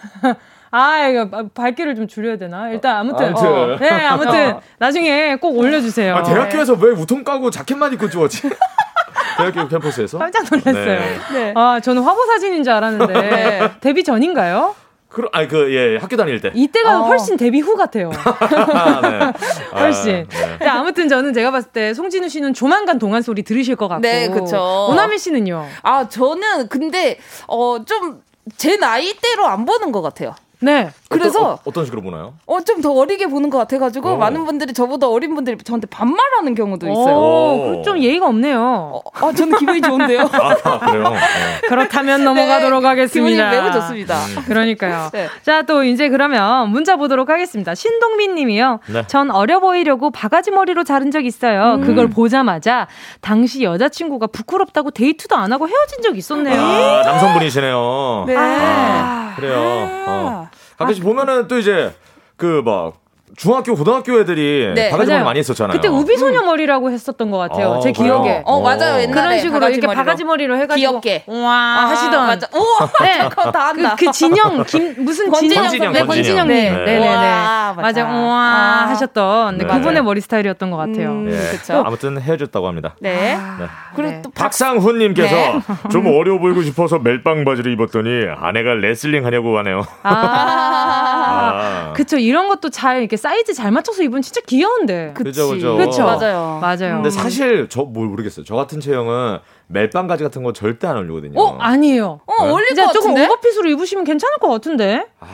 아 0.72 1.08
이거 1.08 1.28
밝기를 1.54 1.94
좀 1.96 2.06
줄여야 2.06 2.38
되나? 2.38 2.70
일단 2.70 2.96
아무튼, 2.96 3.26
아무튼. 3.26 3.46
어, 3.48 3.76
네 3.78 3.88
아무튼 4.06 4.56
나중에 4.78 5.36
꼭 5.36 5.58
올려주세요. 5.58 6.14
아, 6.16 6.22
대학교에서 6.22 6.74
왜 6.74 6.90
우통 6.92 7.24
까고 7.24 7.50
자켓만 7.50 7.92
입고 7.94 8.08
찍었지? 8.08 8.48
대학교 9.36 9.66
캠퍼스에서? 9.68 10.18
깜짝 10.18 10.44
놀랐어요. 10.50 10.84
네. 10.84 11.18
네. 11.32 11.52
아 11.56 11.80
저는 11.80 12.02
화보 12.02 12.24
사진인 12.26 12.62
줄 12.62 12.72
알았는데 12.72 13.12
네. 13.12 13.70
데뷔 13.80 14.04
전인가요? 14.04 14.74
그럼 15.08 15.28
아니 15.32 15.48
그 15.48 15.74
예 15.74 15.96
학교 15.96 16.16
다닐 16.16 16.40
때. 16.40 16.52
이때가 16.54 17.00
어. 17.00 17.02
훨씬 17.06 17.36
데뷔 17.36 17.58
후 17.58 17.74
같아요. 17.74 18.12
아, 18.14 19.00
네. 19.00 19.32
훨씬. 19.80 20.26
아, 20.32 20.46
네. 20.58 20.58
자, 20.64 20.74
아무튼 20.74 21.08
저는 21.08 21.32
제가 21.32 21.50
봤을 21.50 21.70
때 21.72 21.94
송진우 21.94 22.28
씨는 22.28 22.54
조만간 22.54 23.00
동안 23.00 23.20
소리 23.22 23.42
들으실 23.42 23.74
것 23.74 23.88
같고. 23.88 24.02
네, 24.02 24.28
그쵸. 24.28 24.86
오나미 24.90 25.18
씨는요? 25.18 25.66
아 25.82 26.08
저는 26.08 26.68
근데 26.68 27.18
어 27.48 27.78
좀 27.84 28.20
제 28.56 28.76
나이대로 28.78 29.46
안 29.46 29.64
보는 29.64 29.92
것 29.92 30.00
같아요. 30.02 30.34
네. 30.60 30.92
그래서 31.10 31.40
어떤, 31.40 31.58
어, 31.64 31.70
떤 31.72 31.84
식으로 31.84 32.02
보나요? 32.02 32.34
어, 32.46 32.60
좀 32.60 32.80
더 32.80 32.92
어리게 32.92 33.26
보는 33.26 33.50
것 33.50 33.58
같아가지고 33.58 34.12
오. 34.14 34.16
많은 34.16 34.46
분들이 34.46 34.72
저보다 34.72 35.06
어린 35.08 35.34
분들이 35.34 35.58
저한테 35.58 35.86
반말하는 35.88 36.54
경우도 36.54 36.86
오, 36.86 36.90
있어요. 36.92 37.76
그좀 37.78 37.98
예의가 37.98 38.26
없네요. 38.28 38.60
어, 38.94 39.00
아, 39.12 39.32
저는 39.32 39.58
기분이 39.58 39.82
좋은데요. 39.82 40.20
아, 40.64 40.78
그래요? 40.78 41.10
네. 41.10 41.18
그렇다면 41.68 42.24
넘어가도록 42.24 42.84
하겠습니다. 42.84 43.12
기분이 43.12 43.50
매우 43.50 43.72
좋습니다. 43.72 44.18
그러니까요. 44.46 45.10
네. 45.12 45.28
자, 45.42 45.62
또 45.62 45.82
이제 45.84 46.08
그러면 46.08 46.70
문자 46.70 46.96
보도록 46.96 47.28
하겠습니다. 47.28 47.74
신동민 47.74 48.34
님이요. 48.36 48.80
네. 48.86 49.06
전 49.08 49.30
어려 49.30 49.58
보이려고 49.60 50.10
바가지 50.10 50.52
머리로 50.52 50.84
자른 50.84 51.10
적 51.10 51.26
있어요. 51.26 51.74
음. 51.74 51.80
그걸 51.82 52.08
보자마자 52.08 52.86
당시 53.20 53.62
여자친구가 53.64 54.28
부끄럽다고 54.28 54.90
데이트도 54.92 55.36
안 55.36 55.52
하고 55.52 55.68
헤어진 55.68 56.00
적 56.02 56.16
있었네요. 56.16 56.58
아, 56.58 57.02
남성분이시네요. 57.04 58.24
네. 58.26 58.36
아, 58.38 59.34
그래요. 59.36 59.58
어. 60.06 60.48
가끔씩 60.80 61.04
보면은 61.04 61.46
또 61.46 61.58
이제 61.58 61.94
그 62.36 62.62
막 62.64 62.98
중학교, 63.40 63.74
고등학교 63.74 64.20
애들이 64.20 64.70
네, 64.74 64.90
바가지 64.90 65.06
머리 65.08 65.14
맞아요. 65.14 65.24
많이 65.24 65.38
했었잖아요. 65.38 65.72
그때 65.74 65.88
우비소녀 65.88 66.42
머리라고 66.42 66.90
했었던 66.90 67.30
것 67.30 67.38
같아요. 67.38 67.68
어, 67.70 67.80
제 67.80 67.90
그래요? 67.90 68.22
기억에. 68.22 68.42
어, 68.44 68.60
맞아요. 68.60 68.96
어. 68.96 69.00
옛날에 69.00 69.10
그런 69.10 69.38
식으로 69.38 69.52
바가지 69.60 69.72
이렇게 69.72 69.86
머리로. 69.86 70.04
바가지 70.04 70.24
머리로 70.24 70.56
해가지고 70.56 71.00
귀엽게. 71.00 71.24
와 71.26 71.50
아, 71.50 71.86
하시던 71.88 72.26
맞아. 72.26 72.46
우와, 72.54 72.90
네. 73.00 73.28
그거 73.30 73.50
다 73.50 73.68
한다. 73.68 73.96
그, 73.98 74.04
그 74.04 74.12
진영 74.12 74.62
김 74.64 74.94
무슨 74.98 75.30
권진영 75.30 75.68
진영 75.70 75.86
선배. 75.94 76.00
네, 76.00 76.06
권진영님 76.06 76.54
네. 76.54 76.70
네. 76.70 76.84
네네 76.84 77.08
우와, 77.08 77.72
맞아 77.76 78.04
맞아. 78.04 78.04
우와 78.04 78.36
아. 78.36 78.88
하셨던 78.90 79.56
네, 79.56 79.64
네. 79.64 79.72
그분의 79.72 80.02
머리 80.04 80.20
스타일이었던 80.20 80.70
것 80.70 80.76
같아요. 80.76 81.08
음, 81.08 81.30
예. 81.32 81.56
그쵸. 81.56 81.82
아무튼 81.86 82.20
헤어졌다고 82.20 82.68
합니다. 82.68 82.94
네. 83.00 83.38
네. 83.58 83.66
그리고 83.96 84.10
네. 84.10 84.22
또 84.22 84.30
박, 84.32 84.44
박상훈님께서 84.50 85.34
네. 85.34 85.60
좀 85.90 86.06
어려워 86.08 86.38
보이고 86.38 86.60
싶어서 86.62 86.98
멜빵 86.98 87.46
바지를 87.46 87.72
입었더니 87.72 88.26
아내가 88.36 88.74
레슬링 88.74 89.24
하냐고 89.24 89.56
하네요. 89.58 89.86
아, 90.02 90.10
아. 91.90 91.92
그쵸 91.94 92.18
이런 92.18 92.48
것도 92.48 92.68
잘 92.68 92.98
이렇게 93.00 93.16
사이즈 93.30 93.54
잘 93.54 93.70
맞춰서 93.70 94.02
입으면 94.02 94.22
진짜 94.22 94.40
귀여운데. 94.44 95.12
그죠, 95.14 95.50
그죠. 95.50 95.76
그쵸. 95.76 96.02
맞아요. 96.04 96.58
맞아요. 96.60 96.94
근데 96.96 97.10
사실 97.10 97.68
저 97.68 97.84
뭘 97.84 98.08
모르겠어요. 98.08 98.44
저 98.44 98.56
같은 98.56 98.80
체형은 98.80 99.38
멜빵 99.68 100.08
바지 100.08 100.24
같은 100.24 100.42
거 100.42 100.52
절대 100.52 100.88
안 100.88 100.96
어울리거든요. 100.96 101.40
어 101.40 101.56
아니에요. 101.58 102.20
어, 102.26 102.32
어울릴 102.44 102.68
진짜 102.68 102.86
것 102.86 102.92
조금 102.92 103.14
같은데? 103.14 103.26
오버핏으로 103.32 103.70
입으시면 103.70 104.02
괜찮을 104.04 104.38
것 104.38 104.48
같은데. 104.48 105.06
아, 105.20 105.26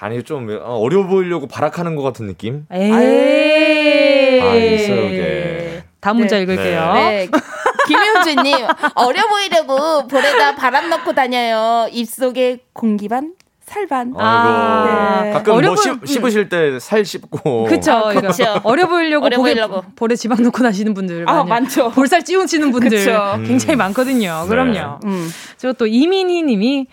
아니 0.00 0.22
좀 0.24 0.48
어려워 0.62 1.06
보이려고 1.06 1.46
발악하는 1.48 1.96
것 1.96 2.02
같은 2.02 2.26
느낌? 2.26 2.66
에이. 2.70 2.92
아, 4.42 4.54
있어요, 4.54 5.04
이게. 5.06 5.84
다음 6.00 6.18
문자 6.18 6.36
네. 6.36 6.42
읽을게요. 6.42 6.92
네. 6.94 7.28
김효주님, 7.88 8.66
어려 8.94 9.26
보이려고 9.26 10.06
볼에다 10.06 10.54
바람 10.56 10.90
넣고 10.90 11.14
다녀요. 11.14 11.88
입속에 11.90 12.58
공기 12.74 13.08
반, 13.08 13.32
살 13.68 13.86
반. 13.86 14.08
아이고. 14.08 14.18
아, 14.20 15.20
네. 15.24 15.30
가끔 15.32 15.52
어려 15.54 15.68
뭐 15.68 15.76
씹, 15.76 16.06
씹으실 16.06 16.48
때 16.48 16.78
살 16.80 17.04
씹고. 17.04 17.64
그쵸. 17.64 17.92
아, 17.92 18.12
이거 18.14 18.22
그쵸. 18.22 18.44
어려 18.64 18.86
보이려고 18.88 19.26
어려 19.26 19.36
볼에, 19.36 19.52
보이려고. 19.54 19.82
볼에 19.96 20.16
지방 20.16 20.42
넣고 20.42 20.62
다니는 20.62 20.94
분들. 20.94 21.24
아. 21.28 21.44
많죠. 21.44 21.90
볼살 21.90 22.24
찌우치는 22.24 22.70
분들 22.72 22.90
그쵸. 22.98 23.38
굉장히 23.46 23.76
많거든요. 23.76 24.42
네. 24.44 24.48
그럼요. 24.48 25.00
음. 25.04 25.28
저또 25.56 25.86
이민희 25.86 26.42
님이 26.42 26.86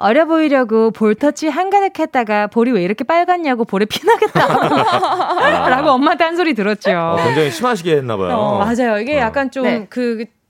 어려 0.00 0.26
보이려고 0.26 0.92
볼 0.92 1.16
터치 1.16 1.48
한가득 1.48 1.98
했다가 1.98 2.46
볼이 2.46 2.70
왜 2.70 2.82
이렇게 2.84 3.02
빨갛냐고 3.02 3.64
볼에 3.64 3.84
피나겠다. 3.84 4.46
라고 5.68 5.90
엄마한테 5.90 6.22
한 6.24 6.36
소리 6.36 6.54
들었죠. 6.54 6.90
어, 6.92 7.16
굉장히 7.24 7.50
심하시게 7.50 7.96
했나봐요. 7.96 8.36
어, 8.36 8.58
맞아요. 8.58 9.00
이게 9.00 9.16
어. 9.16 9.22
약간 9.22 9.50
좀 9.50 9.64
네. 9.64 9.86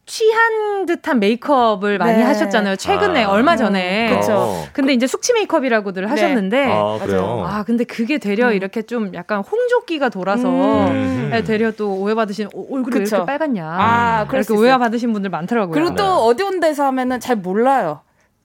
그 0.09 0.13
취한 0.13 0.87
듯한 0.87 1.21
메이크업을 1.21 1.99
많이 1.99 2.17
네. 2.17 2.23
하셨잖아요. 2.25 2.77
최근에 2.77 3.25
아. 3.25 3.29
얼마 3.31 3.57
전에. 3.57 4.17
그쵸. 4.19 4.33
어. 4.33 4.65
근데 4.73 4.95
이제 4.95 5.07
숙취 5.07 5.35
메이크업이라고들 5.35 6.11
하셨는데 6.11 6.65
아, 6.65 6.99
그래요? 7.01 7.45
아, 7.47 7.63
근데 7.63 7.85
그게 7.85 8.19
되려 8.19 8.53
이렇게 8.53 8.83
좀 8.83 9.13
약간 9.15 9.41
홍조기가 9.41 10.09
돌아서 10.09 10.49
음. 10.49 11.29
네, 11.31 11.45
되려 11.45 11.71
또 11.73 11.93
오해받으신 11.93 12.47
어, 12.47 12.61
얼굴이 12.71 12.97
왜 12.97 13.03
그쵸. 13.05 13.17
이렇게 13.17 13.27
빨갛냐. 13.27 13.65
아, 13.65 14.27
있어요. 14.35 14.59
오해받으신 14.59 15.13
분들 15.13 15.31
많더라고요. 15.31 15.75
그리고 15.75 15.95
또 15.95 16.03
네. 16.03 16.11
어두운 16.11 16.61
데서 16.61 16.85
하면은 16.87 17.21
잘 17.21 17.37
몰라요. 17.37 18.01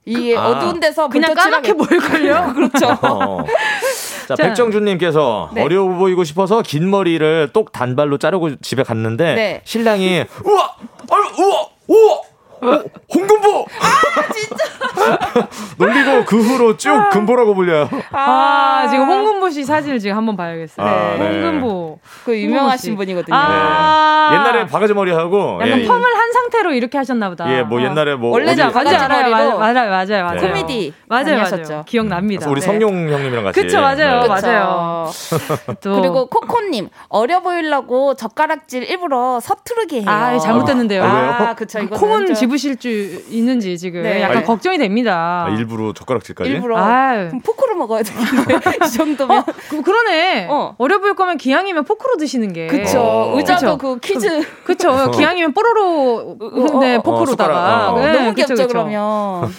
이게 0.06 0.36
아. 0.36 0.48
어두운 0.48 0.80
데서 0.80 1.08
그냥 1.08 1.34
까맣게 1.34 1.74
보일걸요? 1.74 2.52
그렇죠. 2.56 2.98
어. 3.02 3.44
자, 4.28 4.36
자. 4.36 4.42
백정준님께서 4.42 5.50
네. 5.54 5.62
어려워 5.62 5.96
보이고 5.96 6.24
싶어서 6.24 6.62
긴 6.62 6.90
머리를 6.90 7.50
똑 7.52 7.72
단발로 7.72 8.18
자르고 8.18 8.56
집에 8.56 8.82
갔는데 8.82 9.34
네. 9.34 9.60
신랑이 9.64 10.24
우와, 10.44 10.76
아유, 11.10 11.22
우와, 11.38 11.66
우와. 11.88 12.20
어, 12.66 12.82
홍금보! 13.14 13.66
아, 13.80 14.32
진짜! 14.32 14.64
놀리고 15.78 16.24
그 16.24 16.40
후로 16.40 16.76
쭉 16.76 17.08
금보라고 17.10 17.54
불려요. 17.54 17.88
아, 18.12 18.86
지금 18.90 19.06
홍금보 19.06 19.50
씨 19.50 19.64
사진을 19.64 19.98
지금 19.98 20.16
한번 20.16 20.36
봐야겠어요. 20.36 20.86
아, 20.86 21.16
네. 21.18 21.28
홍금보. 21.42 21.98
그 22.24 22.36
유명하신. 22.38 22.96
분이거든요. 22.96 23.36
아, 23.36 24.30
옛날에 24.32 24.66
바가지 24.66 24.94
머리 24.94 25.12
하고 25.12 25.58
약간 25.62 25.80
예, 25.80 25.86
펌을 25.86 26.02
한 26.04 26.32
상태로 26.32 26.72
이렇게 26.72 26.96
하셨나 26.98 27.28
보다. 27.28 27.50
예, 27.52 27.62
뭐 27.62 27.80
어. 27.80 27.82
옛날에 27.84 28.14
뭐 28.14 28.30
원래 28.30 28.54
자- 28.54 28.70
바가지 28.70 28.96
머리로 28.96 29.30
맞아요, 29.30 29.58
맞아요, 29.58 29.90
맞아요, 29.90 30.24
맞아요. 30.24 30.40
코미디 30.40 30.92
맞아요, 31.06 31.24
맞아요. 31.24 31.40
하셨죠. 31.40 31.82
기억납니다. 31.86 32.48
우리 32.48 32.60
네. 32.60 32.66
성룡 32.66 32.90
형님이랑 33.10 33.44
같이 33.44 33.60
그쵸, 33.60 33.80
맞아요, 33.80 34.20
네. 34.22 34.28
그쵸. 34.28 34.46
맞아요. 34.46 35.10
또 35.82 36.00
그리고 36.00 36.26
코코님 36.26 36.88
어려 37.08 37.40
보이려고 37.40 38.14
젓가락질 38.14 38.84
일부러 38.84 39.40
서투르게 39.40 40.02
해요. 40.02 40.08
아, 40.08 40.38
잘못됐는데요. 40.38 41.02
아? 41.04 41.48
아, 41.50 41.54
그쵸. 41.54 41.80
이거는 41.80 41.98
콩은 41.98 42.26
좀 42.26 42.34
집으실 42.54 42.76
줄 42.76 43.22
있는지 43.28 43.76
지금 43.78 44.02
네. 44.02 44.22
약간 44.22 44.38
아니, 44.38 44.46
걱정이 44.46 44.78
됩니다. 44.78 45.46
아, 45.46 45.50
일부러 45.50 45.92
젓가락질까지? 45.92 46.50
일부러 46.50 46.76
아유. 46.78 47.28
그럼 47.28 47.40
포크로 47.40 47.74
먹어야 47.76 48.02
되는데 48.02 48.54
이 48.84 48.90
정도면 48.90 49.38
어, 49.40 49.44
그, 49.68 49.82
그러네. 49.82 50.46
어. 50.48 50.74
어. 50.78 50.86
려 50.86 51.00
보일 51.00 51.14
거면 51.14 51.36
기왕이면 51.36 51.84
포크로 51.84 52.16
드시는 52.16 52.52
게. 52.52 52.66
그쵸. 52.66 53.00
어. 53.00 53.36
의자도 53.36 53.78
그쵸. 53.78 53.78
그 53.78 53.98
퀴즈 54.00 54.46
그쵸. 54.64 55.10
기왕이면 55.10 55.52
뽀로로, 55.54 56.36
어, 56.40 56.78
네, 56.80 56.96
어, 56.96 57.02
포크로다가. 57.02 57.92
어, 57.92 57.94
숟가락, 57.94 57.94
어. 57.94 58.00
네, 58.00 58.12
너무 58.12 58.34
귀엽죠 58.34 58.54
그쵸. 58.54 58.68
그러면. 58.68 59.52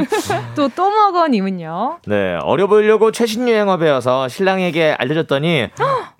또, 0.54 0.68
또먹어님은요. 0.68 1.98
네, 2.06 2.38
어려 2.42 2.66
보이려고 2.66 3.12
최신 3.12 3.48
유행어 3.48 3.76
배워서 3.76 4.28
신랑에게 4.28 4.96
알려줬더니 4.98 5.68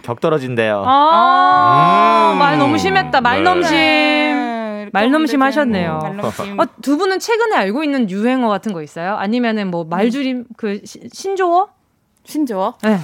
격 0.03 0.21
떨어진대요. 0.21 0.83
아, 0.87 2.33
음. 2.35 2.39
말 2.39 2.59
너무 2.59 2.77
심했다. 2.79 3.21
말넘심. 3.21 4.30
네, 4.87 4.91
말넘심 4.93 5.41
하면 5.41 5.47
하셨네요. 5.49 5.99
되죠. 6.03 6.12
말넘심. 6.14 6.61
어, 6.61 6.64
두 6.83 6.97
분은 6.97 7.18
최근에 7.18 7.57
알고 7.57 7.85
있는 7.85 8.11
유행어 8.11 8.49
같은 8.49 8.72
거 8.72 8.83
있어요? 8.83 9.16
아니면은 9.16 9.70
뭐 9.70 9.85
말줄임, 9.85 10.45
그, 10.57 10.81
시- 10.85 11.09
신조어? 11.12 11.68
신조어? 12.24 12.74
네. 12.83 12.99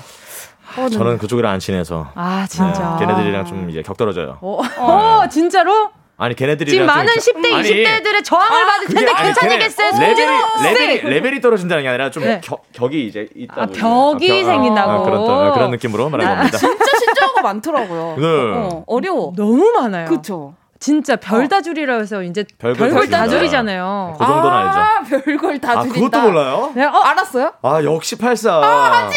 저는 0.93 1.18
그쪽이랑 1.18 1.53
안 1.53 1.59
친해서 1.61 2.09
아, 2.14 2.45
진짜. 2.49 2.97
걔네들이랑 2.99 3.45
좀 3.47 3.70
이제 3.70 3.83
격 3.83 3.97
떨어져요. 3.97 4.39
어, 4.41 4.61
어, 4.79 5.29
진짜로? 5.31 5.91
아니 6.18 6.35
걔네들이랑 6.35 6.72
지금 6.72 6.87
좀 6.87 6.97
많은 6.97 7.12
겨- 7.12 7.20
10대, 7.20 7.55
아니, 7.55 7.68
20대들의 7.70 8.24
저항을 8.24 8.64
받을 8.66 8.87
그게 8.87 8.95
텐데 9.05 9.12
아니, 9.12 9.27
괜찮으겠어요? 9.35 9.91
걔네 9.93 10.09
레벨이 10.14 10.64
레벨이 10.64 10.99
씨? 11.01 11.07
레벨이 11.07 11.41
떨어진다는 11.43 11.83
게 11.83 11.89
아니라 11.91 12.11
좀 12.11 12.24
네. 12.24 12.41
겨- 12.43 12.59
격이 12.72 13.07
이제 13.07 13.29
있다고. 13.37 13.61
아, 13.61 13.66
벽이 13.66 14.27
벽- 14.29 14.45
생긴다고. 14.47 14.91
아, 14.91 15.03
그런 15.03 15.24
또- 15.27 15.53
그런 15.53 15.70
느낌으로 15.72 16.09
말하는 16.09 16.37
겁니다. 16.37 16.57
진짜 16.59 16.85
신조어가 16.99 17.43
많더라고요. 17.43 18.16
네. 18.18 18.27
어, 18.27 18.85
어려워. 18.87 19.33
너무 19.37 19.70
많아요. 19.72 20.07
그쵸. 20.09 20.55
진짜 20.81 21.16
별다 21.16 21.61
줄이라 21.62 21.97
해서 21.97 22.22
이제 22.22 22.45
별걸 22.59 22.89
별걸 22.91 23.11
다 23.11 23.18
다 23.18 23.29
줄이잖아요. 23.29 24.16
그 24.18 24.27
정도는 24.27 24.57
알죠. 24.59 24.79
아, 24.79 25.01
별걸 25.24 25.61
다 25.61 25.72
아 25.72 25.83
줄인다. 25.83 25.95
그것도 26.01 26.20
몰라요? 26.22 26.72
네, 26.74 26.85
어, 26.85 26.91
알았어요? 27.05 27.53
아 27.62 27.83
역시 27.85 28.16
84. 28.16 28.51
아 28.53 28.93
하지 28.93 29.16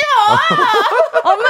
마. 1.23 1.29
엄마. 1.31 1.49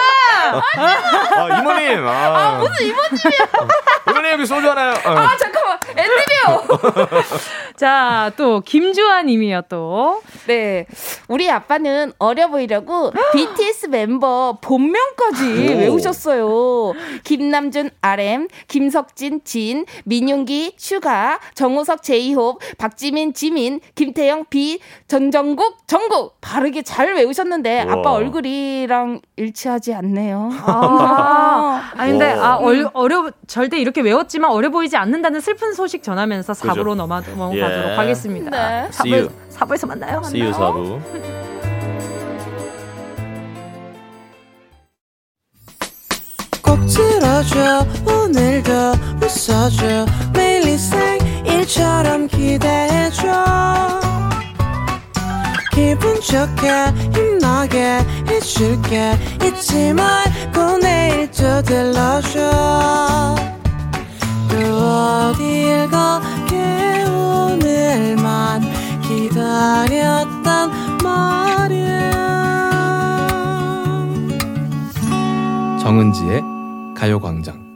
아 1.38 1.60
이모님. 1.60 2.08
아, 2.08 2.58
무슨 2.60 2.74
이모님이야? 2.88 3.48
이모님 4.10 4.32
여기 4.32 4.46
소주 4.46 4.70
하나요? 4.70 4.92
어. 5.06 5.10
아, 5.12 5.38
잠깐 5.38 5.59
만. 6.00 6.06
애들이요. 6.06 6.80
자, 7.78 8.32
또 8.38 8.62
김주아 8.62 9.24
님이요, 9.24 9.64
또. 9.70 10.22
네. 10.48 10.86
우리 11.28 11.50
아빠는 11.50 12.14
어려 12.20 12.48
보이려고 12.48 13.12
BTS 13.34 13.88
멤버 13.88 14.58
본명까지 14.62 15.74
오. 15.74 15.78
외우셨어요. 15.78 16.94
김남준 17.24 17.92
RM, 18.02 18.48
김석진 18.68 19.42
진, 19.44 19.86
민윤기 20.06 20.74
슈가, 20.78 21.40
정호석 21.54 22.04
제이홉, 22.04 22.60
박지민 22.78 23.34
지민, 23.34 23.80
김태영 23.96 24.46
비, 24.50 24.80
전정국 25.08 25.78
정국 25.88 26.38
바르게 26.42 26.82
잘 26.82 27.14
외우셨는데 27.14 27.84
우와. 27.84 27.94
아빠 27.94 28.12
얼굴이랑 28.12 29.22
일치하지 29.36 29.94
않네요. 29.94 30.50
아, 30.66 31.92
아니, 31.98 32.12
근데, 32.12 32.34
와. 32.34 32.50
아, 32.50 32.56
어려, 32.58 32.90
어려, 32.94 33.32
절대 33.48 33.80
이렇게 33.80 34.02
외웠지만 34.02 34.52
어려 34.52 34.70
보이지 34.70 34.98
않는다는 34.98 35.40
슬픈 35.42 35.74
소식 35.74 35.89
전하면서 35.98 36.54
4부로 36.54 36.94
넘어, 36.96 37.22
넘어가도록 37.22 37.58
예. 37.58 37.96
하겠습니다. 37.96 38.50
네. 38.52 38.88
See 38.90 39.12
you. 39.14 39.30
4부에서 39.52 39.88
만나요. 39.88 40.22
See 40.26 40.42
you 40.42 40.54
사부. 40.54 41.02
꼭 46.64 46.86
들어줘 46.86 47.86
오늘도 48.06 48.72
웃어줘 49.24 50.06
매일 50.34 50.68
일상일처럼 50.68 52.28
기대해줘 52.28 54.00
기분 55.74 56.20
기분 56.20 56.22
좋게 56.22 56.70
힘나게 57.14 58.00
해줄게 58.28 59.18
잊지 59.44 59.94
말고 59.94 60.78
내일 60.78 61.32
또 61.32 61.62
들러줘 61.64 62.40
또 62.40 63.59
어딜 64.64 65.88
가게 65.90 67.04
오늘만 67.10 68.62
기다렸단 69.02 70.72
말이야. 71.04 72.12
정은지의 75.82 76.42
가요광장. 76.96 77.70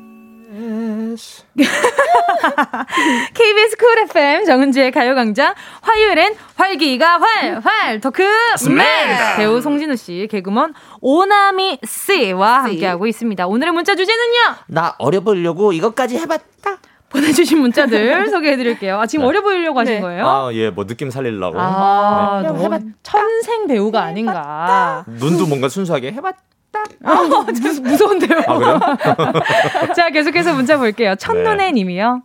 KBS 3.33 3.77
쿨 3.77 3.99
FM 4.09 4.45
정은지의 4.45 4.91
가요광장. 4.91 5.53
화요일엔 5.81 6.35
활기가 6.55 7.19
활활 7.19 8.01
토크맨 8.01 9.37
배우 9.37 9.61
송진우 9.61 9.95
씨 9.95 10.27
개그먼 10.29 10.73
오나미 11.05 11.79
씨와 11.85 12.63
함께하고 12.63 13.07
있습니다. 13.07 13.45
오늘의 13.45 13.73
문자 13.73 13.93
주제는요. 13.93 14.55
나 14.67 14.95
어려 14.97 15.19
보이려고 15.19 15.73
이것까지 15.73 16.17
해봤다. 16.17 16.77
보내주신 17.09 17.59
문자들 17.59 18.29
소개해드릴게요. 18.31 19.01
아, 19.01 19.05
지금 19.05 19.25
어려 19.25 19.41
보이려고 19.41 19.81
하신 19.81 19.99
거예요? 19.99 20.25
아, 20.25 20.53
예, 20.53 20.69
뭐 20.69 20.85
느낌 20.87 21.11
살리려고. 21.11 21.59
아, 21.59 22.39
네. 22.41 22.47
너무 22.47 22.79
천생 23.03 23.67
배우가 23.67 24.01
아닌가. 24.01 25.03
눈도 25.07 25.45
뭔가 25.45 25.67
순수하게 25.67 26.13
해봤. 26.13 26.35
아, 27.03 27.21
무서운데요? 27.83 28.39
아, 28.47 28.57
그래요? 28.57 28.79
자, 29.95 30.09
계속해서 30.09 30.53
문자 30.53 30.77
볼게요. 30.77 31.15
첫눈에 31.15 31.71
님이요. 31.73 32.23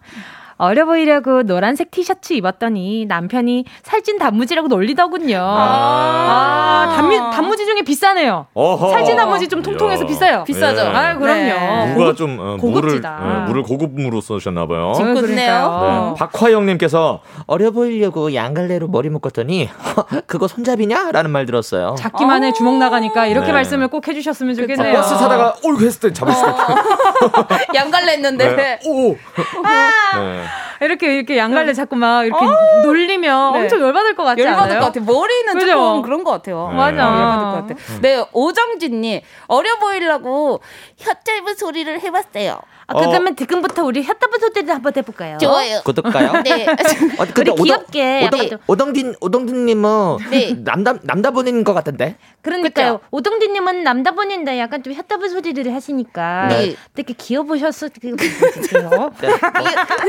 어려 0.59 0.85
보이려고 0.87 1.43
노란색 1.45 1.91
티셔츠 1.93 2.33
입었더니 2.35 3.07
남편이 3.07 3.65
살찐 3.85 4.19
단무지라고 4.19 4.67
놀리더군요. 4.69 5.39
아, 5.41 6.93
단무, 6.97 7.17
단무지 7.33 7.65
중에 7.65 7.83
비싸네요. 7.83 8.47
어허. 8.55 8.91
살찐 8.91 9.17
단무지 9.17 9.49
좀 9.49 9.63
통통해서. 9.63 10.05
비싸요. 10.05 10.43
비싸죠. 10.45 10.81
예. 10.83 10.87
아, 10.87 11.17
그럼요. 11.17 11.87
누가 11.95 12.05
고급- 12.07 12.17
좀 12.17 12.39
어, 12.41 12.57
물을 12.57 12.59
고급지다. 12.59 13.19
어, 13.21 13.45
물을 13.47 13.63
고급으로 13.63 14.21
써주셨나 14.21 14.67
봐요. 14.67 14.93
짓궂네요. 14.97 16.15
네. 16.15 16.19
박화영님께서 16.19 17.21
어려 17.47 17.71
보이려고 17.71 18.35
양갈래로 18.35 18.89
머리 18.89 19.11
묶었더니 19.11 19.69
그거 20.27 20.49
손잡이냐? 20.49 21.13
라는 21.13 21.31
말 21.31 21.47
들었어요. 21.47 21.95
잡기만 21.99 22.43
해 22.43 22.53
주먹 22.53 22.79
나가니까 22.79 23.27
이렇게 23.27 23.47
네. 23.49 23.53
말씀을 23.53 23.89
꼭 23.89 24.07
해주셨으면 24.09 24.57
좋겠네요. 24.57 24.95
버스 24.95 25.15
타다가 25.15 25.55
어이구 25.65 25.85
했을 25.85 26.01
때 26.01 26.13
잡을 26.13 26.33
있고. 26.33 27.55
양갈래 27.75 28.13
했는데. 28.15 28.57
네. 28.57 28.79
오. 28.87 29.13
네. 29.13 30.48
이렇게 30.81 31.17
이렇게 31.17 31.37
양갈래 31.37 31.73
자꾸 31.73 31.97
막 31.97 32.25
이렇게 32.25 32.45
놀리면 32.85 33.53
네. 33.53 33.59
엄청 33.61 33.81
열받을 33.81 34.15
것 34.15 34.25
같지 34.25 34.43
열받을 34.43 34.63
않아요? 34.77 34.81
것 34.81 34.87
같아요. 34.87 35.05
머리는 35.05 35.55
그죠? 35.55 35.67
조금 35.73 36.03
그런 36.03 36.25
것 36.25 36.31
같아요. 36.31 36.69
네. 36.71 36.77
맞아. 36.77 36.99
열받을 37.03 37.45
것 37.45 37.53
같아요. 37.53 38.01
네, 38.01 38.25
오정진님 38.33 39.21
어려 39.49 39.77
보이려고 39.79 40.61
혀 40.99 41.13
짧은 41.25 41.55
소리를 41.57 42.01
해봤어요. 42.01 42.61
아, 42.91 42.95
그러면 42.95 43.37
지금부터 43.37 43.85
우리 43.85 44.03
혓답은 44.03 44.41
소리를 44.41 44.75
한번 44.75 44.93
해볼까요? 44.97 45.37
좋아요. 45.37 45.83
그럴까요? 45.85 46.41
네. 46.43 46.67
어, 47.21 47.27
근데 47.35 47.51
우리 47.51 47.65
귀엽게 47.65 48.31
오동, 48.33 48.59
오동진 48.67 49.15
오동진님은 49.21 50.17
네. 50.31 50.55
남담 50.57 51.01
남다분인 51.03 51.65
것 51.65 51.75
같은데. 51.75 52.17
그러니까요. 52.41 53.01
오동진님은 53.11 53.85
남다분인데 53.85 54.59
약간 54.59 54.83
좀 54.83 54.95
혓답은 54.95 55.29
소리를 55.29 55.75
하시니까 55.75 56.49
네. 56.49 56.77
되게 56.95 57.13
귀여워 57.13 57.45
보셨을 57.45 57.91
그요 58.01 58.17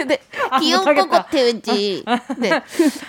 네. 0.08 0.18
귀여운 0.62 0.86
것 0.86 0.94
못하겠다. 0.94 1.24
같아 1.24 1.38
왠지. 1.38 2.06
네. 2.38 2.52
아, 2.54 2.62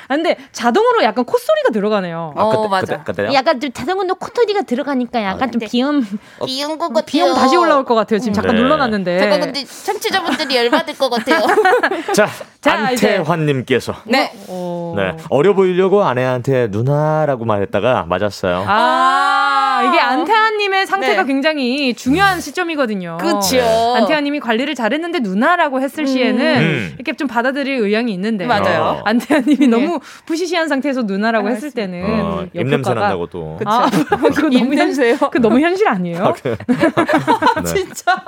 근데 0.08 0.36
자동으로 0.50 1.04
약간 1.04 1.24
콧소리가 1.24 1.70
들어가네요. 1.72 2.34
아, 2.36 2.48
그때, 2.48 2.96
그때, 2.96 3.02
그때요? 3.04 3.32
약간 3.34 3.60
좀 3.60 3.70
자동으로 3.72 4.16
콧소리가 4.16 4.62
들어가니까 4.62 5.22
약간 5.22 5.52
좀 5.52 5.60
비음 5.60 6.04
귀여운 6.44 6.76
것 6.76 6.88
같아요. 6.88 7.04
비음 7.06 7.34
다시 7.34 7.56
올라올 7.56 7.84
것 7.84 7.94
같아요. 7.94 8.18
지금 8.18 8.32
잠깐 8.32 8.56
네. 8.56 8.62
눌러놨는데. 8.62 9.18
잠깐 9.20 9.40
근데 9.40 9.59
청취자분들이 9.66 10.56
열받을 10.56 10.96
것 10.96 11.08
같아요. 11.10 11.46
자, 12.14 12.28
자. 12.60 12.72
안태환님께서 12.72 13.94
네. 14.04 14.32
어. 14.48 14.94
네 14.96 15.16
어려 15.28 15.54
보이려고 15.54 16.02
아내한테 16.04 16.68
누나라고 16.70 17.44
말했다가 17.44 18.04
맞았어요. 18.08 18.64
아, 18.66 19.59
이게 19.88 20.00
안태환님의 20.00 20.86
상태가 20.86 21.22
네. 21.22 21.26
굉장히 21.26 21.94
중요한 21.94 22.40
시점이거든요. 22.40 23.18
그쵸. 23.20 23.60
안태환님이 23.96 24.40
관리를 24.40 24.74
잘했는데 24.74 25.20
누나라고 25.20 25.80
했을 25.80 26.06
시에는 26.06 26.60
음. 26.60 26.92
이렇게 26.96 27.12
좀 27.14 27.28
받아들일 27.28 27.78
의향이 27.80 28.12
있는데. 28.12 28.46
맞아요. 28.46 28.82
어. 28.82 29.02
안태환님이 29.04 29.58
네. 29.58 29.66
너무 29.66 30.00
부시시한 30.26 30.68
상태에서 30.68 31.02
누나라고 31.02 31.48
아, 31.48 31.50
했을 31.50 31.70
때는 31.70 32.02
어, 32.22 32.46
입냄새 32.52 32.94
난다고 32.94 33.26
또. 33.26 33.56
그쵸. 33.58 33.70
아, 33.70 33.88
그거 34.10 34.48
너무 34.48 34.52
현, 34.52 34.52
입냄새요? 34.52 35.16
그 35.30 35.38
너무 35.38 35.60
현실 35.60 35.88
아니에요? 35.88 36.34
네. 36.44 37.64
진짜. 37.64 38.22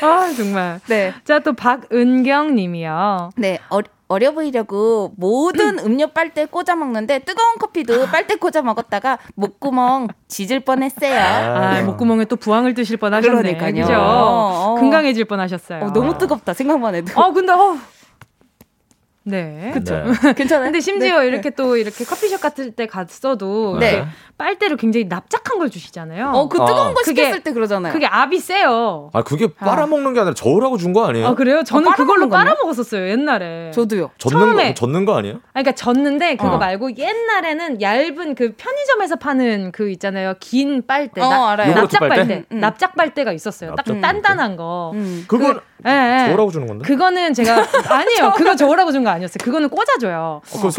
아, 0.00 0.32
정말. 0.36 0.80
네. 0.86 1.14
자, 1.24 1.38
또 1.38 1.52
박은경 1.52 2.54
님이요. 2.54 3.30
네. 3.36 3.58
어, 3.70 3.80
어려 4.08 4.32
보이려고 4.32 5.12
모든 5.16 5.78
음료 5.80 6.06
빨대 6.08 6.44
꽂아 6.46 6.76
먹는데 6.76 7.20
뜨거운 7.20 7.58
커피도 7.58 8.06
빨대 8.06 8.36
꽂아 8.36 8.62
먹었다가 8.62 9.18
목구멍 9.34 10.08
짖을 10.28 10.60
뻔했어요. 10.60 11.18
아, 11.18 11.82
목구멍에 11.82 12.26
또 12.26 12.36
부항을 12.36 12.74
뜨실 12.74 12.98
뻔 12.98 13.12
하셨네. 13.14 13.36
그러니까요. 13.58 13.74
그죠? 13.74 13.94
어. 13.98 14.76
건강해질 14.78 15.24
뻔 15.24 15.40
하셨어요. 15.40 15.84
어, 15.84 15.92
너무 15.92 16.16
뜨겁다 16.16 16.54
생각만 16.54 16.94
해도. 16.94 17.20
어, 17.20 17.32
근데, 17.32 17.52
어. 17.52 17.76
네. 19.28 19.72
그쵸. 19.74 20.04
괜찮아요. 20.36 20.66
근데 20.66 20.78
심지어 20.80 21.20
네. 21.20 21.26
이렇게 21.26 21.50
또 21.50 21.76
이렇게 21.76 22.04
커피숍 22.04 22.40
같은 22.40 22.74
데 22.76 22.86
갔어도 22.86 23.76
네. 23.80 24.06
빨대를 24.38 24.76
굉장히 24.76 25.06
납작한 25.06 25.58
걸 25.58 25.68
주시잖아요. 25.68 26.30
어, 26.32 26.48
그 26.48 26.58
뜨거운 26.58 26.88
어. 26.90 26.94
거 26.94 27.02
시켰을 27.02 27.40
때 27.40 27.52
그러잖아요. 27.52 27.92
그게 27.92 28.06
압이 28.06 28.38
세요. 28.38 29.10
아 29.12 29.22
그게 29.22 29.48
빨아먹는 29.52 30.12
게 30.14 30.20
아니라 30.20 30.34
저으라고 30.34 30.76
준 30.76 30.92
거 30.92 31.04
아니에요? 31.06 31.26
아, 31.26 31.34
그래요? 31.34 31.64
저는 31.64 31.88
어, 31.88 31.94
그걸로 31.94 32.28
빨아먹는 32.28 32.30
빨아 32.30 32.56
먹었었어요, 32.62 33.08
옛날에. 33.10 33.70
저도요. 33.72 34.10
젓는 34.18 34.38
처음에- 34.54 34.68
거 34.68 34.74
젓는 34.74 35.04
거 35.04 35.16
아니에요? 35.18 35.36
아, 35.36 35.40
그러니까 35.54 35.72
졌는데 35.72 36.36
그거 36.36 36.54
어. 36.54 36.58
말고 36.58 36.96
옛날에는 36.96 37.82
얇은 37.82 38.34
그 38.36 38.52
편의점에서 38.56 39.16
파는 39.16 39.72
그 39.72 39.90
있잖아요. 39.90 40.34
긴 40.38 40.86
빨대. 40.86 41.20
어, 41.20 41.28
나- 41.28 41.50
알아요. 41.50 41.74
납작 41.74 41.98
빨대? 42.00 42.16
빨대. 42.16 42.34
음, 42.36 42.44
음. 42.52 42.60
납작 42.60 42.94
빨대가 42.94 43.32
있었어요. 43.32 43.70
딱 43.74 43.84
납작 43.86 44.00
단단한 44.00 44.56
거. 44.56 44.92
음. 44.94 45.24
그건 45.26 45.58
예, 45.86 45.90
예. 45.90 46.26
저으라고 46.28 46.50
주는 46.50 46.66
건데? 46.66 46.84
그거는 46.86 47.34
제가 47.34 47.64
아니에요. 47.90 48.32
그거 48.36 48.54
저으라고 48.56 48.92
준 48.92 49.02
거 49.04 49.10
아니 49.10 49.15
었어요. 49.24 49.38
그거는 49.42 49.68
꽂아줘요. 49.68 50.18
어, 50.18 50.40
그거 50.44 50.70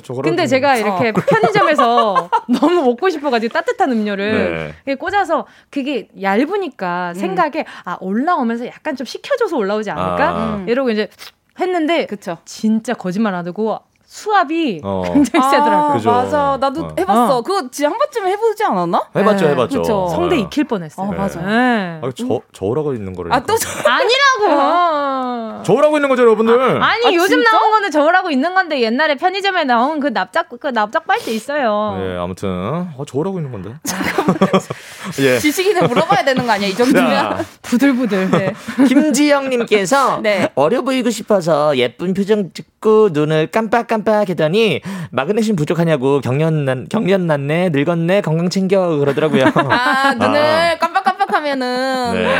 저거랑 0.00 0.30
근데 0.30 0.42
좀- 0.44 0.48
제가 0.50 0.76
이렇게 0.76 1.12
편의점에서 1.12 2.30
너무 2.60 2.82
먹고 2.82 3.08
싶어가지고 3.10 3.52
따뜻한 3.52 3.90
음료를 3.92 4.74
네. 4.84 4.94
꽂아서 4.94 5.46
그게 5.70 6.08
얇으니까 6.20 7.14
생각에 7.14 7.64
아 7.84 7.96
올라오면서 8.00 8.66
약간 8.66 8.96
좀 8.96 9.04
식혀줘서 9.04 9.56
올라오지 9.56 9.90
않을까 9.90 10.28
아. 10.28 10.54
음. 10.56 10.68
이러고 10.68 10.90
이제 10.90 11.08
했는데 11.60 12.06
그쵸. 12.06 12.38
진짜 12.44 12.94
거짓말 12.94 13.34
안 13.34 13.46
하고 13.46 13.78
수압이 14.12 14.80
어. 14.82 15.02
굉장히 15.14 15.50
세더라고요. 15.50 15.90
아, 15.90 15.92
그죠. 15.92 16.10
맞아. 16.10 16.58
나도 16.60 16.80
어. 16.84 16.88
해봤어. 16.98 17.36
어. 17.38 17.42
그거 17.42 17.60
진짜 17.70 17.88
한 17.90 17.96
번쯤 17.96 18.26
해보지 18.26 18.64
않았나? 18.64 19.02
해봤죠, 19.14 19.44
네, 19.44 19.50
해봤죠. 19.52 19.82
그쵸. 19.82 20.08
성대 20.10 20.34
네. 20.34 20.42
익힐 20.42 20.64
뻔했어요. 20.64 21.06
어, 21.06 21.10
네. 21.12 21.16
맞아. 21.16 21.40
네. 21.40 22.00
아, 22.02 22.10
저 22.16 22.40
저으라고 22.52 22.92
있는 22.94 23.14
거를. 23.14 23.32
아, 23.32 23.38
또 23.38 23.56
저- 23.56 23.68
아니라고. 23.88 25.62
저으라고 25.62 25.96
있는 25.96 26.08
거죠, 26.08 26.22
여러분들. 26.22 26.82
아 26.82 26.96
니 26.98 27.06
아, 27.06 27.12
요즘 27.14 27.36
진짜? 27.38 27.52
나온 27.52 27.70
거는 27.70 27.90
저으라고 27.92 28.30
있는 28.32 28.52
건데 28.52 28.80
옛날에 28.80 29.14
편의점에 29.14 29.62
나온 29.62 30.00
그 30.00 30.08
납작 30.12 30.48
그 30.60 30.66
납작 30.66 31.06
빨대 31.06 31.30
있어요. 31.30 31.96
네, 32.00 32.16
아무튼 32.18 32.48
어, 32.96 33.04
저으라고 33.06 33.38
있는 33.38 33.52
건데. 33.52 33.74
예. 35.20 35.38
지식인에 35.38 35.86
물어봐야 35.86 36.24
되는 36.24 36.46
거 36.46 36.52
아니야, 36.52 36.66
이 36.68 36.74
정도면? 36.74 37.10
자, 37.10 37.38
부들부들. 37.62 38.30
네. 38.32 38.52
김지영님께서 38.88 40.18
네. 40.20 40.50
어려 40.56 40.82
보이고 40.82 41.10
싶어서 41.10 41.76
예쁜 41.76 42.12
표정 42.12 42.50
짓고 42.52 43.10
눈을 43.12 43.46
깜빡깜빡 43.52 43.99
했더니 44.08 44.80
마그네슘 45.10 45.56
부족하냐고 45.56 46.20
경련 46.20 46.64
난 46.64 46.86
경련 46.90 47.26
났네 47.26 47.70
늙었네 47.70 48.20
건강 48.22 48.50
챙겨 48.50 48.96
그러더라고요. 48.96 49.44
아, 49.54 50.14
눈을 50.18 50.78
깜빡깜빡하면은 50.78 52.12
네. 52.14 52.38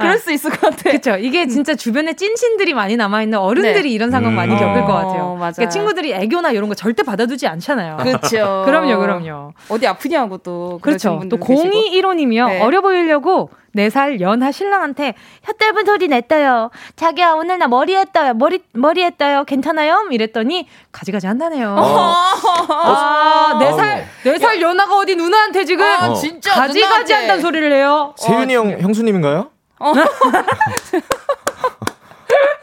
그럴 0.00 0.18
수 0.18 0.32
있을 0.32 0.50
것 0.50 0.60
같아. 0.60 0.82
그렇죠. 0.90 1.16
이게 1.16 1.46
진짜 1.46 1.74
주변에 1.74 2.14
찐친들이 2.14 2.74
많이 2.74 2.96
남아 2.96 3.22
있는 3.22 3.38
어른들이 3.38 3.82
네. 3.82 3.88
이런 3.90 4.10
상황 4.10 4.34
많이 4.34 4.52
음. 4.54 4.58
겪을 4.58 4.82
것 4.82 4.92
어, 4.92 4.94
같아요. 4.94 5.34
맞아요. 5.36 5.52
그러니까 5.54 5.68
친구들이 5.68 6.12
애교나 6.12 6.50
이런 6.52 6.68
거 6.68 6.74
절대 6.74 7.02
받아두지 7.02 7.46
않잖아요. 7.46 7.98
그렇죠. 7.98 8.62
그럼요, 8.66 8.98
그럼요. 8.98 9.52
어디 9.68 9.86
아프냐고 9.86 10.38
또 10.38 10.78
그렇죠. 10.82 11.20
또 11.28 11.36
계시고. 11.38 11.68
0215님이요. 11.70 12.48
네. 12.48 12.60
어려 12.60 12.80
보이려고 12.80 13.50
4살 13.76 14.20
연하 14.20 14.50
신랑한테 14.50 15.14
혀 15.44 15.52
짧은 15.52 15.84
소리 15.86 16.08
냈어요. 16.08 16.70
자기야 16.96 17.34
오늘 17.34 17.58
나 17.58 17.68
머리 17.68 17.94
했어요. 17.94 18.34
머리 18.34 18.58
머리 18.72 19.04
했어요. 19.04 19.44
괜찮아요? 19.44 20.08
이랬더니 20.10 20.66
가지가지 20.90 21.28
한다네요. 21.28 21.76
아, 21.78 23.56
네 23.60 23.72
살, 23.72 24.06
네 24.24 24.38
살 24.38 24.60
연하가 24.60 24.96
어디 24.96 25.14
누나한테 25.14 25.64
지금 25.64 25.84
아, 25.84 26.08
어. 26.08 26.14
진짜 26.14 26.52
가지가지. 26.54 27.12
한다는 27.12 27.40
소리를 27.40 27.72
해요. 27.72 28.12
세윤이 28.18 28.54
형 28.54 28.70
형수님인가요? 28.80 29.50
어. 29.80 29.92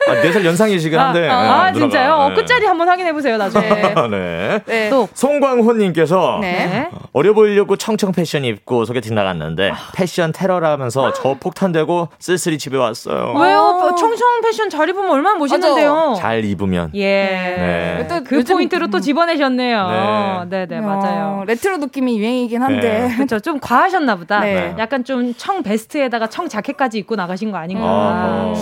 아, 0.08 0.22
4살 0.22 0.46
연상이시긴 0.46 0.98
한데. 1.00 1.28
아, 1.30 1.44
네, 1.44 1.70
아. 1.70 1.74
진짜요? 1.74 2.14
어, 2.14 2.30
네. 2.30 2.36
끝자리 2.36 2.66
한번 2.66 2.88
확인해 2.90 3.12
보세요 3.14 3.38
나중에. 3.38 3.68
네. 4.12 4.60
네. 4.66 4.90
또 4.90 5.08
송광호님께서 5.14 6.40
네. 6.42 6.90
어려 7.14 7.34
보이려고 7.34 7.76
청청 7.76 8.12
패션 8.12 8.46
입고 8.46 8.86
소개팅 8.86 9.16
나갔는데 9.16 9.72
패션 9.96 10.32
테러라면서 10.32 11.14
저 11.14 11.36
폭탄되고 11.40 12.10
쓸쓸히 12.20 12.58
집에 12.58 12.78
왔어요. 12.78 13.34
왜요? 13.38 13.94
청청 13.98 14.42
패션 14.44 14.70
잘 14.70 14.90
입으면 14.90 15.10
얼마나 15.12 15.38
멋있는데요. 15.38 16.16
잘 16.18 16.44
입으면. 16.46 16.92
예. 16.96 17.04
네. 17.04 18.08
또그 18.08 18.36
요즘- 18.36 18.56
포인트로 18.56 18.88
또 18.88 19.00
집어내셨네요. 19.00 20.48
네, 20.50 20.66
네, 20.68 20.80
맞아요. 20.82 21.40
어, 21.42 21.44
레트로 21.46 21.78
느낌이 21.78 22.20
유행이긴 22.20 22.62
한데. 22.62 23.12
그렇죠. 23.16 23.40
좀 23.40 23.60
과하셨나 23.60 24.16
보다. 24.16 24.40
네. 24.42 24.76
약간 24.78 25.04
좀 25.04 25.34
청 25.38 25.62
베스트에다가 25.62 26.28
청 26.28 26.48
자켓까지 26.48 26.98
입고 27.00 27.16
나가신 27.16 27.52
거 27.52 27.58
아닌가. 27.58 27.84
어허. 27.86 28.54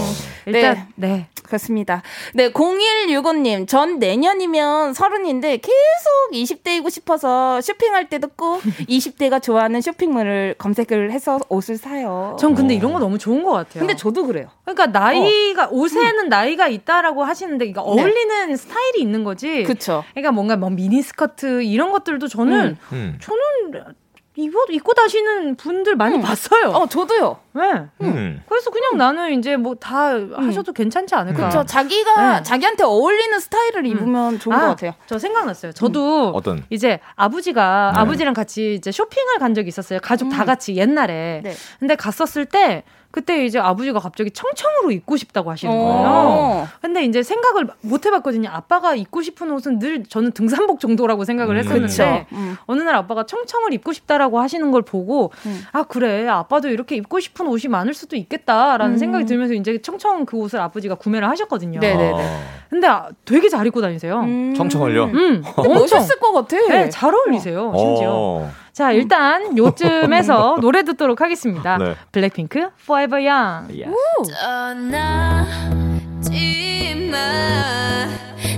일단 0.46 0.88
네. 0.96 1.28
그렇습니다. 1.46 2.02
네, 2.34 2.52
0165님. 2.52 3.68
전 3.68 4.00
내년이면 4.00 4.94
서른인데 4.94 5.58
계속 5.58 6.32
20대이고 6.34 6.90
싶어서 6.90 7.62
쇼핑할 7.62 8.10
때도 8.10 8.30
꼭 8.36 8.62
20대가 8.90 9.42
좋아하는 9.42 9.82
쇼핑몰을 9.82 10.56
검색을 10.58 11.12
해서 11.12 11.40
옷을 11.50 11.78
사요. 11.78 12.36
전 12.40 12.56
근데 12.56 12.74
이런 12.74 12.94
거 12.94 13.00
너무 13.00 13.18
좋은 13.18 13.44
것 13.44 13.52
같아요. 13.52 13.80
근데 13.80 13.96
저도 13.96 14.26
그래요. 14.26 14.48
그러니까 14.64 14.88
나이가 14.88 15.68
옷에는 15.70 16.30
나이가 16.30 16.68
있다라고 16.68 17.24
하시는데 17.24 17.66
이거 17.66 17.82
네. 17.82 18.02
어울리는 18.02 18.56
스타일이 18.56 19.02
있는 19.02 19.24
거지. 19.24 19.64
그쵸. 19.64 20.04
그러니까 20.14 20.32
뭔가 20.32 20.56
뭐 20.58 20.70
미니 20.70 21.02
스커트 21.02 21.64
이런 21.64 21.92
것들도 21.92 22.28
저는 22.28 22.78
음. 22.92 23.18
저는 23.22 23.96
입어 24.38 24.66
입고 24.70 24.94
다시는 24.94 25.56
분들 25.56 25.96
많이 25.96 26.20
봤어요. 26.22 26.70
어, 26.72 26.88
저도요. 26.88 27.38
네. 27.54 27.62
음. 28.02 28.44
그래서 28.50 28.70
그냥 28.70 28.98
나는 28.98 29.40
이제 29.40 29.56
뭐 29.56 29.76
다 29.76 30.10
하셔도 30.36 30.74
괜찮지 30.74 31.16
않을까. 31.16 31.48
그쵸. 31.50 31.64
자기가, 31.66 32.38
네. 32.40 32.44
자기한테 32.44 32.84
어울리는 32.84 33.40
스타일을 33.40 33.86
입으면 33.86 34.40
좋은 34.40 34.58
것 34.58 34.66
같아요. 34.68 34.94
저 35.06 35.18
생각났어요. 35.20 35.72
저도 35.74 36.30
어떤? 36.36 36.64
이제 36.70 37.00
아버지가 37.16 37.92
네. 37.96 38.00
아버지랑 38.02 38.34
같이 38.34 38.74
이제 38.74 38.92
쇼핑을 38.92 39.38
간 39.40 39.54
적이 39.54 39.70
있었어요. 39.70 40.00
가족 40.02 40.30
다 40.30 40.44
같이 40.44 40.76
옛날에. 40.76 41.42
네. 41.44 41.54
근데 41.80 41.96
갔었을 41.96 42.46
때 42.46 42.84
그때 43.16 43.46
이제 43.46 43.58
아버지가 43.58 44.02
갑자기 44.02 44.30
청청으로 44.30 44.92
입고 44.92 45.16
싶다고 45.16 45.50
하시는 45.50 45.74
거예요. 45.74 46.06
어. 46.06 46.68
근데 46.82 47.06
이제 47.06 47.24
생각을 47.24 47.66
못 47.80 48.06
해봤거든요. 48.06 48.50
아빠가 48.52 48.94
입고 48.94 49.22
싶은 49.22 49.52
옷은 49.52 49.80
늘 49.80 50.04
저는 50.04 50.34
등산복 50.34 50.82
정도라고 50.82 51.24
생각을 51.24 51.56
음. 51.56 51.60
했었는데. 51.60 52.28
음. 52.34 52.58
어느 52.66 52.82
날 52.82 52.96
아빠가 52.96 53.26
청청을 53.26 53.72
입고 53.72 53.94
싶다라고 53.94 54.42
하시는 54.42 54.70
걸 54.70 54.82
보고 54.82 55.32
음. 55.46 55.64
아 55.72 55.84
그래 55.84 56.28
아빠도 56.28 56.68
이렇게 56.68 56.98
입고 56.98 57.22
싶은 57.22 57.48
옷이 57.48 57.70
많을 57.70 57.94
수도 57.94 58.18
있겠다라는 58.18 58.96
음. 58.96 58.98
생각이 58.98 59.26
들면서 59.26 59.54
이제 59.54 59.82
청청 59.82 60.26
그 60.26 60.36
옷을 60.36 60.60
아버지가 60.60 60.96
구매를 60.96 61.30
하셨거든요. 61.30 61.80
네네네. 61.80 62.12
어. 62.12 62.44
근데 62.70 62.88
아, 62.88 63.08
되게 63.24 63.48
잘 63.48 63.66
입고 63.66 63.80
다니세요. 63.80 64.20
음. 64.20 64.54
청청을요? 64.58 65.06
음, 65.06 65.44
멋있을 65.56 66.20
것 66.20 66.34
같아. 66.34 66.58
네, 66.68 66.90
잘 66.90 67.16
어울리세요. 67.16 67.72
심지어. 67.78 68.10
어. 68.10 68.52
자, 68.76 68.92
일단 68.92 69.58
요쯤에서 69.58 70.58
노래 70.60 70.84
듣도록 70.84 71.22
하겠습니다. 71.22 71.78
네. 71.78 71.96
블랙핑크 72.12 72.72
Forever 72.82 73.26
Young. 73.26 73.74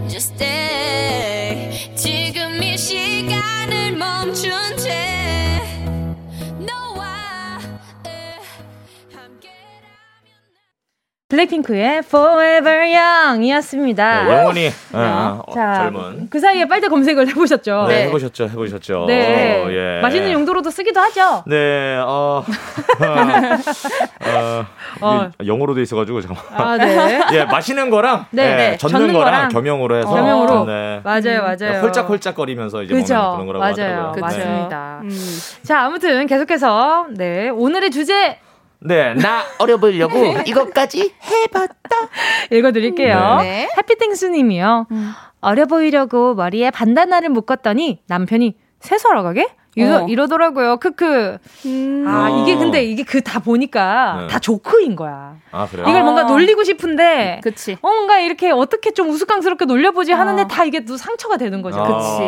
Just 0.09 0.34
stay 0.34 1.95
지금 1.95 2.63
이 2.63 2.76
시간을 2.76 3.95
멈춘 3.95 4.49
채 4.78 5.16
블랙핑크의 11.30 11.97
Forever 12.05 12.88
Young이었습니다. 12.95 14.23
네, 14.23 14.32
영원히 14.32 14.67
어, 14.93 15.41
어, 15.45 15.53
자, 15.53 15.73
젊은. 15.75 16.30
그 16.30 16.39
사이에 16.39 16.65
빨대 16.69 16.88
검색을 16.88 17.28
해보셨죠? 17.28 17.88
네, 17.89 18.05
해보셨죠, 18.05 18.45
해보셨죠. 18.45 19.03
네. 19.07 19.61
어, 19.61 19.69
예. 19.69 19.99
맛있는 20.01 20.32
용도로도 20.32 20.71
쓰기도 20.71 21.01
하죠. 21.01 21.43
네, 21.45 21.97
어, 21.97 22.45
어, 24.23 24.65
어. 25.01 25.30
영어로 25.45 25.73
돼 25.73 25.82
있어가지고 25.82 26.21
잠깐. 26.21 26.45
아, 26.53 26.78
네. 26.78 27.19
예, 27.36 27.43
마시는 27.43 27.89
거랑 27.89 28.28
네, 28.32 28.43
예, 28.43 28.55
네. 28.55 28.78
젓는 28.78 28.99
젓는 28.99 29.13
거랑, 29.13 29.34
거랑 29.34 29.49
겸용으로 29.49 29.97
해서 29.97 30.09
겸용으로. 30.09 30.63
네. 30.63 31.01
맞아요, 31.03 31.41
맞아요. 31.41 31.82
홀짝홀짝거리면서 31.82 32.84
이제 32.84 32.93
그죠. 32.93 33.15
먹는 33.15 33.47
그런 33.47 33.59
거라고 33.59 33.59
맞아요. 33.59 33.97
하더라고요. 33.97 34.21
맞습니다. 34.21 35.01
음. 35.03 35.39
자, 35.63 35.82
아무튼 35.82 36.25
계속해서 36.25 37.07
네 37.17 37.49
오늘의 37.49 37.91
주제 37.91 38.39
네, 38.80 39.13
네. 39.13 39.21
나 39.21 39.43
어려 39.59 39.78
보이려고 39.78 40.17
이것까지 40.45 41.13
해봤다. 41.23 41.73
읽어드릴게요. 42.51 43.38
네. 43.41 43.69
해피땡스님이요. 43.78 44.88
어려 45.41 45.65
보이려고 45.65 46.36
머리에 46.36 46.71
반다나를 46.71 47.30
묶었더니 47.30 48.01
남편이 48.07 48.55
세수하러가게? 48.80 49.47
이러, 49.75 50.03
어. 50.03 50.07
이러더라고요. 50.07 50.78
크크. 50.78 51.38
음. 51.67 52.05
아, 52.07 52.32
어. 52.32 52.41
이게 52.41 52.55
근데 52.55 52.84
이게 52.84 53.03
그 53.03 53.21
다 53.21 53.39
보니까 53.39 54.21
네. 54.21 54.28
다 54.28 54.39
조크인 54.39 54.95
거야. 54.95 55.36
아 55.51 55.67
그래요? 55.67 55.86
이걸 55.88 56.01
뭔가 56.01 56.21
아. 56.21 56.23
놀리고 56.23 56.63
싶은데 56.63 57.41
그치. 57.43 57.73
어, 57.73 57.88
뭔가 57.88 58.17
이렇게 58.19 58.49
어떻게 58.49 58.89
좀 58.91 59.09
우스꽝스럽게 59.09 59.65
놀려보지 59.65 60.13
하는데 60.13 60.41
어. 60.41 60.47
다 60.47 60.63
이게 60.63 60.84
또 60.84 60.97
상처가 60.97 61.38
되는 61.38 61.61
거죠. 61.61 61.80
아. 61.80 61.84
그치. 61.88 62.21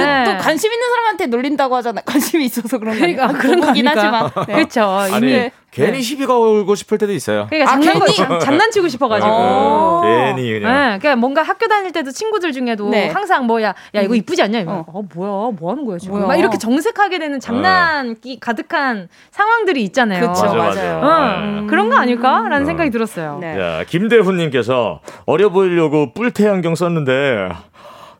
네. 0.00 0.24
또 0.26 0.36
관심 0.44 0.72
있는 0.72 0.88
사람한테 0.90 1.26
놀린다고 1.26 1.74
하잖아. 1.74 2.02
관심이 2.04 2.44
있어서 2.44 2.78
그런 2.78 2.94
거. 2.94 3.00
그러니까? 3.00 3.26
그런 3.32 3.60
거긴. 3.60 3.88
하지만. 3.88 4.30
네. 4.46 4.54
그렇죠. 4.54 4.82
아니 4.84 5.16
이미 5.16 5.50
괜히 5.72 6.02
시비 6.02 6.26
걸고 6.26 6.74
싶을 6.74 6.98
때도 6.98 7.12
있어요. 7.14 7.46
그러니까 7.48 7.72
아, 7.72 7.80
장난, 7.80 7.98
괜히? 7.98 8.14
장- 8.14 8.38
장난치고 8.40 8.88
싶어가지고. 8.88 9.32
어. 9.32 10.00
괜히 10.04 10.52
그냥. 10.52 10.70
네, 10.70 10.98
그러니까 10.98 11.16
뭔가 11.16 11.42
학교 11.42 11.66
다닐 11.66 11.92
때도 11.92 12.10
친구들 12.10 12.52
중에도 12.52 12.90
네. 12.90 13.08
항상 13.08 13.46
뭐야, 13.46 13.68
야 13.94 14.00
이거 14.02 14.12
음. 14.12 14.16
이쁘지 14.16 14.42
않냐? 14.42 14.60
이러면 14.60 14.80
어. 14.80 14.84
어, 14.92 15.02
뭐야, 15.14 15.52
뭐 15.58 15.70
하는 15.70 15.86
거야 15.86 15.96
지금? 15.96 16.16
뭐야. 16.16 16.26
막 16.26 16.36
이렇게 16.36 16.58
정색하게 16.58 17.18
되는 17.18 17.40
장난기 17.40 18.38
가득한 18.38 19.08
상황들이 19.30 19.82
있잖아요. 19.84 20.28
그쵸, 20.28 20.42
맞아, 20.42 20.54
맞아요. 20.56 21.00
맞아. 21.00 21.38
응, 21.40 21.60
네. 21.62 21.66
그런 21.68 21.88
거 21.88 21.96
아닐까라는 21.96 22.62
어. 22.62 22.66
생각이 22.66 22.90
들었어요. 22.90 23.38
네. 23.40 23.56
자, 23.56 23.84
김대훈님께서 23.88 25.00
어려 25.24 25.48
보이려고 25.48 26.12
뿔테 26.12 26.48
안경 26.48 26.74
썼는데 26.74 27.48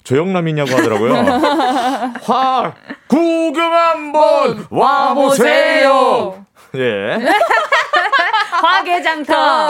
조영남이냐고 0.05 0.71
하더라고요. 0.71 1.13
화 2.25 2.73
구경 3.09 3.73
한번 3.75 4.67
와보세요. 4.71 6.47
예. 6.77 7.19
화개장터. 8.63 9.69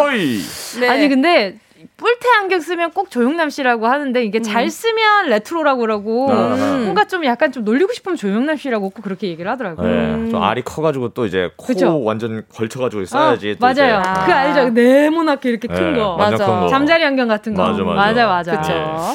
네. 0.80 0.88
아니 0.88 1.08
근데 1.08 1.56
뿔테 1.96 2.28
안경 2.40 2.60
쓰면 2.60 2.92
꼭 2.92 3.10
조용남 3.10 3.50
씨라고 3.50 3.86
하는데 3.86 4.24
이게 4.24 4.40
잘 4.40 4.68
쓰면 4.70 5.28
레트로라고 5.28 5.80
그러고 5.80 6.30
음. 6.30 6.82
뭔가 6.84 7.04
좀 7.04 7.24
약간 7.24 7.52
좀 7.52 7.64
놀리고 7.64 7.92
싶으면 7.92 8.16
조용남 8.16 8.56
씨라고 8.56 8.90
꼭 8.90 9.02
그렇게 9.02 9.28
얘기를 9.28 9.50
하더라고요. 9.50 9.88
네, 9.88 10.30
좀 10.30 10.42
알이 10.42 10.62
커가지고 10.62 11.10
또 11.10 11.26
이제 11.26 11.50
코 11.56 11.66
그쵸? 11.66 12.02
완전 12.02 12.44
걸쳐가지고 12.54 13.04
써야지. 13.04 13.52
어. 13.52 13.54
맞아요. 13.60 14.02
그 14.26 14.32
알죠? 14.32 14.70
네모나게 14.70 15.48
이렇게 15.50 15.68
큰 15.68 15.92
네, 15.94 15.98
거. 15.98 16.16
맞아. 16.16 16.44
큰 16.44 16.60
거. 16.60 16.68
잠자리 16.68 17.04
안경 17.04 17.28
같은 17.28 17.54
거. 17.54 17.62
맞아, 17.62 17.82
맞아. 17.82 17.94
맞아, 17.94 18.26
맞아. 18.26 18.60
그쵸. 18.60 19.14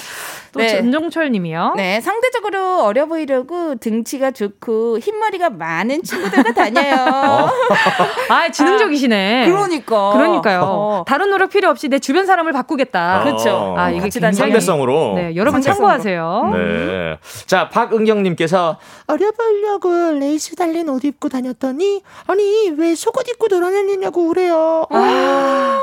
또 0.57 0.63
네. 0.63 0.69
전종철 0.69 1.31
님이요. 1.31 1.73
네, 1.77 2.01
상대적으로 2.01 2.83
어려 2.83 3.05
보이려고 3.05 3.75
등치가 3.75 4.31
좋고 4.31 4.99
흰머리가 4.99 5.51
많은 5.51 6.03
친구들과 6.03 6.53
다녀요. 6.53 6.95
아, 8.29 8.49
지능적이시네. 8.51 9.45
그러니까. 9.47 10.13
그러니까요. 10.13 10.61
어. 10.63 11.05
다른 11.07 11.29
노력 11.29 11.49
필요 11.51 11.69
없이 11.69 11.87
내 11.87 11.99
주변 11.99 12.25
사람을 12.25 12.51
바꾸겠다. 12.53 13.23
그쵸. 13.23 13.75
아, 13.77 13.89
이게 13.91 14.01
굉장히 14.01 14.33
상대성으로. 14.33 15.13
네, 15.15 15.35
여러분 15.35 15.61
상대성으로. 15.61 15.87
참고하세요. 15.97 16.51
네. 16.53 17.17
자, 17.45 17.69
박은경 17.69 18.23
님께서 18.23 18.77
어려 19.05 19.31
보이려고 19.31 19.89
레이스 20.19 20.55
달린 20.55 20.89
옷 20.89 21.05
입고 21.05 21.29
다녔더니 21.29 22.01
아니 22.25 22.69
왜 22.77 22.95
속옷 22.95 23.27
입고 23.29 23.47
돌아다니냐고 23.47 24.27
그래요. 24.27 24.85
어. 24.89 25.79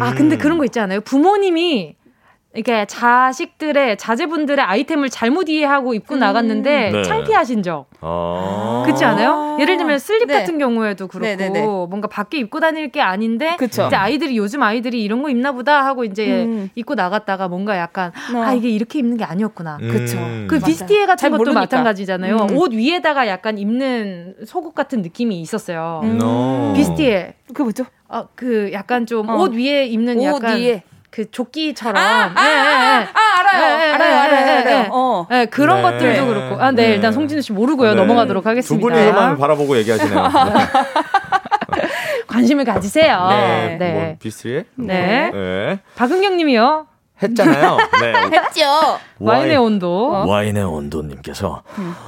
아, 0.00 0.14
근데 0.14 0.36
그런 0.36 0.58
거 0.58 0.64
있지 0.64 0.80
않아요? 0.80 1.00
부모님이 1.00 1.96
이게 2.56 2.86
자식들의 2.86 3.96
자제분들의 3.98 4.64
아이템을 4.64 5.10
잘못 5.10 5.48
이해하고 5.48 5.92
입고 5.94 6.16
나갔는데 6.16 6.90
네. 6.92 7.02
창피하신 7.02 7.64
적 7.64 7.86
어. 8.00 8.82
그렇지 8.86 9.04
않아요? 9.04 9.58
예를 9.60 9.76
들면 9.76 9.98
슬립 9.98 10.28
네. 10.28 10.34
같은 10.40 10.58
경우에도 10.58 11.08
그렇고 11.08 11.26
네네네. 11.26 11.62
뭔가 11.62 12.06
밖에 12.06 12.38
입고 12.38 12.60
다닐 12.60 12.90
게 12.92 13.00
아닌데 13.00 13.56
그쵸. 13.58 13.86
이제 13.86 13.96
아이들이 13.96 14.36
요즘 14.36 14.62
아이들이 14.62 15.02
이런 15.02 15.22
거 15.22 15.30
입나 15.30 15.50
보다 15.50 15.84
하고 15.84 16.04
이제 16.04 16.44
음. 16.44 16.70
입고 16.76 16.94
나갔다가 16.94 17.48
뭔가 17.48 17.76
약간 17.76 18.12
어. 18.34 18.38
아 18.38 18.52
이게 18.52 18.68
이렇게 18.68 19.00
입는 19.00 19.16
게 19.16 19.24
아니었구나. 19.24 19.78
그쵸. 19.78 20.18
음. 20.18 20.46
그 20.48 20.54
맞아요. 20.54 20.64
비스티에 20.66 21.06
같은 21.06 21.16
잘 21.16 21.30
것도 21.30 21.38
모르니까. 21.38 21.60
마찬가지잖아요. 21.60 22.36
음. 22.50 22.56
옷 22.56 22.72
위에다가 22.72 23.26
약간 23.26 23.58
입는 23.58 24.36
속옷 24.46 24.74
같은 24.76 25.02
느낌이 25.02 25.40
있었어요. 25.40 26.02
음. 26.04 26.18
어. 26.22 26.72
비스티에 26.76 27.34
그 27.52 27.62
뭐죠? 27.62 27.84
어, 28.08 28.28
그 28.36 28.70
약간 28.72 29.06
좀 29.06 29.28
어. 29.28 29.38
옷 29.38 29.54
위에 29.54 29.86
입는 29.86 30.18
옷 30.18 30.24
약간 30.24 30.58
위에. 30.58 30.82
그 31.14 31.30
조끼처럼 31.30 31.96
아, 31.96 32.32
아, 32.34 32.44
예, 32.44 32.50
예, 32.50 32.56
예. 32.56 33.06
아, 33.14 33.38
알아요. 33.38 33.62
예, 33.62 33.86
예, 33.86 33.92
알아요, 33.92 34.10
예, 34.10 34.18
알아요, 34.18 34.46
예, 34.46 34.50
알아요. 34.50 34.78
예. 34.78 34.88
어. 34.90 35.26
네, 35.30 35.46
그런 35.46 35.76
네. 35.76 35.82
것들도 35.82 36.26
그렇고. 36.26 36.60
아, 36.60 36.72
네, 36.72 36.88
네. 36.88 36.94
일단 36.94 37.12
송진우 37.12 37.40
씨 37.40 37.52
모르고요. 37.52 37.90
네. 37.90 37.94
넘어가도록 37.94 38.42
두 38.42 38.48
하겠습니다. 38.50 38.84
분이서만 38.84 39.38
바라보고 39.38 39.76
얘기하시네요. 39.76 40.28
관심을 42.26 42.64
가지세요. 42.64 43.28
네. 43.30 43.76
네. 43.78 43.92
뭐 43.92 44.16
비슷해? 44.18 44.64
네. 44.74 44.86
네. 44.86 45.30
네. 45.32 45.78
박은경 45.94 46.36
님이요. 46.36 46.88
했잖아요. 47.22 47.78
네. 48.00 48.12
했죠. 48.38 48.98
와인의 49.20 49.56
온도. 49.56 50.26
와인의 50.26 50.64
온도님께서 50.64 51.62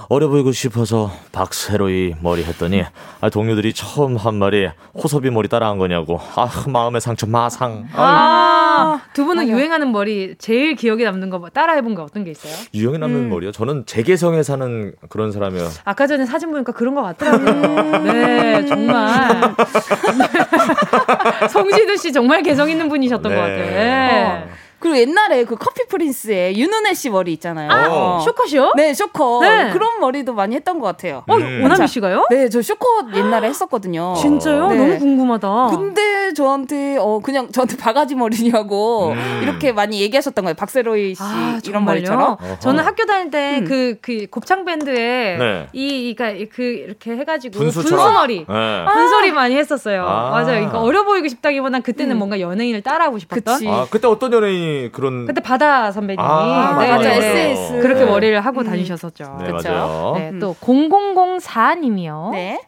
어려 0.09 0.28
보이고 0.28 0.50
싶어서 0.50 1.12
박세로이 1.32 2.16
머리 2.20 2.42
했더니 2.44 2.82
아, 3.20 3.30
동료들이 3.30 3.72
처음 3.72 4.16
한 4.16 4.34
말이 4.34 4.68
호섭이 4.94 5.30
머리 5.30 5.48
따라한 5.48 5.78
거냐고 5.78 6.20
아 6.34 6.50
마음의 6.68 7.00
상처 7.00 7.26
마상 7.26 7.86
아, 7.94 9.00
두 9.12 9.24
분은 9.24 9.48
유행하는 9.48 9.92
머리 9.92 10.34
제일 10.38 10.74
기억에 10.74 11.04
남는 11.04 11.30
거뭐 11.30 11.50
따라해본 11.50 11.94
거 11.94 12.02
어떤 12.02 12.24
게 12.24 12.32
있어요? 12.32 12.52
유형이 12.74 12.98
남는 12.98 13.16
음. 13.18 13.30
머리요 13.30 13.52
저는 13.52 13.86
제 13.87 13.97
개성에 13.97 14.43
사는 14.42 14.92
그런 15.09 15.30
사람이요 15.30 15.68
아까 15.84 16.07
전에 16.09 16.26
사진 16.26 16.50
보니까 16.50 16.72
그런 16.72 16.94
것 16.94 17.02
같더라고요. 17.02 18.02
네, 18.02 18.66
정말. 18.66 19.54
송시드 21.50 21.96
씨 21.96 22.12
정말 22.12 22.42
개성 22.42 22.68
있는 22.68 22.88
분이셨던 22.88 23.32
것 23.34 23.40
같아요. 23.40 23.57
네. 23.64 24.48
그리고 24.87 24.99
옛날에 24.99 25.45
그 25.45 25.57
커피 25.57 25.84
프린스의 25.89 26.57
윤은혜 26.57 26.95
씨 26.95 27.11
머리 27.11 27.32
있잖아요. 27.32 27.68
아, 27.70 28.20
숏컷이요? 28.20 28.74
네, 28.76 28.95
숏컷. 28.95 29.43
네. 29.43 29.70
그런 29.72 29.99
머리도 29.99 30.32
많이 30.32 30.55
했던 30.55 30.78
것 30.78 30.87
같아요. 30.87 31.24
어, 31.26 31.34
오나미 31.34 31.89
씨가요? 31.89 32.26
네, 32.30 32.49
저 32.49 32.62
숏컷 32.62 33.12
옛날에 33.16 33.49
했었거든요. 33.49 34.14
진짜요? 34.14 34.68
네. 34.68 34.76
너무 34.76 34.99
궁금하다. 35.01 35.66
근데 35.72 36.32
저한테 36.34 36.99
어 37.01 37.18
그냥 37.20 37.51
저한테 37.51 37.76
바가지 37.76 38.14
머리냐고 38.14 39.09
음. 39.09 39.41
이렇게 39.43 39.72
많이 39.72 40.01
얘기하셨던 40.03 40.45
거예요. 40.45 40.55
박새로이 40.55 41.14
씨 41.16 41.22
아, 41.22 41.59
이런 41.64 41.80
정말요? 41.80 41.84
머리처럼. 41.84 42.37
저는 42.61 42.84
학교 42.84 43.05
다닐 43.07 43.30
때그그 43.30 44.26
곱창 44.30 44.64
밴드에 44.64 45.37
네. 45.39 45.66
이 45.72 46.14
그러니까 46.14 46.47
그 46.55 46.62
이렇게 46.62 47.16
해가지고 47.16 47.59
분수처럼? 47.59 48.05
분수머리 48.05 48.47
네. 48.49 48.84
분소리 48.93 49.32
많이 49.32 49.57
했었어요. 49.57 50.05
아. 50.07 50.30
맞아요. 50.30 50.47
그러니까 50.47 50.80
어려 50.80 51.05
보이고 51.05 51.26
싶다기보단 51.26 51.82
그때는 51.82 52.16
뭔가 52.18 52.39
연예인을 52.39 52.82
따라하고 52.82 53.18
싶었던. 53.18 53.55
그치. 53.55 53.68
아 53.68 53.87
그때 53.91 54.07
어떤 54.07 54.32
연예인 54.32 54.76
이 54.85 54.91
그런 54.91 55.27
그때 55.27 55.41
바다 55.41 55.91
선배님이 55.93 56.22
아, 56.27 56.77
네, 56.81 56.89
맞아요. 56.89 57.01
네, 57.01 57.18
네. 57.18 57.51
SS. 57.53 57.81
그렇게 57.81 58.05
네. 58.05 58.11
머리를 58.11 58.41
하고 58.41 58.62
다니셨었죠. 58.62 59.39
네 59.41 59.53
그쵸? 59.53 59.68
맞아요 59.68 60.12
네, 60.16 60.39
또 60.39 60.55
0004님이요. 60.61 62.31
네. 62.33 62.61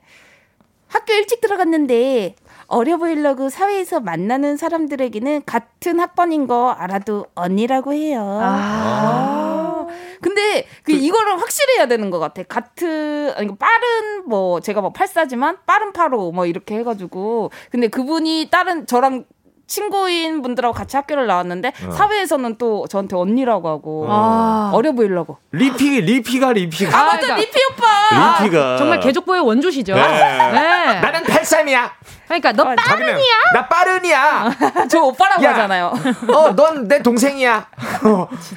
학교 0.88 1.12
일찍 1.12 1.40
들어갔는데 1.40 2.34
어려 2.66 2.96
보이려고 2.96 3.48
사회에서 3.48 4.00
만나는 4.00 4.56
사람들에게는 4.56 5.42
같은 5.46 6.00
학번인 6.00 6.46
거 6.46 6.70
알아도 6.70 7.26
언니라고 7.34 7.92
해요. 7.94 8.38
아. 8.42 9.86
근데 10.20 10.66
그 10.82 10.92
이거를 10.92 11.40
확실해야 11.40 11.86
되는 11.86 12.10
것 12.10 12.18
같아. 12.18 12.42
같은 12.42 13.32
아니 13.36 13.56
빠른 13.56 14.28
뭐 14.28 14.60
제가 14.60 14.80
뭐 14.80 14.92
84지만 14.92 15.58
빠른 15.64 15.92
85뭐 15.92 16.48
이렇게 16.48 16.76
해가지고 16.78 17.50
근데 17.70 17.88
그분이 17.88 18.48
다른 18.50 18.86
저랑 18.86 19.24
친구인 19.68 20.42
분들하고 20.42 20.74
같이 20.74 20.96
학교를 20.96 21.26
나왔는데 21.26 21.72
어. 21.86 21.90
사회에서는 21.92 22.56
또 22.58 22.86
저한테 22.88 23.14
언니라고 23.16 23.68
하고 23.68 24.06
아. 24.08 24.70
어려 24.74 24.92
보이려고. 24.92 25.36
리피 25.52 26.00
리피가 26.00 26.54
리피가 26.54 26.98
아, 26.98 27.04
맞아 27.04 27.18
그러니까. 27.18 27.36
리피 27.36 27.60
오빠. 27.70 28.38
리피가 28.42 28.76
정말 28.78 28.98
개족보의 29.00 29.40
원조시죠. 29.42 29.94
네. 29.94 30.00
네. 30.02 31.00
나는 31.00 31.22
83이야 31.22 31.90
그러니까 32.24 32.52
너 32.52 32.74
자기는 32.76 33.14
나 33.54 33.66
빠른이야 33.68 34.50
저 34.90 35.00
오빠라고 35.02 35.44
야. 35.44 35.50
하잖아요. 35.52 35.92
어 36.32 36.52
넌 36.56 36.88
내 36.88 37.02
동생이야 37.02 37.66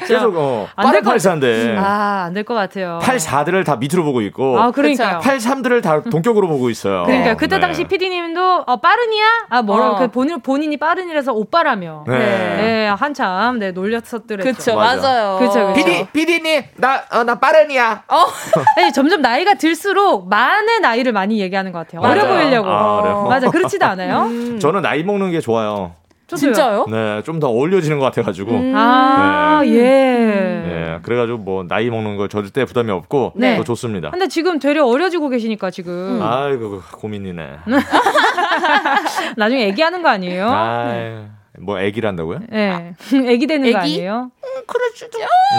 계속 0.08 0.36
어 0.38 0.68
안될 0.76 1.02
빠른 1.02 1.04
것 1.04 1.16
84인데 1.16 1.78
아, 1.78 2.24
안 2.28 2.34
될 2.34 2.44
것 2.44 2.54
같아요. 2.54 3.00
84들을 3.02 3.64
다 3.66 3.76
밑으로 3.76 4.04
보고 4.04 4.22
있고 4.22 4.60
아, 4.60 4.72
그러니까요. 4.72 5.20
83들을 5.20 5.82
다 5.82 6.02
동격으로 6.02 6.48
보고 6.48 6.70
있어요. 6.70 7.04
그러니까 7.06 7.36
그때 7.36 7.56
네. 7.56 7.62
당시 7.62 7.84
PD님도 7.84 8.64
어, 8.68 8.78
빠른이야? 8.78 9.26
아 9.50 9.62
뭐라고 9.62 9.96
어. 9.96 10.00
그 10.00 10.08
본인 10.10 10.40
본인이 10.42 10.78
빠른이라서 10.78 11.34
오빠라며. 11.34 12.06
네. 12.08 12.18
네, 12.18 12.88
한참 12.88 13.60
네 13.60 13.72
놀렸었더랬죠. 13.72 14.44
그쵸 14.52 14.76
맞아. 14.76 15.02
맞아요. 15.02 15.40
그쵸, 15.40 15.54
그쵸. 15.54 15.74
피디 15.74 16.08
피디님 16.14 16.64
나 16.78 17.04
어, 17.12 17.24
나 17.24 17.40
빠른이야. 17.40 18.04
네, 18.78 18.92
점점 18.92 19.22
나이가 19.22 19.54
들수록 19.56 20.28
만의 20.30 20.80
나이를 20.82 21.12
많이 21.12 21.40
얘기하는 21.40 21.72
것 21.72 21.80
같아요. 21.80 22.02
어려 22.02 22.24
맞아요. 22.26 22.40
보이려고. 22.42 22.70
아? 22.70 23.28
맞아, 23.30 23.50
그렇지도 23.50 23.86
않아요. 23.86 24.30
저는 24.60 24.82
나이 24.82 25.04
먹는 25.04 25.32
게 25.32 25.40
좋아요. 25.40 25.94
진짜요? 26.38 26.86
네, 26.90 27.22
좀 27.24 27.40
더 27.40 27.48
어울려지는 27.50 27.98
것 28.00 28.06
같아가지고. 28.06 28.52
아, 28.76 29.62
네. 29.64 29.70
예. 29.70 29.82
네, 29.82 31.00
그래가지고 31.02 31.40
뭐 31.40 31.64
나이 31.64 31.90
먹는 31.90 32.18
거 32.18 32.28
절대 32.28 32.66
부담이 32.66 32.92
없고 32.92 33.34
네. 33.36 33.58
더 33.58 33.64
좋습니다. 33.64 34.12
근데 34.12 34.28
지금 34.28 34.60
되려 34.60 34.86
어려지고 34.86 35.30
계시니까 35.30 35.72
지금 35.72 36.20
아이고 36.22 36.82
고민이네. 36.94 37.50
나중에 39.38 39.68
애기하는 39.68 40.02
거 40.04 40.10
아니에요? 40.10 40.48
아, 40.50 41.26
뭐 41.60 41.80
애기란다고요? 41.80 42.40
네, 42.50 42.94
애기 43.28 43.48
되는 43.48 43.64
거 43.64 43.68
애기? 43.70 43.78
아니에요? 43.78 44.32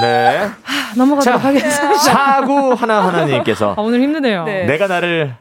네. 0.03 0.39
아, 0.47 0.93
넘어가도록 0.97 1.41
자, 1.43 1.49
하겠습니다. 1.49 1.95
사구 1.99 2.73
하나 2.75 3.07
하나님께서 3.07 3.75
아, 3.77 3.81
오늘 3.81 4.01
힘드네요. 4.01 4.45
네. 4.45 4.65
내가 4.67 4.87
나를 4.87 5.35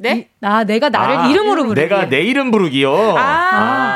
네? 0.00 0.28
아, 0.42 0.62
내가 0.64 0.88
나를 0.90 1.16
아, 1.16 1.26
이름으로 1.28 1.64
부르기. 1.64 1.80
내가 1.80 2.08
내 2.08 2.20
이름 2.22 2.50
부르기요. 2.52 3.16
아. 3.18 3.87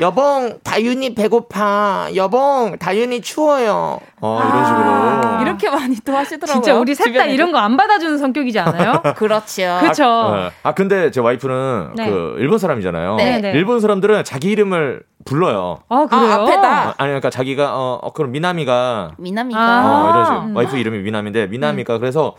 여봉 0.00 0.58
다윤이 0.64 1.14
배고파 1.14 2.08
여봉 2.14 2.76
다윤이 2.78 3.20
추워요 3.22 4.00
어, 4.20 4.40
이런 4.40 4.64
식으로. 4.64 5.42
이렇게 5.42 5.70
많이 5.70 5.96
또 6.04 6.16
하시더라고요. 6.16 6.62
진짜 6.62 6.74
우리 6.78 6.94
셋 6.94 7.12
다. 7.12 7.24
이런 7.24 7.52
거 7.52 7.58
안 7.58 7.76
받아주는 7.76 8.18
성격이지 8.18 8.58
않아요? 8.60 9.02
그렇죠. 9.16 9.78
그쵸. 9.80 10.32
네. 10.36 10.50
아 10.62 10.74
근데 10.74 11.10
제 11.10 11.20
와이프는 11.20 11.90
네. 11.96 12.08
그 12.10 12.36
일본 12.38 12.58
사람이잖아요. 12.58 13.16
네, 13.16 13.38
네. 13.40 13.52
일본 13.52 13.80
사람들은 13.80 14.24
자기 14.24 14.50
이름을 14.50 15.02
불러요. 15.24 15.80
아, 15.88 16.06
그래요? 16.06 16.22
아, 16.32 16.34
앞에다. 16.42 16.68
아, 16.68 16.94
아니 16.98 17.08
그러니까 17.08 17.30
자기가 17.30 17.76
어, 17.76 17.98
어 18.02 18.12
그럼 18.12 18.30
미나미가 18.32 19.12
미남이가 19.18 19.58
아. 19.60 20.06
어, 20.06 20.10
이런 20.10 20.24
식으로 20.24 20.40
음. 20.42 20.56
와이프 20.56 20.76
이름이 20.76 20.98
미남인데 21.00 21.48
미나미가 21.48 21.98
그래서 21.98 22.34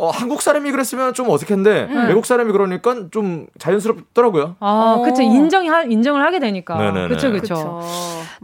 어, 0.00 0.10
한국 0.10 0.42
사람이 0.42 0.70
그랬으면 0.70 1.12
좀 1.12 1.28
어색한데 1.28 1.88
음. 1.90 2.06
외국 2.06 2.24
사람이 2.24 2.52
그러니까 2.52 2.94
좀 3.10 3.46
자연스럽더라고요. 3.58 4.54
아, 4.60 4.94
어. 4.98 5.02
그쵸. 5.02 5.22
인정이, 5.22 5.68
하- 5.68 5.82
인정을 5.82 6.22
하게 6.22 6.38
되니까. 6.38 6.76
네네네. 6.78 7.08
그쵸, 7.08 7.32
그쵸. 7.32 7.80
그쵸. 7.82 7.82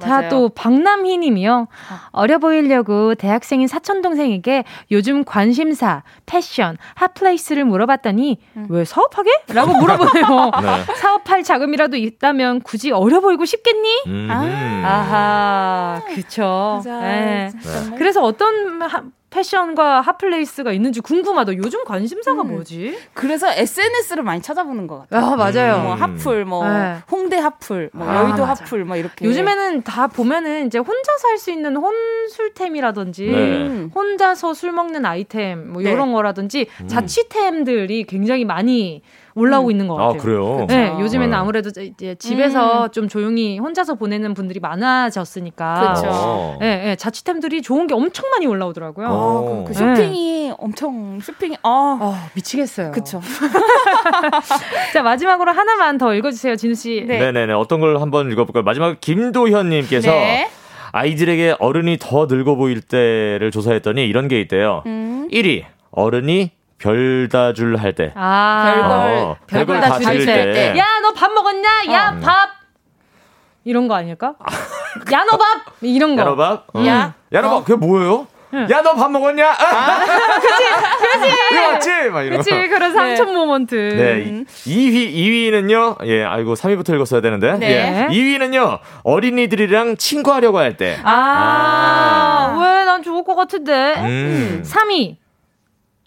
자. 0.01 0.29
또 0.29 0.49
박남희 0.49 1.19
님이요. 1.19 1.69
어려 2.11 2.39
보이려고 2.39 3.15
대학생인 3.15 3.69
사촌 3.69 4.03
동생에게 4.03 4.65
요즘 4.91 5.25
관심사, 5.25 6.03
패션, 6.27 6.77
핫플레이스를 6.97 7.65
물어봤더니 7.65 8.39
왜 8.69 8.85
사업하게? 8.85 9.31
라고 9.53 9.75
물어보네요. 9.77 10.25
네. 10.61 10.95
사업할 10.97 11.45
자금이라도 11.45 11.97
있다면 11.97 12.63
굳이 12.63 12.91
어려 12.91 13.21
보이고 13.21 13.45
싶겠니? 13.45 13.89
음. 14.09 14.29
아하, 14.85 16.01
그쵸. 16.15 16.75
맞아. 16.85 17.01
네. 17.01 17.51
정말. 17.63 17.99
그래서 17.99 18.23
어떤 18.25 18.83
하- 18.83 19.05
패션과 19.35 20.01
핫플레이스가 20.01 20.73
있는지 20.73 21.01
궁금하다. 21.01 21.57
요즘 21.57 21.85
관심사가 21.85 22.43
음. 22.43 22.49
뭐지? 22.53 22.97
그래서 23.15 23.53
SNS를 23.53 24.23
많이 24.23 24.41
찾아보는 24.41 24.87
것 24.87 25.09
같아요. 25.09 25.33
아, 25.33 25.37
맞아요. 25.37 25.83
뭐 25.83 25.95
핫플, 25.95 26.45
뭐 26.45 26.69
네. 26.69 26.99
홍대 27.11 27.37
핫플, 27.39 27.91
뭐 27.93 28.09
아, 28.09 28.17
여의도 28.23 28.47
맞아. 28.47 28.63
핫플, 28.63 28.85
뭐 28.85 28.97
이렇게. 28.97 29.25
요즘에는 29.25 29.83
다 29.83 30.07
보면은 30.07 30.67
이제 30.69 30.79
혼자서 30.79 31.29
할 31.29 31.35
수 31.35 31.51
있는 31.51 31.77
혼술템이라든지 31.77 33.27
네. 33.27 33.37
음. 33.67 33.91
혼자서 33.93 34.55
술 34.55 34.71
먹는 34.71 35.05
아이템 35.05 35.73
뭐 35.73 35.83
네. 35.83 35.91
이런 35.91 36.13
거라든지 36.13 36.69
자취템들이 36.87 38.05
굉장히 38.05 38.45
많이 38.45 39.03
올라오고 39.35 39.71
있는 39.71 39.89
것아 39.89 40.03
같아요. 40.03 40.23
그래요. 40.23 40.67
네, 40.69 40.91
그쵸. 40.91 41.01
요즘에는 41.03 41.31
네. 41.31 41.37
아무래도 41.37 41.71
이제 41.81 42.15
집에서 42.15 42.89
좀 42.89 43.09
조용히 43.09 43.59
혼자서 43.59 43.95
보내는 43.95 44.35
분들이 44.35 44.61
많아졌으니까. 44.61 45.95
그쵸. 45.95 46.09
어. 46.09 46.57
네, 46.61 46.85
네, 46.85 46.97
자취템들이 46.97 47.63
좋은 47.63 47.87
게 47.87 47.95
엄청 47.95 48.29
많이 48.31 48.47
올라오더라고요. 48.47 49.09
어. 49.11 49.65
그 49.67 49.75
쇼핑이 49.75 50.53
엄청 50.59 51.19
쇼핑이 51.21 51.57
아 51.63 51.99
어, 52.01 52.15
미치겠어요. 52.35 52.93
그쵸. 52.93 53.21
자, 54.93 55.03
마지막으로 55.03 55.53
하나만 55.53 55.99
더 55.99 56.15
읽어 56.15 56.31
주세요, 56.31 56.55
진우 56.57 56.75
씨. 56.75 57.05
네. 57.07 57.19
네네 57.19 57.47
네. 57.47 57.53
어떤 57.53 57.81
걸 57.81 58.01
한번 58.01 58.31
읽어 58.31 58.45
볼까요? 58.45 58.63
마지막 58.63 59.01
김도현 59.01 59.69
님께서 59.69 60.11
네. 60.11 60.49
아이들에게 60.93 61.57
어른이 61.59 61.99
더 61.99 62.27
늙어 62.27 62.55
보일 62.55 62.81
때를 62.81 63.51
조사했더니 63.51 64.07
이런 64.07 64.29
게 64.29 64.41
있대요. 64.41 64.85
음. 64.87 65.29
1위 65.33 65.65
어른이 65.91 66.53
별다줄 66.85 67.77
할 67.77 67.95
때. 67.95 68.13
아, 68.15 68.73
별걸, 68.75 68.91
어, 68.93 69.37
별걸 69.47 69.81
다 69.81 69.99
줄일 69.99 70.27
때. 70.27 70.53
때. 70.53 70.79
야, 70.79 70.85
너 71.03 71.13
밥 71.15 71.33
먹었냐? 71.33 71.69
야, 71.91 72.11
음. 72.11 72.21
밥. 72.21 72.51
이런 73.65 73.89
거 73.89 73.95
아닐까? 73.95 74.35
야, 75.13 75.25
너 75.25 75.39
밥. 75.39 75.45
이런 75.81 76.15
거. 76.17 76.23
야 76.23 76.25
너밥? 76.27 76.67
어. 76.75 76.87
야. 76.87 77.15
야 77.33 77.41
너밥 77.41 77.65
그게 77.65 77.77
뭐예요? 77.87 78.27
야너 78.71 78.95
밥 78.95 79.11
먹었냐? 79.11 79.51
아, 79.51 79.99
그치 80.39 80.65
그치 81.19 81.35
이거 81.53 81.73
맞지? 81.73 81.91
막 82.11 82.23
이런 82.23 82.39
그치, 82.39 82.51
거. 82.51 82.57
그런 82.69 82.93
삼촌 82.93 83.35
모먼트. 83.35 83.75
네, 83.75 84.45
2위 84.71 85.13
2위는요. 85.13 86.07
예, 86.07 86.23
아이고 86.23 86.55
3위부터 86.55 86.95
읽었어야 86.95 87.21
되는데. 87.21 87.55
네. 87.59 88.07
예. 88.13 88.15
2위는요. 88.15 88.79
어린이들이랑 89.03 89.97
친구하려고 89.97 90.59
할 90.59 90.77
때. 90.77 90.97
아, 91.03 92.57
왜난 92.61 93.03
좋을 93.03 93.25
것 93.25 93.35
같은데? 93.35 93.95
음. 93.97 94.63
3위. 94.65 95.17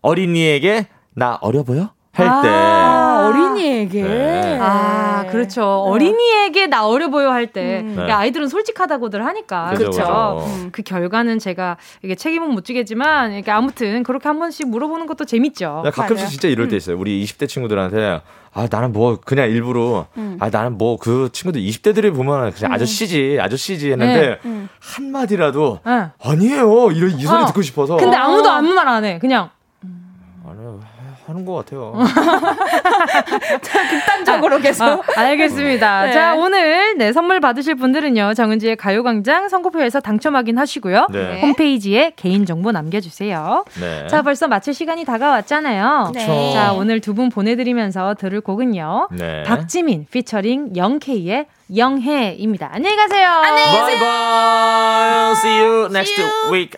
어린이에게 0.01 0.87
나 1.15 1.37
어려 1.41 1.63
보여? 1.63 1.89
할 2.13 2.41
때. 2.41 2.49
아, 2.49 3.27
어린이에게. 3.29 4.01
네. 4.01 4.57
아, 4.59 5.27
그렇죠. 5.29 5.63
어린이에게 5.83 6.65
나 6.65 6.87
어려 6.87 7.09
보여 7.11 7.29
할 7.29 7.45
때. 7.53 7.81
음. 7.83 7.91
그러니까 7.93 8.17
아이들은 8.17 8.47
솔직하다고들 8.47 9.23
하니까. 9.23 9.69
그죠, 9.69 9.91
그렇죠. 9.91 9.99
그죠. 9.99 10.45
음, 10.47 10.69
그 10.71 10.81
결과는 10.81 11.37
제가 11.37 11.77
이게 12.01 12.15
책임은 12.15 12.49
못 12.49 12.65
지겠지만, 12.65 13.33
이렇게 13.33 13.51
아무튼 13.51 14.01
그렇게 14.01 14.27
한 14.27 14.39
번씩 14.39 14.67
물어보는 14.67 15.05
것도 15.05 15.25
재밌죠. 15.25 15.81
나 15.83 15.91
가끔씩 15.91 16.27
진짜 16.29 16.47
이럴 16.47 16.67
때 16.69 16.75
있어요. 16.75 16.97
우리 16.97 17.23
20대 17.23 17.47
친구들한테 17.47 18.21
아 18.51 18.67
나는 18.71 18.93
뭐 18.93 19.19
그냥 19.23 19.47
일부러 19.51 20.07
음. 20.17 20.37
아 20.39 20.49
나는 20.49 20.79
뭐 20.79 20.97
그 20.97 21.29
친구들 21.31 21.61
20대들이 21.61 22.15
보면 22.15 22.51
그냥 22.53 22.73
아저씨지 22.73 23.37
아저씨지 23.39 23.91
했는데 23.91 24.19
네. 24.21 24.39
음. 24.45 24.67
한 24.79 25.11
마디라도 25.11 25.81
네. 25.85 26.07
아니에요 26.23 26.89
이런 26.91 27.11
이 27.11 27.21
소리 27.23 27.43
어. 27.43 27.45
듣고 27.45 27.61
싶어서 27.61 27.97
근데 27.97 28.15
아무도 28.17 28.49
아무 28.49 28.73
말 28.73 28.87
안 28.87 29.05
해. 29.05 29.19
그냥. 29.19 29.51
하는 31.27 31.45
것 31.45 31.53
같아요. 31.55 31.93
극단적으로 33.89 34.59
계속. 34.59 34.83
아, 34.85 35.21
알겠습니다. 35.21 36.05
네. 36.07 36.13
자, 36.13 36.35
오늘 36.35 36.97
네, 36.97 37.11
선물 37.11 37.39
받으실 37.39 37.75
분들은요. 37.75 38.33
정은지의 38.33 38.77
가요광장 38.77 39.49
선고표에서 39.49 39.99
당첨 39.99 40.35
확인하시고요. 40.35 41.07
네. 41.11 41.41
홈페이지에 41.41 42.13
개인정보 42.15 42.71
남겨주세요. 42.71 43.65
네. 43.79 44.07
자, 44.07 44.21
벌써 44.21 44.47
마칠 44.47 44.73
시간이 44.73 45.03
다가왔잖아요. 45.05 46.11
네. 46.13 46.53
자, 46.53 46.73
오늘 46.73 47.01
두 47.01 47.17
분 47.17 47.29
보내드리면서 47.29 48.13
들을 48.13 48.41
곡은요. 48.41 49.07
네. 49.11 49.41
박지민 49.41 50.05
피처링 50.11 50.75
영케이의 50.75 51.47
영해입니다. 51.75 52.69
안녕히 52.71 52.95
가세요. 52.95 53.27
Bye 53.41 53.99
bye. 53.99 55.31
See 55.33 55.57
you 55.59 55.85
next 55.89 56.21
week. 56.51 56.77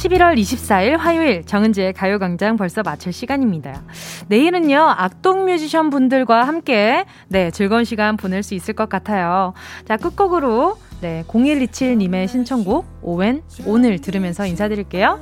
11월 0.00 0.36
24일 0.38 0.96
화요일 0.96 1.44
정은지의 1.44 1.92
가요광장 1.92 2.56
벌써 2.56 2.82
마칠 2.82 3.12
시간입니다. 3.12 3.82
내일은요, 4.28 4.94
악동 4.96 5.44
뮤지션 5.44 5.90
분들과 5.90 6.46
함께, 6.46 7.04
네, 7.28 7.50
즐거운 7.50 7.84
시간 7.84 8.16
보낼 8.16 8.42
수 8.42 8.54
있을 8.54 8.74
것 8.74 8.88
같아요. 8.88 9.52
자, 9.86 9.96
끝곡으로, 9.96 10.78
네, 11.00 11.22
0127님의 11.28 12.28
신청곡, 12.28 12.86
오웬, 13.02 13.42
오늘 13.66 13.98
들으면서 13.98 14.46
인사드릴게요. 14.46 15.20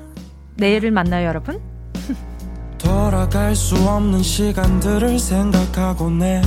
내일을 0.56 0.90
만나요, 0.90 1.26
여러분. 1.26 1.60
돌아갈 2.78 3.54
수 3.56 3.76
없는 3.76 4.22
시간들을 4.22 5.18
생각하고 5.18 6.10
내 6.10 6.40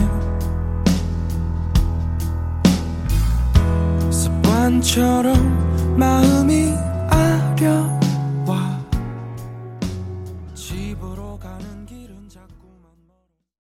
습관처럼 4.62 5.98
마음이 5.98 6.74
아려 7.10 8.01